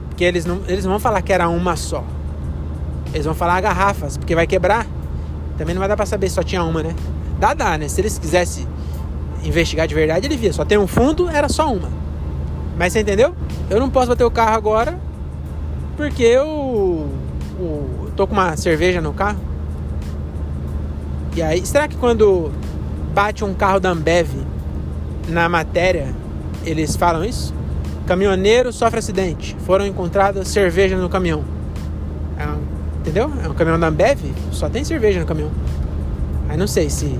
Porque 0.09 0.23
eles 0.23 0.45
não, 0.45 0.61
eles 0.67 0.85
não 0.85 0.91
vão 0.91 0.99
falar 0.99 1.23
que 1.23 1.33
era 1.33 1.49
uma 1.49 1.75
só. 1.75 2.03
Eles 3.13 3.25
vão 3.25 3.35
falar 3.35 3.61
garrafas, 3.61 4.17
porque 4.17 4.35
vai 4.35 4.47
quebrar. 4.47 4.85
Também 5.57 5.75
não 5.75 5.79
vai 5.79 5.87
dar 5.87 5.95
pra 5.95 6.05
saber 6.05 6.29
se 6.29 6.35
só 6.35 6.43
tinha 6.43 6.63
uma, 6.63 6.81
né? 6.81 6.95
Dá, 7.39 7.53
dá, 7.53 7.77
né? 7.77 7.87
Se 7.87 8.01
eles 8.01 8.17
quisessem 8.17 8.67
investigar 9.43 9.87
de 9.87 9.93
verdade, 9.93 10.27
ele 10.27 10.35
via. 10.35 10.51
Só 10.51 10.65
tem 10.65 10.77
um 10.77 10.87
fundo, 10.87 11.29
era 11.29 11.47
só 11.47 11.71
uma. 11.71 11.89
Mas 12.77 12.93
você 12.93 13.01
entendeu? 13.01 13.35
Eu 13.69 13.79
não 13.79 13.89
posso 13.89 14.07
bater 14.07 14.23
o 14.23 14.31
carro 14.31 14.55
agora 14.55 14.97
porque 15.95 16.37
o, 16.37 17.07
o 17.59 18.09
tô 18.15 18.25
com 18.27 18.33
uma 18.33 18.57
cerveja 18.57 19.01
no 19.01 19.13
carro. 19.13 19.39
E 21.35 21.41
aí, 21.41 21.65
será 21.65 21.87
que 21.87 21.95
quando 21.95 22.51
bate 23.13 23.43
um 23.43 23.53
carro 23.53 23.79
da 23.79 23.89
Ambev 23.89 24.29
na 25.27 25.49
matéria, 25.49 26.13
eles 26.65 26.95
falam 26.95 27.23
isso? 27.23 27.53
Caminhoneiro 28.05 28.71
sofre 28.71 28.99
acidente. 28.99 29.55
Foram 29.65 29.85
encontradas 29.85 30.47
cerveja 30.47 30.97
no 30.97 31.09
caminhão. 31.09 31.43
É 32.37 32.45
um, 32.47 32.72
entendeu? 33.03 33.29
É 33.43 33.49
um 33.49 33.53
caminhão 33.53 33.77
da 33.77 33.87
Ambev, 33.87 34.19
só 34.51 34.69
tem 34.69 34.83
cerveja 34.83 35.19
no 35.19 35.25
caminhão. 35.25 35.51
Aí 36.47 36.57
não 36.57 36.67
sei 36.67 36.89
se. 36.89 37.19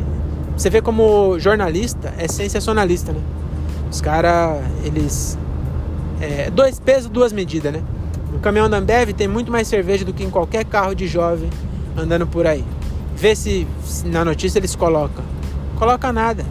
Você 0.55 0.69
vê 0.69 0.81
como 0.81 1.37
jornalista 1.39 2.13
é 2.17 2.27
sensacionalista, 2.27 3.11
né? 3.11 3.19
Os 3.91 3.99
caras, 3.99 4.63
eles. 4.83 5.37
É, 6.21 6.49
dois 6.49 6.79
pesos, 6.79 7.09
duas 7.09 7.33
medidas, 7.33 7.73
né? 7.73 7.81
No 8.31 8.39
caminhão 8.39 8.69
da 8.69 8.77
Ambev 8.77 9.11
tem 9.11 9.27
muito 9.27 9.51
mais 9.51 9.67
cerveja 9.67 10.05
do 10.05 10.13
que 10.13 10.23
em 10.23 10.29
qualquer 10.29 10.63
carro 10.63 10.95
de 10.95 11.05
jovem 11.05 11.49
andando 11.97 12.25
por 12.25 12.47
aí. 12.47 12.63
Vê 13.15 13.35
se, 13.35 13.67
se 13.83 14.07
na 14.07 14.23
notícia 14.23 14.59
eles 14.59 14.75
colocam. 14.75 15.23
Coloca 15.77 16.13
nada. 16.13 16.45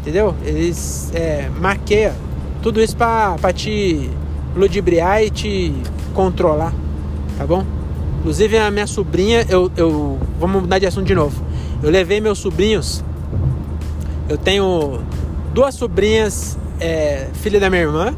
Entendeu? 0.00 0.34
Eles 0.44 1.10
é, 1.14 1.50
maqueiam 1.60 2.14
tudo 2.62 2.80
isso 2.80 2.96
pra, 2.96 3.36
pra 3.40 3.52
te 3.52 4.10
ludibriar 4.54 5.22
e 5.22 5.30
te 5.30 5.74
controlar. 6.14 6.72
Tá 7.36 7.46
bom? 7.46 7.75
Inclusive 8.26 8.58
a 8.58 8.72
minha 8.72 8.88
sobrinha, 8.88 9.46
eu, 9.48 9.70
eu. 9.76 10.18
Vamos 10.40 10.62
mudar 10.62 10.80
de 10.80 10.86
assunto 10.86 11.06
de 11.06 11.14
novo. 11.14 11.40
Eu 11.80 11.90
levei 11.90 12.20
meus 12.20 12.40
sobrinhos. 12.40 13.04
Eu 14.28 14.36
tenho 14.36 15.00
duas 15.54 15.76
sobrinhas, 15.76 16.58
é, 16.80 17.28
filha 17.34 17.60
da 17.60 17.70
minha 17.70 17.82
irmã, 17.82 18.16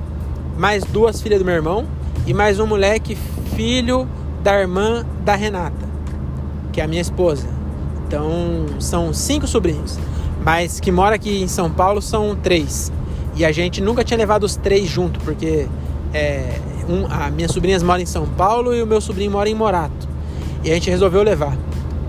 mais 0.56 0.82
duas 0.82 1.20
filhas 1.20 1.38
do 1.38 1.44
meu 1.44 1.54
irmão 1.54 1.84
e 2.26 2.32
mais 2.32 2.58
um 2.58 2.66
moleque, 2.66 3.18
filho 3.54 4.08
da 4.42 4.58
irmã 4.58 5.04
da 5.26 5.34
Renata, 5.34 5.86
que 6.72 6.80
é 6.80 6.84
a 6.84 6.88
minha 6.88 7.02
esposa. 7.02 7.46
Então 8.06 8.64
são 8.80 9.12
cinco 9.12 9.46
sobrinhos, 9.46 9.98
mas 10.42 10.80
que 10.80 10.90
mora 10.90 11.16
aqui 11.16 11.42
em 11.42 11.48
São 11.48 11.70
Paulo 11.70 12.00
são 12.00 12.34
três. 12.34 12.90
E 13.36 13.44
a 13.44 13.52
gente 13.52 13.82
nunca 13.82 14.02
tinha 14.02 14.16
levado 14.16 14.44
os 14.44 14.56
três 14.56 14.88
junto, 14.88 15.20
porque 15.20 15.68
é, 16.14 16.58
um, 16.88 17.06
a 17.10 17.30
minhas 17.30 17.52
sobrinhas 17.52 17.82
moram 17.82 18.02
em 18.02 18.06
São 18.06 18.26
Paulo 18.26 18.74
e 18.74 18.82
o 18.82 18.86
meu 18.86 19.00
sobrinho 19.00 19.30
mora 19.30 19.48
em 19.48 19.54
Morato. 19.54 20.08
E 20.64 20.70
a 20.70 20.74
gente 20.74 20.90
resolveu 20.90 21.22
levar. 21.22 21.56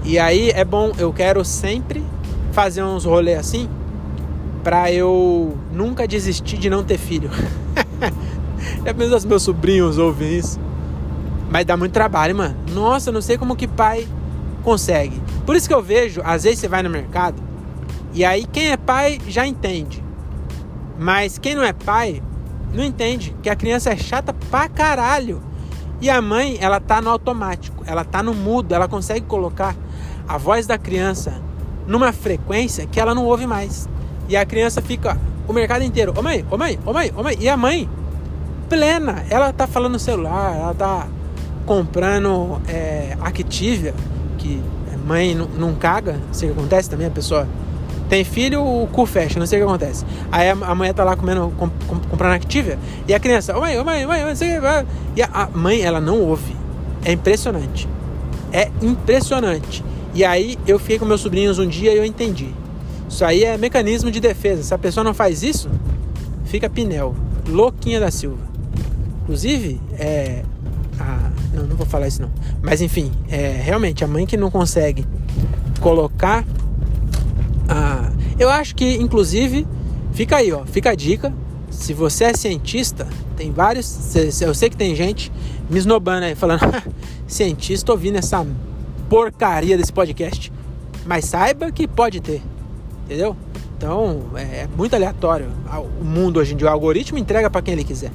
E 0.03 0.17
aí 0.17 0.49
é 0.51 0.63
bom, 0.63 0.91
eu 0.97 1.11
quero 1.13 1.43
sempre 1.43 2.03
fazer 2.51 2.83
uns 2.83 3.05
rolês 3.05 3.39
assim, 3.39 3.69
pra 4.63 4.91
eu 4.91 5.57
nunca 5.71 6.07
desistir 6.07 6.57
de 6.57 6.69
não 6.69 6.83
ter 6.83 6.97
filho. 6.97 7.29
é 8.85 8.93
mesmo 8.93 9.15
os 9.15 9.25
meus 9.25 9.43
sobrinhos 9.43 9.97
ouvem 9.97 10.37
isso. 10.37 10.59
Mas 11.49 11.65
dá 11.65 11.75
muito 11.75 11.91
trabalho, 11.91 12.35
mano. 12.35 12.55
Nossa, 12.73 13.11
não 13.11 13.21
sei 13.21 13.37
como 13.37 13.55
que 13.55 13.67
pai 13.67 14.07
consegue. 14.63 15.21
Por 15.45 15.55
isso 15.55 15.67
que 15.67 15.73
eu 15.73 15.81
vejo, 15.81 16.21
às 16.23 16.43
vezes 16.43 16.59
você 16.59 16.67
vai 16.67 16.83
no 16.83 16.89
mercado 16.89 17.49
e 18.13 18.25
aí 18.25 18.45
quem 18.45 18.69
é 18.69 18.77
pai 18.77 19.19
já 19.27 19.45
entende. 19.45 20.03
Mas 20.97 21.37
quem 21.37 21.55
não 21.55 21.63
é 21.63 21.73
pai 21.73 22.21
não 22.73 22.83
entende 22.83 23.35
que 23.41 23.49
a 23.49 23.55
criança 23.55 23.91
é 23.91 23.97
chata 23.97 24.33
pra 24.33 24.67
caralho. 24.69 25.41
E 26.01 26.09
a 26.09 26.21
mãe, 26.21 26.57
ela 26.61 26.79
tá 26.79 27.01
no 27.01 27.09
automático, 27.09 27.83
ela 27.85 28.05
tá 28.05 28.23
no 28.23 28.33
mudo, 28.33 28.73
ela 28.73 28.87
consegue 28.87 29.25
colocar 29.25 29.75
a 30.27 30.37
voz 30.37 30.65
da 30.65 30.77
criança 30.77 31.41
numa 31.85 32.13
frequência 32.13 32.85
que 32.85 32.99
ela 32.99 33.13
não 33.13 33.25
ouve 33.25 33.45
mais. 33.45 33.89
E 34.29 34.37
a 34.37 34.45
criança 34.45 34.81
fica 34.81 35.17
o 35.47 35.51
mercado 35.51 35.83
inteiro, 35.83 36.13
ô 36.15 36.21
mãe, 36.21 36.45
ô 36.49 36.57
mãe, 36.57 36.79
ô 36.85 36.93
mãe, 36.93 37.11
ô 37.15 37.23
mãe. 37.23 37.35
E 37.39 37.49
a 37.49 37.57
mãe, 37.57 37.89
plena, 38.69 39.25
ela 39.29 39.51
tá 39.51 39.67
falando 39.67 39.93
no 39.93 39.99
celular, 39.99 40.55
ela 40.55 40.73
tá 40.73 41.07
comprando 41.65 42.61
é, 42.67 43.17
Activia, 43.21 43.93
que 44.37 44.61
mãe 45.05 45.33
não, 45.33 45.47
não 45.47 45.75
caga, 45.75 46.19
que 46.31 46.45
acontece 46.45 46.89
também, 46.89 47.07
a 47.07 47.11
pessoa 47.11 47.47
tem 48.09 48.23
filho, 48.23 48.61
o 48.61 48.87
cu 48.87 49.05
fecha, 49.05 49.39
não 49.39 49.45
sei 49.45 49.59
o 49.59 49.65
que 49.65 49.69
acontece. 49.69 50.03
Aí 50.31 50.49
a, 50.49 50.53
a 50.53 50.75
mulher 50.75 50.93
tá 50.93 51.03
lá 51.03 51.15
comendo, 51.15 51.53
com, 51.57 51.69
com, 51.69 51.99
comprando 52.09 52.33
Activia, 52.33 52.79
e 53.07 53.13
a 53.13 53.19
criança, 53.19 53.55
ô 53.55 53.61
mãe, 53.61 53.77
ô 53.79 53.85
mãe, 53.85 54.05
mãe, 54.05 54.23
e 55.15 55.21
a, 55.21 55.29
a 55.31 55.47
mãe, 55.47 55.81
ela 55.81 56.01
não 56.01 56.19
ouve. 56.19 56.55
É 57.05 57.11
impressionante. 57.11 57.87
É 58.51 58.71
impressionante. 58.81 59.83
E 60.13 60.25
aí 60.25 60.57
eu 60.65 60.79
fiquei 60.79 60.97
com 60.97 61.05
meus 61.05 61.21
sobrinhos 61.21 61.59
um 61.59 61.67
dia 61.67 61.93
e 61.93 61.97
eu 61.97 62.03
entendi. 62.03 62.49
Isso 63.07 63.23
aí 63.23 63.43
é 63.43 63.57
mecanismo 63.57 64.09
de 64.11 64.19
defesa. 64.19 64.63
Se 64.63 64.73
a 64.73 64.77
pessoa 64.77 65.03
não 65.03 65.13
faz 65.13 65.43
isso, 65.43 65.69
fica 66.45 66.69
pinel. 66.69 67.15
Louquinha 67.47 67.99
da 67.99 68.09
Silva. 68.09 68.43
Inclusive, 69.23 69.79
é. 69.97 70.43
Não, 71.53 71.63
não 71.63 71.75
vou 71.75 71.85
falar 71.85 72.07
isso 72.07 72.21
não. 72.21 72.31
Mas 72.61 72.81
enfim, 72.81 73.11
é 73.29 73.59
realmente 73.63 74.03
a 74.03 74.07
mãe 74.07 74.25
que 74.25 74.35
não 74.35 74.51
consegue 74.51 75.05
colocar 75.79 76.43
a. 77.69 78.11
Eu 78.37 78.49
acho 78.49 78.75
que, 78.75 78.95
inclusive, 78.95 79.67
fica 80.13 80.37
aí, 80.37 80.51
ó. 80.51 80.65
Fica 80.65 80.91
a 80.91 80.95
dica. 80.95 81.33
Se 81.69 81.93
você 81.93 82.25
é 82.25 82.33
cientista, 82.33 83.07
tem 83.37 83.51
vários. 83.51 84.15
Eu 84.41 84.53
sei 84.53 84.69
que 84.69 84.77
tem 84.77 84.95
gente 84.95 85.31
me 85.69 85.77
esnobando 85.77 86.25
aí, 86.25 86.35
falando, 86.35 86.61
cientista 87.27 87.91
ouvindo 87.91 88.17
essa 88.17 88.45
porcaria 89.07 89.77
desse 89.77 89.93
podcast. 89.93 90.51
Mas 91.05 91.25
saiba 91.25 91.71
que 91.71 91.87
pode 91.87 92.19
ter. 92.19 92.41
Entendeu? 93.05 93.35
Então 93.77 94.23
é 94.35 94.67
muito 94.75 94.95
aleatório. 94.95 95.47
O 96.01 96.03
mundo 96.03 96.39
hoje 96.39 96.53
em 96.53 96.57
dia, 96.57 96.67
o 96.67 96.69
algoritmo 96.69 97.17
entrega 97.17 97.49
para 97.49 97.61
quem 97.61 97.73
ele 97.73 97.83
quiser. 97.83 98.11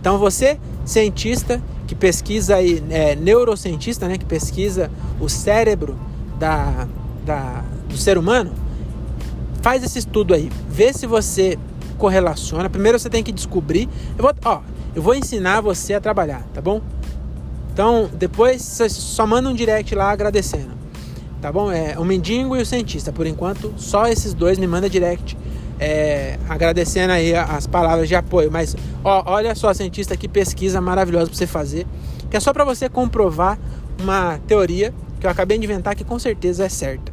Então 0.00 0.18
você, 0.18 0.58
cientista 0.84 1.60
que 1.90 1.94
pesquisa 1.96 2.54
aí, 2.54 2.80
é, 2.88 3.16
neurocientista, 3.16 4.06
né, 4.06 4.16
que 4.16 4.24
pesquisa 4.24 4.88
o 5.18 5.28
cérebro 5.28 5.98
da, 6.38 6.86
da, 7.26 7.64
do 7.88 7.96
ser 7.96 8.16
humano, 8.16 8.52
faz 9.62 9.82
esse 9.82 9.98
estudo 9.98 10.34
aí. 10.34 10.50
Vê 10.68 10.92
se 10.92 11.06
você 11.06 11.58
correlaciona. 11.98 12.68
Primeiro 12.68 12.98
você 12.98 13.10
tem 13.10 13.22
que 13.22 13.32
descobrir. 13.32 13.88
Eu 14.16 14.24
vou, 14.24 14.34
ó, 14.44 14.60
eu 14.94 15.02
vou 15.02 15.14
ensinar 15.14 15.60
você 15.60 15.94
a 15.94 16.00
trabalhar, 16.00 16.42
tá 16.54 16.60
bom? 16.60 16.80
Então, 17.72 18.10
depois 18.12 18.62
você 18.62 18.88
só 18.88 19.26
manda 19.26 19.48
um 19.48 19.54
direct 19.54 19.94
lá 19.94 20.10
agradecendo. 20.10 20.80
Tá 21.40 21.50
bom? 21.50 21.72
É 21.72 21.98
o 21.98 22.04
mendigo 22.04 22.56
e 22.56 22.62
o 22.62 22.66
cientista. 22.66 23.12
Por 23.12 23.26
enquanto, 23.26 23.72
só 23.76 24.06
esses 24.06 24.34
dois 24.34 24.58
me 24.58 24.66
manda 24.66 24.90
direct 24.90 25.36
é, 25.78 26.38
agradecendo 26.46 27.12
aí 27.12 27.34
as 27.34 27.66
palavras 27.66 28.08
de 28.08 28.14
apoio. 28.14 28.50
Mas 28.52 28.76
ó, 29.02 29.22
olha 29.26 29.54
só, 29.54 29.72
cientista, 29.72 30.16
que 30.16 30.28
pesquisa 30.28 30.80
maravilhosa 30.80 31.26
para 31.26 31.36
você 31.36 31.46
fazer, 31.46 31.86
que 32.30 32.36
é 32.36 32.40
só 32.40 32.52
para 32.52 32.64
você 32.64 32.88
comprovar 32.88 33.58
uma 33.98 34.38
teoria 34.46 34.92
que 35.18 35.26
eu 35.26 35.30
acabei 35.30 35.58
de 35.58 35.64
inventar 35.64 35.94
que 35.94 36.04
com 36.04 36.18
certeza 36.18 36.64
é 36.64 36.68
certa. 36.68 37.10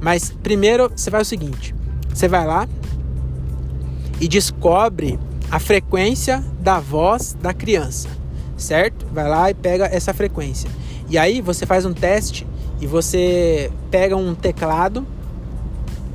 Mas 0.00 0.30
primeiro 0.42 0.90
você 0.94 1.10
faz 1.10 1.26
o 1.26 1.30
seguinte: 1.30 1.74
você 2.12 2.28
vai 2.28 2.46
lá 2.46 2.68
e 4.20 4.28
descobre 4.28 5.18
a 5.50 5.58
frequência 5.58 6.44
da 6.60 6.80
voz 6.80 7.36
da 7.40 7.52
criança 7.52 8.22
certo? 8.62 9.06
Vai 9.12 9.28
lá 9.28 9.50
e 9.50 9.54
pega 9.54 9.86
essa 9.86 10.14
frequência. 10.14 10.70
E 11.08 11.18
aí 11.18 11.40
você 11.40 11.66
faz 11.66 11.84
um 11.84 11.92
teste 11.92 12.46
e 12.80 12.86
você 12.86 13.70
pega 13.90 14.16
um 14.16 14.34
teclado 14.34 15.06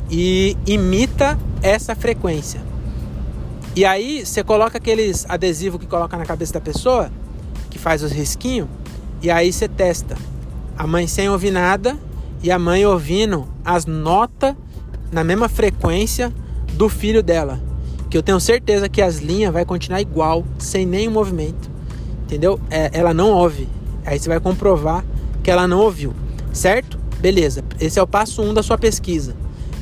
e 0.10 0.58
imita 0.66 1.38
essa 1.62 1.96
frequência. 1.96 2.62
E 3.76 3.86
aí 3.86 4.26
você 4.26 4.44
coloca 4.44 4.78
aqueles 4.78 5.26
adesivos 5.30 5.80
que 5.80 5.86
coloca 5.86 6.18
na 6.18 6.26
cabeça 6.26 6.54
da 6.54 6.62
pessoa, 6.62 7.12
que 7.70 7.78
faz 7.78 8.02
os 8.02 8.12
risquinhos, 8.12 8.68
e 9.22 9.30
aí 9.30 9.54
você 9.54 9.68
testa. 9.68 10.18
A 10.76 10.88
mãe 10.88 11.06
sem 11.06 11.30
ouvir 11.30 11.52
nada 11.52 11.98
e 12.42 12.50
a 12.50 12.58
mãe 12.58 12.86
ouvindo 12.86 13.48
as 13.64 13.86
notas 13.86 14.56
na 15.12 15.24
mesma 15.24 15.50
frequência 15.50 16.34
do 16.74 16.90
filho 16.90 17.24
dela. 17.24 17.60
Que 18.10 18.18
eu 18.18 18.24
tenho 18.24 18.40
certeza 18.40 18.88
que 18.88 19.02
as 19.02 19.18
linhas 19.18 19.52
vai 19.52 19.66
continuar 19.66 20.02
igual, 20.02 20.46
sem 20.58 20.86
nenhum 20.86 21.12
movimento 21.12 21.78
entendeu? 22.28 22.60
É, 22.70 22.90
ela 22.94 23.14
não 23.14 23.32
ouve. 23.32 23.68
Aí 24.06 24.20
você 24.20 24.30
vai 24.30 24.40
comprovar 24.40 25.04
que 25.42 25.50
ela 25.50 25.68
não 25.68 25.80
ouviu, 25.80 26.14
certo? 26.54 27.00
Beleza. 27.20 27.64
Esse 27.80 27.98
é 27.98 28.04
o 28.04 28.08
passo 28.08 28.42
1 28.42 28.50
um 28.50 28.54
da 28.54 28.62
sua 28.62 28.78
pesquisa, 28.78 29.36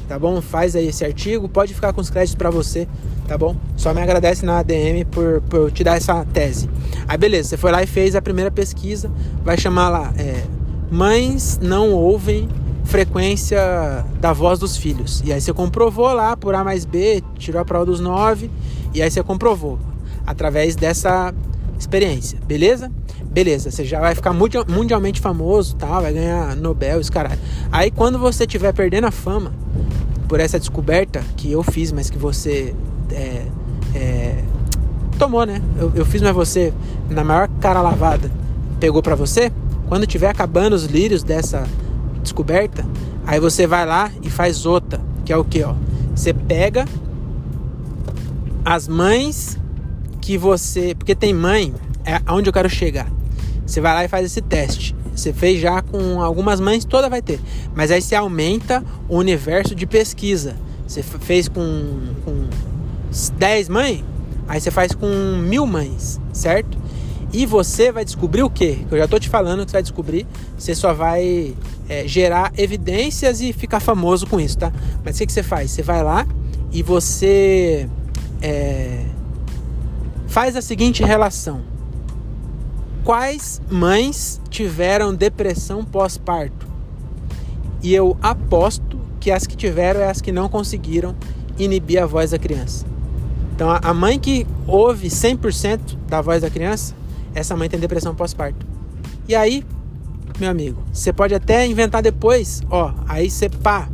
tá 0.07 0.17
bom? 0.17 0.39
Faz 0.41 0.75
aí 0.75 0.87
esse 0.87 1.03
artigo, 1.03 1.49
pode 1.49 1.73
ficar 1.73 1.91
com 1.91 1.99
os 1.99 2.09
créditos 2.09 2.35
para 2.35 2.49
você, 2.49 2.87
tá 3.27 3.37
bom? 3.37 3.55
Só 3.75 3.93
me 3.93 4.01
agradece 4.01 4.45
na 4.45 4.59
ADM 4.59 5.05
por, 5.11 5.41
por 5.41 5.71
te 5.71 5.83
dar 5.83 5.97
essa 5.97 6.23
tese. 6.25 6.69
Aí 7.07 7.17
beleza, 7.17 7.49
você 7.49 7.57
foi 7.57 7.71
lá 7.71 7.83
e 7.83 7.87
fez 7.87 8.15
a 8.15 8.21
primeira 8.21 8.49
pesquisa, 8.49 9.11
vai 9.43 9.57
chamar 9.57 9.89
lá, 9.89 10.13
é, 10.17 10.43
mães 10.89 11.59
não 11.61 11.91
ouvem 11.91 12.47
frequência 12.85 14.05
da 14.19 14.31
voz 14.31 14.59
dos 14.59 14.77
filhos. 14.77 15.21
E 15.25 15.33
aí 15.33 15.41
você 15.41 15.51
comprovou 15.51 16.13
lá 16.13 16.37
por 16.37 16.55
A 16.55 16.63
mais 16.63 16.85
B, 16.85 17.23
tirou 17.37 17.61
a 17.61 17.65
prova 17.65 17.85
dos 17.85 17.99
9, 17.99 18.49
e 18.93 19.01
aí 19.01 19.09
você 19.09 19.21
comprovou 19.21 19.79
através 20.25 20.75
dessa 20.75 21.33
experiência, 21.77 22.39
beleza? 22.45 22.91
Beleza, 23.25 23.69
você 23.69 23.83
já 23.83 23.99
vai 23.99 24.15
ficar 24.15 24.33
mundialmente 24.33 25.19
famoso, 25.19 25.75
tal, 25.75 26.01
vai 26.01 26.13
ganhar 26.13 26.55
Nobel, 26.55 27.01
esse 27.01 27.11
caralho. 27.11 27.39
Aí 27.71 27.91
quando 27.91 28.17
você 28.17 28.45
estiver 28.45 28.73
perdendo 28.73 29.07
a 29.07 29.11
fama 29.11 29.51
por 30.27 30.39
essa 30.39 30.57
descoberta 30.57 31.21
que 31.35 31.51
eu 31.51 31.61
fiz, 31.61 31.91
mas 31.91 32.09
que 32.09 32.17
você 32.17 32.73
é, 33.11 33.45
é, 33.93 34.43
tomou, 35.19 35.45
né? 35.45 35.61
Eu, 35.77 35.91
eu, 35.95 36.05
fiz, 36.05 36.21
mas 36.21 36.33
você, 36.33 36.73
na 37.09 37.23
maior 37.23 37.49
cara 37.59 37.81
lavada, 37.81 38.31
pegou 38.79 39.01
para 39.01 39.15
você. 39.15 39.51
Quando 39.87 40.07
tiver 40.07 40.29
acabando 40.29 40.73
os 40.73 40.85
lírios 40.85 41.21
dessa 41.21 41.67
descoberta, 42.25 42.85
aí 43.25 43.39
você 43.39 43.65
vai 43.65 43.85
lá 43.85 44.11
e 44.21 44.29
faz 44.29 44.65
outra, 44.65 44.99
que 45.23 45.31
é 45.31 45.37
o 45.37 45.45
que, 45.45 45.63
ó? 45.63 45.73
Você 46.13 46.33
pega 46.33 46.85
as 48.65 48.87
mães 48.87 49.57
que 50.19 50.37
você, 50.37 50.93
porque 50.95 51.15
tem 51.15 51.33
mãe, 51.33 51.73
é 52.03 52.19
aonde 52.25 52.49
eu 52.49 52.53
quero 52.53 52.69
chegar. 52.69 53.07
Você 53.65 53.79
vai 53.79 53.93
lá 53.93 54.05
e 54.05 54.07
faz 54.07 54.25
esse 54.25 54.41
teste. 54.41 54.95
Você 55.15 55.31
fez 55.31 55.61
já 55.61 55.81
com 55.81 56.21
algumas 56.21 56.59
mães, 56.59 56.83
toda 56.83 57.09
vai 57.09 57.21
ter. 57.21 57.39
Mas 57.73 57.89
aí 57.89 58.01
você 58.01 58.15
aumenta 58.15 58.83
o 59.07 59.17
universo 59.17 59.73
de 59.73 59.85
pesquisa. 59.85 60.55
Você 60.87 61.01
fez 61.01 61.47
com, 61.47 61.63
com 62.23 62.47
10 63.37 63.69
mães, 63.69 64.03
aí 64.47 64.59
você 64.59 64.69
faz 64.69 64.93
com 64.93 65.07
mil 65.07 65.65
mães, 65.65 66.19
certo? 66.33 66.77
E 67.33 67.45
você 67.45 67.91
vai 67.91 68.05
descobrir 68.05 68.43
o 68.43 68.49
quê? 68.49 68.79
Que 68.87 68.93
eu 68.93 68.97
já 68.99 69.07
tô 69.07 69.19
te 69.19 69.29
falando 69.29 69.65
que 69.65 69.71
você 69.71 69.77
vai 69.77 69.81
descobrir. 69.81 70.27
Você 70.57 70.75
só 70.75 70.93
vai 70.93 71.55
é, 71.87 72.07
gerar 72.07 72.51
evidências 72.57 73.41
e 73.41 73.53
ficar 73.53 73.79
famoso 73.79 74.27
com 74.27 74.39
isso, 74.39 74.57
tá? 74.57 74.71
Mas 75.03 75.15
o 75.15 75.19
que, 75.19 75.25
que 75.27 75.33
você 75.33 75.43
faz? 75.43 75.71
Você 75.71 75.81
vai 75.81 76.03
lá 76.03 76.25
e 76.71 76.81
você 76.81 77.89
é, 78.41 79.05
faz 80.27 80.55
a 80.55 80.61
seguinte 80.61 81.03
relação 81.03 81.75
quais 83.05 83.61
mães 83.69 84.41
tiveram 84.49 85.13
depressão 85.13 85.85
pós-parto? 85.85 86.67
E 87.81 87.93
eu 87.93 88.17
aposto 88.19 88.99
que 89.19 89.29
as 89.29 89.45
que 89.45 89.55
tiveram 89.55 90.01
é 90.01 90.09
as 90.09 90.19
que 90.19 90.31
não 90.31 90.49
conseguiram 90.49 91.15
inibir 91.57 92.01
a 92.01 92.07
voz 92.07 92.31
da 92.31 92.39
criança. 92.39 92.83
Então 93.55 93.69
a 93.79 93.93
mãe 93.93 94.19
que 94.19 94.45
ouve 94.65 95.07
100% 95.07 95.79
da 96.07 96.19
voz 96.19 96.41
da 96.41 96.49
criança, 96.49 96.95
essa 97.35 97.55
mãe 97.55 97.69
tem 97.69 97.79
depressão 97.79 98.15
pós-parto. 98.15 98.65
E 99.27 99.35
aí, 99.35 99.63
meu 100.39 100.49
amigo, 100.49 100.83
você 100.91 101.13
pode 101.13 101.33
até 101.33 101.65
inventar 101.65 102.01
depois, 102.01 102.61
ó, 102.69 102.93
aí 103.07 103.29
você 103.29 103.49
pá, 103.49 103.89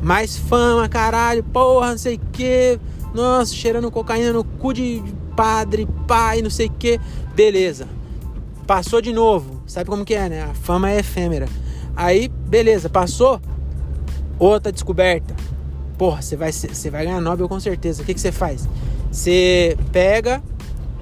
mais 0.00 0.36
fama, 0.36 0.88
caralho, 0.88 1.42
porra, 1.44 1.90
não 1.90 1.98
sei 1.98 2.16
o 2.16 2.20
que, 2.32 2.78
nossa, 3.14 3.54
cheirando 3.54 3.90
cocaína 3.90 4.32
no 4.32 4.44
cu 4.44 4.72
de 4.72 5.02
padre, 5.36 5.86
pai, 6.06 6.42
não 6.42 6.50
sei 6.50 6.66
o 6.66 6.70
que, 6.70 7.00
beleza. 7.34 7.86
Passou 8.66 9.02
de 9.02 9.12
novo. 9.12 9.62
Sabe 9.66 9.90
como 9.90 10.04
que 10.04 10.14
é, 10.14 10.28
né? 10.28 10.42
A 10.42 10.54
fama 10.54 10.90
é 10.90 11.00
efêmera. 11.00 11.48
Aí, 11.96 12.28
beleza, 12.28 12.88
passou. 12.88 13.40
Outra 14.38 14.72
descoberta. 14.72 15.34
Porra, 15.98 16.22
você 16.22 16.36
vai, 16.36 16.52
você 16.52 16.90
vai 16.90 17.04
ganhar 17.04 17.20
Nobel 17.20 17.48
com 17.48 17.60
certeza. 17.60 18.02
O 18.02 18.04
que, 18.04 18.14
que 18.14 18.20
você 18.20 18.32
faz? 18.32 18.68
Você 19.10 19.76
pega 19.92 20.42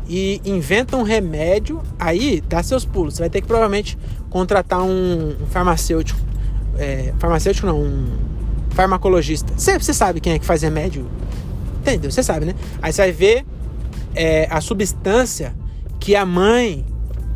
e 0.08 0.40
inventa 0.44 0.96
um 0.96 1.02
remédio, 1.02 1.80
aí 1.98 2.40
dá 2.40 2.62
seus 2.62 2.84
pulos. 2.84 3.14
Você 3.14 3.22
vai 3.22 3.30
ter 3.30 3.40
que 3.40 3.46
provavelmente 3.46 3.96
contratar 4.30 4.82
um, 4.82 5.34
farmacêutico. 5.50 6.18
É, 6.78 7.12
farmacêutico 7.18 7.66
não, 7.66 7.82
um 7.82 8.16
farmacologista. 8.70 9.52
Você, 9.56 9.78
você 9.78 9.92
sabe 9.92 10.20
quem 10.20 10.32
é 10.32 10.38
que 10.38 10.46
faz 10.46 10.62
remédio? 10.62 11.06
Entendeu? 11.80 12.10
Você 12.10 12.22
sabe, 12.22 12.46
né? 12.46 12.54
Aí 12.80 12.92
você 12.92 13.02
vai 13.02 13.12
ver 13.12 13.44
é, 14.14 14.46
a 14.50 14.60
substância 14.60 15.54
que 15.98 16.14
a 16.16 16.24
mãe 16.24 16.86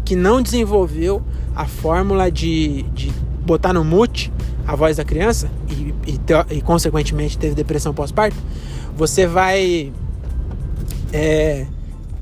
que 0.04 0.14
não 0.14 0.40
desenvolveu 0.40 1.22
a 1.54 1.66
fórmula 1.66 2.30
de, 2.30 2.82
de 2.94 3.10
botar 3.44 3.72
no 3.72 3.84
mute 3.84 4.32
a 4.66 4.74
voz 4.74 4.96
da 4.96 5.04
criança 5.04 5.50
e, 5.68 5.94
e, 6.10 6.56
e 6.56 6.60
consequentemente 6.62 7.36
teve 7.36 7.54
depressão 7.54 7.92
pós-parto, 7.92 8.36
você 8.96 9.26
vai 9.26 9.92
é, 11.12 11.66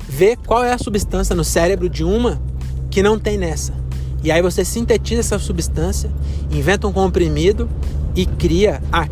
ver 0.09 0.37
qual 0.39 0.65
é 0.65 0.73
a 0.73 0.79
substância 0.79 1.35
no 1.35 1.45
cérebro 1.45 1.89
de 1.89 2.05
uma 2.05 2.41
que 2.91 3.03
não 3.03 3.19
tem 3.19 3.39
nessa. 3.39 3.82
E 4.23 4.31
aí 4.31 4.41
você 4.41 4.65
sintetiza 4.65 5.21
essa 5.21 5.39
substância, 5.39 6.11
inventa 6.51 6.87
um 6.87 6.93
comprimido 6.93 7.69
e 8.15 8.25
cria 8.27 8.83
a, 8.93 9.07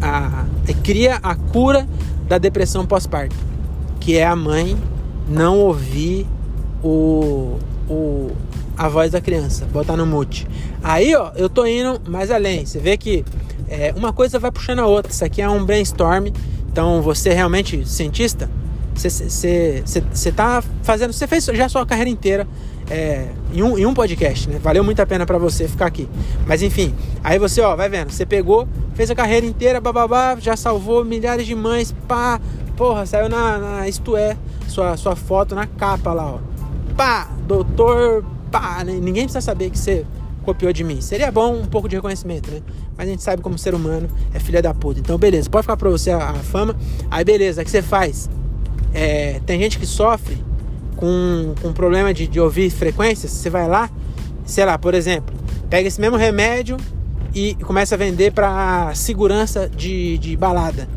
a, 0.00 0.44
cria 0.82 1.18
a 1.22 1.34
cura 1.34 1.86
da 2.26 2.38
depressão 2.38 2.86
pós-parto, 2.86 3.36
que 4.00 4.16
é 4.16 4.26
a 4.26 4.36
mãe 4.36 4.76
não 5.28 5.58
ouvir 5.58 6.26
o, 6.82 7.58
o, 7.88 8.30
a 8.76 8.88
voz 8.88 9.12
da 9.12 9.20
criança, 9.20 9.66
botar 9.66 9.96
no 9.96 10.06
mute. 10.06 10.46
Aí, 10.82 11.14
ó, 11.14 11.32
eu 11.36 11.48
tô 11.48 11.66
indo 11.66 12.00
mais 12.08 12.30
além. 12.30 12.64
Você 12.64 12.78
vê 12.78 12.96
que 12.96 13.24
é, 13.68 13.92
uma 13.96 14.12
coisa 14.12 14.38
vai 14.38 14.50
puxando 14.50 14.78
a 14.78 14.86
outra. 14.86 15.12
Isso 15.12 15.24
aqui 15.24 15.42
é 15.42 15.48
um 15.48 15.64
brainstorm. 15.64 16.28
Então, 16.70 17.02
você 17.02 17.34
realmente 17.34 17.86
cientista, 17.86 18.48
você 18.94 20.32
tá 20.34 20.62
fazendo, 20.82 21.12
você 21.12 21.26
fez 21.26 21.44
já 21.44 21.66
a 21.66 21.68
sua 21.68 21.84
carreira 21.84 22.10
inteira 22.10 22.46
é, 22.90 23.28
em, 23.52 23.62
um, 23.62 23.78
em 23.78 23.86
um 23.86 23.94
podcast, 23.94 24.48
né? 24.48 24.58
Valeu 24.62 24.82
muito 24.82 25.00
a 25.00 25.06
pena 25.06 25.26
para 25.26 25.38
você 25.38 25.68
ficar 25.68 25.86
aqui. 25.86 26.08
Mas 26.46 26.62
enfim, 26.62 26.94
aí 27.22 27.38
você, 27.38 27.60
ó, 27.60 27.76
vai 27.76 27.88
vendo, 27.88 28.10
você 28.10 28.24
pegou, 28.24 28.68
fez 28.94 29.10
a 29.10 29.14
carreira 29.14 29.46
inteira, 29.46 29.80
bababá, 29.80 30.36
já 30.40 30.56
salvou 30.56 31.04
milhares 31.04 31.46
de 31.46 31.54
mães, 31.54 31.94
pá, 32.06 32.40
porra, 32.76 33.06
saiu 33.06 33.28
na, 33.28 33.58
na 33.58 33.88
Isto 33.88 34.16
É, 34.16 34.36
sua, 34.66 34.96
sua 34.96 35.16
foto 35.16 35.54
na 35.54 35.66
capa 35.66 36.12
lá, 36.12 36.34
ó 36.34 36.58
pá, 36.98 37.28
doutor, 37.46 38.24
pá, 38.50 38.82
né? 38.84 38.94
ninguém 38.94 39.22
precisa 39.22 39.40
saber 39.40 39.70
que 39.70 39.78
você 39.78 40.04
copiou 40.42 40.72
de 40.72 40.82
mim. 40.82 41.00
Seria 41.00 41.30
bom 41.30 41.54
um 41.54 41.64
pouco 41.64 41.88
de 41.88 41.94
reconhecimento, 41.94 42.50
né? 42.50 42.60
Mas 42.96 43.06
a 43.06 43.10
gente 43.12 43.22
sabe 43.22 43.40
como 43.40 43.56
ser 43.56 43.72
humano 43.72 44.08
é 44.34 44.40
filha 44.40 44.60
da 44.60 44.74
puta. 44.74 44.98
Então, 44.98 45.16
beleza, 45.16 45.48
pode 45.48 45.62
ficar 45.62 45.76
pra 45.76 45.88
você 45.88 46.10
a, 46.10 46.30
a 46.30 46.34
fama. 46.34 46.74
Aí, 47.08 47.24
beleza, 47.24 47.62
o 47.62 47.64
que 47.64 47.70
você 47.70 47.82
faz? 47.82 48.28
É, 48.92 49.40
tem 49.46 49.60
gente 49.60 49.78
que 49.78 49.86
sofre 49.86 50.42
com, 50.98 51.54
com 51.62 51.72
problema 51.72 52.12
de, 52.12 52.26
de 52.26 52.40
ouvir 52.40 52.70
frequências. 52.70 53.30
Você 53.30 53.48
vai 53.48 53.68
lá, 53.68 53.88
sei 54.44 54.64
lá, 54.64 54.76
por 54.76 54.94
exemplo, 54.94 55.34
pega 55.70 55.86
esse 55.86 56.00
mesmo 56.00 56.16
remédio 56.16 56.76
e 57.32 57.54
começa 57.54 57.94
a 57.94 57.98
vender 57.98 58.32
para 58.32 58.92
segurança 58.94 59.68
de, 59.68 60.18
de 60.18 60.36
balada. 60.36 60.88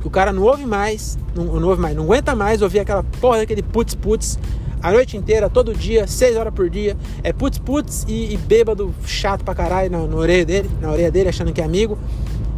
Que 0.00 0.06
o 0.06 0.10
cara 0.10 0.32
não 0.32 0.44
ouve 0.44 0.64
mais, 0.64 1.18
não, 1.34 1.44
não 1.44 1.68
ouve 1.68 1.82
mais, 1.82 1.96
não 1.96 2.04
aguenta 2.04 2.34
mais 2.34 2.62
ouvir 2.62 2.78
aquela 2.78 3.02
porra 3.20 3.38
daquele 3.38 3.62
putz 3.62 3.94
putz 3.94 4.38
a 4.80 4.92
noite 4.92 5.16
inteira, 5.16 5.50
todo 5.50 5.74
dia, 5.74 6.06
seis 6.06 6.36
horas 6.36 6.54
por 6.54 6.70
dia. 6.70 6.96
É 7.24 7.32
putz 7.32 7.58
putz 7.58 8.06
e, 8.08 8.32
e 8.32 8.36
bêbado 8.36 8.94
chato 9.04 9.44
pra 9.44 9.54
caralho 9.54 9.90
na, 9.90 9.98
na, 9.98 10.16
orelha 10.16 10.46
dele, 10.46 10.70
na 10.80 10.92
orelha 10.92 11.10
dele, 11.10 11.28
achando 11.28 11.52
que 11.52 11.60
é 11.60 11.64
amigo. 11.64 11.98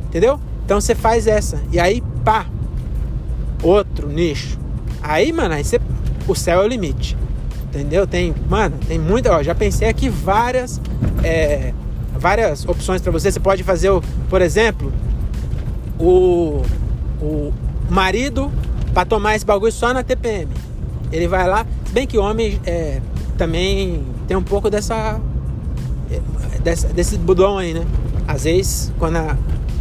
Entendeu? 0.07 0.39
Então 0.65 0.79
você 0.79 0.95
faz 0.95 1.27
essa. 1.27 1.61
E 1.73 1.81
aí, 1.81 2.03
pá, 2.23 2.47
outro 3.63 4.09
nicho. 4.09 4.59
Aí, 5.03 5.33
mano, 5.33 5.55
aí 5.55 5.65
você, 5.65 5.81
o 6.27 6.35
céu 6.35 6.63
é 6.63 6.65
o 6.65 6.69
limite. 6.69 7.17
Entendeu? 7.65 8.07
Tem, 8.07 8.35
mano, 8.49 8.77
tem 8.87 8.99
muita. 8.99 9.33
Ó, 9.33 9.43
já 9.43 9.55
pensei 9.55 9.89
aqui 9.89 10.09
várias. 10.09 10.81
É, 11.25 11.73
várias 12.19 12.65
opções 12.67 13.01
para 13.01 13.11
você. 13.11 13.33
Você 13.33 13.41
pode 13.41 13.63
fazer, 13.63 13.91
o, 13.91 14.03
por 14.29 14.43
exemplo, 14.43 14.93
o, 15.99 16.63
o 17.21 17.53
marido 17.91 18.51
para 18.93 19.05
tomar 19.05 19.35
esse 19.35 19.45
bagulho 19.45 19.73
só 19.73 19.93
na 19.93 20.03
TPM. 20.03 20.49
Ele 21.11 21.27
vai 21.27 21.47
lá, 21.49 21.67
bem 21.91 22.07
que 22.07 22.19
homem 22.19 22.61
é, 22.65 23.01
também 23.37 24.03
tem 24.27 24.37
um 24.37 24.43
pouco 24.43 24.71
dessa, 24.71 25.21
é, 26.11 26.59
dessa 26.61 26.89
desse 26.89 27.19
budão 27.19 27.59
aí, 27.59 27.75
né? 27.75 27.85
Às 28.27 28.45
vezes, 28.45 28.93
quando 28.99 29.17
a, 29.17 29.37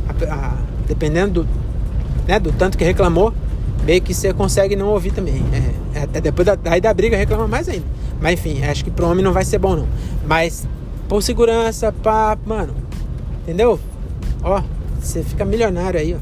a, 0.08 0.34
a, 0.34 0.58
dependendo 0.88 1.44
do, 1.44 1.50
né, 2.28 2.40
do 2.40 2.52
tanto 2.52 2.78
que 2.78 2.84
reclamou, 2.84 3.34
meio 3.86 4.02
que 4.02 4.14
você 4.14 4.34
consegue 4.34 4.76
não 4.76 4.88
ouvir 4.88 5.12
também. 5.12 5.44
É, 5.54 6.00
é, 6.00 6.04
até 6.04 6.22
depois 6.22 6.46
da, 6.46 6.58
aí 6.66 6.82
da 6.82 6.94
briga 6.94 7.18
reclama 7.18 7.48
mais 7.48 7.68
ainda. 7.68 7.86
Mas 8.20 8.34
enfim, 8.34 8.64
acho 8.64 8.84
que 8.84 8.92
pro 8.92 9.08
homem 9.08 9.24
não 9.24 9.34
vai 9.34 9.46
ser 9.46 9.58
bom 9.58 9.76
não. 9.76 9.88
Mas 10.28 10.68
por 11.08 11.22
segurança, 11.22 11.92
pá, 11.92 12.38
mano, 12.46 12.76
entendeu? 13.44 13.80
Ó, 14.44 14.62
você 15.00 15.24
fica 15.24 15.44
milionário 15.44 16.00
aí, 16.00 16.14
ó. 16.14 16.18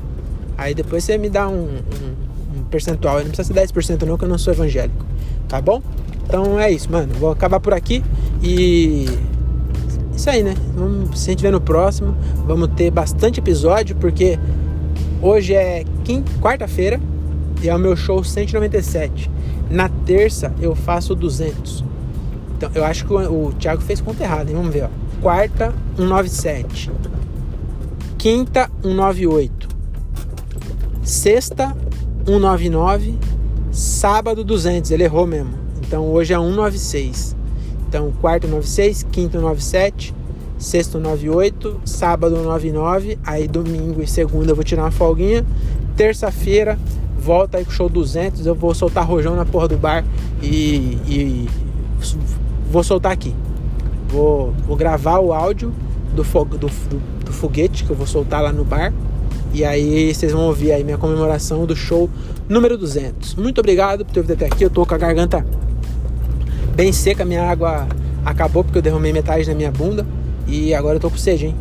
Aí 0.57 0.74
depois 0.74 1.03
você 1.03 1.18
me 1.18 1.30
dá 1.30 1.47
um, 1.47 1.68
um, 1.68 2.60
um 2.60 2.64
percentual. 2.64 3.20
Não 3.20 3.32
precisa 3.32 3.53
ser 3.53 3.74
10% 3.74 4.03
não, 4.03 4.18
que 4.18 4.26
eu 4.26 4.30
não 4.30 4.38
sou 4.38 4.53
evangélico 4.53 5.05
tá 5.49 5.60
bom? 5.60 5.82
Então 6.24 6.60
é 6.60 6.72
isso, 6.72 6.89
mano. 6.89 7.14
Vou 7.16 7.32
acabar 7.32 7.60
por 7.60 7.74
aqui 7.74 8.03
e. 8.41 9.10
Isso 10.16 10.30
aí, 10.30 10.43
né? 10.43 10.53
Vamos, 10.76 11.20
se 11.20 11.30
a 11.30 11.32
gente 11.32 11.41
vê 11.41 11.49
no 11.49 11.60
próximo, 11.60 12.16
vamos 12.45 12.70
ter 12.76 12.91
bastante 12.91 13.39
episódio, 13.39 13.95
porque 13.95 14.38
hoje 15.22 15.53
é 15.53 15.84
quarta-feira 16.41 16.99
é 17.68 17.76
o 17.76 17.80
meu 17.80 17.95
show 17.95 18.24
197. 18.24 19.30
Na 19.70 19.89
terça 19.89 20.53
eu 20.62 20.76
faço 20.76 21.14
200. 21.16 21.84
Então 22.55 22.72
eu 22.74 22.86
acho 22.86 23.05
que 23.05 23.14
o, 23.14 23.53
Thiago 23.60 23.82
fez 23.82 23.99
conta 23.99 24.24
errada, 24.24 24.49
hein? 24.49 24.55
Vamos 24.55 24.74
ver, 24.74 24.84
ó. 24.86 24.89
Quarta, 25.22 25.74
197. 25.97 26.91
Quinta, 28.18 28.70
198. 28.84 29.68
Sexta, 31.03 31.76
199 32.26 33.18
Sábado 33.72 34.43
200, 34.43 34.89
ele 34.91 35.03
errou 35.03 35.28
mesmo. 35.28 35.53
Então 35.82 36.05
hoje 36.12 36.34
é 36.34 36.38
196. 36.38 37.36
Então 37.88 38.12
quarto 38.20 38.47
96, 38.47 39.03
quinto 39.12 39.39
97, 39.39 40.14
sexto 40.57 40.99
98, 40.99 41.82
sábado 41.86 42.36
99, 42.43 43.18
aí 43.26 43.47
domingo 43.47 44.01
e 44.01 44.07
segunda 44.07 44.51
eu 44.51 44.55
vou 44.55 44.64
tirar 44.64 44.84
uma 44.84 44.91
folguinha. 44.91 45.45
Terça-feira 45.95 46.80
volta 47.20 47.57
aí 47.57 47.65
com 47.65 47.72
o 47.72 47.74
show 47.74 47.89
200, 47.89 48.45
eu 48.45 48.55
vou 48.55 48.74
soltar 48.74 49.05
rojão 49.05 49.36
na 49.36 49.45
porra 49.45 49.67
do 49.67 49.78
bar 49.78 50.03
e, 50.41 50.97
e 51.07 51.49
vou 52.72 52.84
soltar 52.84 53.11
aqui. 53.11 53.36
Vou, 54.07 54.53
vou 54.65 54.76
gravar 54.76 55.20
o 55.20 55.34
áudio 55.34 55.72
do, 56.15 56.24
do, 56.24 56.57
do, 56.57 57.01
do 57.26 57.32
foguete 57.32 57.84
que 57.84 57.89
eu 57.91 57.95
vou 57.95 58.07
soltar 58.07 58.41
lá 58.41 58.51
no 58.51 58.63
bar. 58.63 58.93
E 59.53 59.65
aí 59.65 60.13
vocês 60.13 60.32
vão 60.32 60.43
ouvir 60.43 60.72
aí 60.72 60.84
minha 60.84 60.97
comemoração 60.97 61.65
do 61.65 61.76
show 61.76 62.09
número 62.47 62.78
200. 62.78 63.36
Muito 63.36 63.59
obrigado 63.59 64.05
por 64.05 64.13
ter 64.13 64.22
vindo 64.22 64.34
até 64.34 64.45
aqui. 64.45 64.63
Eu 64.63 64.70
tô 64.70 64.86
com 64.86 64.93
a 64.93 64.97
garganta 64.97 65.45
bem 66.76 66.91
seca, 66.91 67.26
minha 67.26 67.43
água 67.43 67.88
acabou 68.24 68.63
porque 68.63 68.78
eu 68.78 68.82
derramei 68.82 69.11
metade 69.11 69.47
na 69.47 69.55
minha 69.55 69.72
bunda. 69.72 70.05
E 70.47 70.74
agora 70.74 70.95
eu 70.95 70.99
tô 70.99 71.09
com 71.09 71.17
sede, 71.17 71.47
hein? 71.47 71.55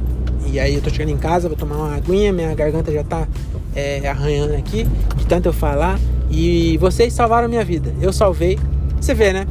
E 0.47 0.59
aí 0.59 0.75
eu 0.75 0.81
tô 0.81 0.89
chegando 0.89 1.11
em 1.11 1.19
casa, 1.19 1.49
vou 1.49 1.57
tomar 1.57 1.77
uma 1.77 1.95
aguinha, 1.95 2.33
minha 2.33 2.55
garganta 2.55 2.91
já 2.91 3.05
tá 3.05 3.29
é, 3.75 4.09
arranhando 4.09 4.55
aqui, 4.55 4.87
de 5.17 5.27
tanto 5.27 5.47
eu 5.47 5.53
falar. 5.53 5.99
E 6.31 6.77
vocês 6.79 7.13
salvaram 7.13 7.49
minha 7.49 7.65
vida. 7.65 7.95
Eu 8.01 8.13
salvei. 8.13 8.59
Você 9.01 9.15
vê, 9.15 9.33
né? 9.33 9.47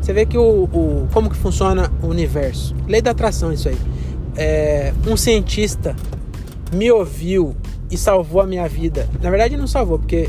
Você 0.00 0.12
vê 0.12 0.26
que 0.26 0.38
o, 0.38 0.64
o 0.64 1.08
como 1.12 1.30
que 1.30 1.36
funciona 1.36 1.90
o 2.02 2.06
universo. 2.06 2.74
Lei 2.86 3.00
da 3.00 3.12
atração, 3.12 3.52
isso 3.52 3.68
aí. 3.68 3.78
É, 4.36 4.92
um 5.06 5.16
cientista 5.16 5.94
me 6.72 6.90
ouviu 6.90 7.54
e 7.90 7.96
salvou 7.96 8.40
a 8.40 8.46
minha 8.46 8.66
vida. 8.68 9.08
Na 9.20 9.30
verdade, 9.30 9.56
não 9.56 9.66
salvou, 9.66 9.98
porque 9.98 10.28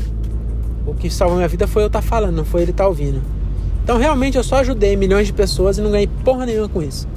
o 0.86 0.94
que 0.94 1.10
salvou 1.10 1.36
minha 1.36 1.48
vida 1.48 1.66
foi 1.66 1.82
eu 1.82 1.86
estar 1.86 2.02
tá 2.02 2.06
falando, 2.06 2.36
não 2.36 2.44
foi 2.44 2.62
ele 2.62 2.70
estar 2.70 2.84
tá 2.84 2.88
ouvindo. 2.88 3.22
Então, 3.82 3.98
realmente, 3.98 4.36
eu 4.36 4.44
só 4.44 4.56
ajudei 4.56 4.96
milhões 4.96 5.26
de 5.26 5.32
pessoas 5.32 5.78
e 5.78 5.82
não 5.82 5.90
ganhei 5.90 6.08
porra 6.24 6.46
nenhuma 6.46 6.68
com 6.68 6.82
isso. 6.82 7.08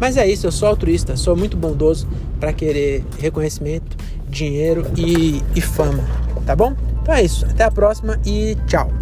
Mas 0.00 0.16
é 0.16 0.26
isso, 0.26 0.46
eu 0.46 0.52
sou 0.52 0.68
altruísta, 0.68 1.16
sou 1.16 1.36
muito 1.36 1.56
bondoso 1.56 2.08
para 2.40 2.52
querer 2.52 3.04
reconhecimento, 3.20 3.96
dinheiro 4.32 4.86
e, 4.96 5.42
e 5.54 5.60
fama, 5.60 6.02
tá 6.44 6.56
bom? 6.56 6.74
Então 7.02 7.14
é 7.14 7.22
isso, 7.22 7.44
até 7.46 7.64
a 7.64 7.70
próxima 7.70 8.18
e 8.24 8.56
tchau. 8.66 9.01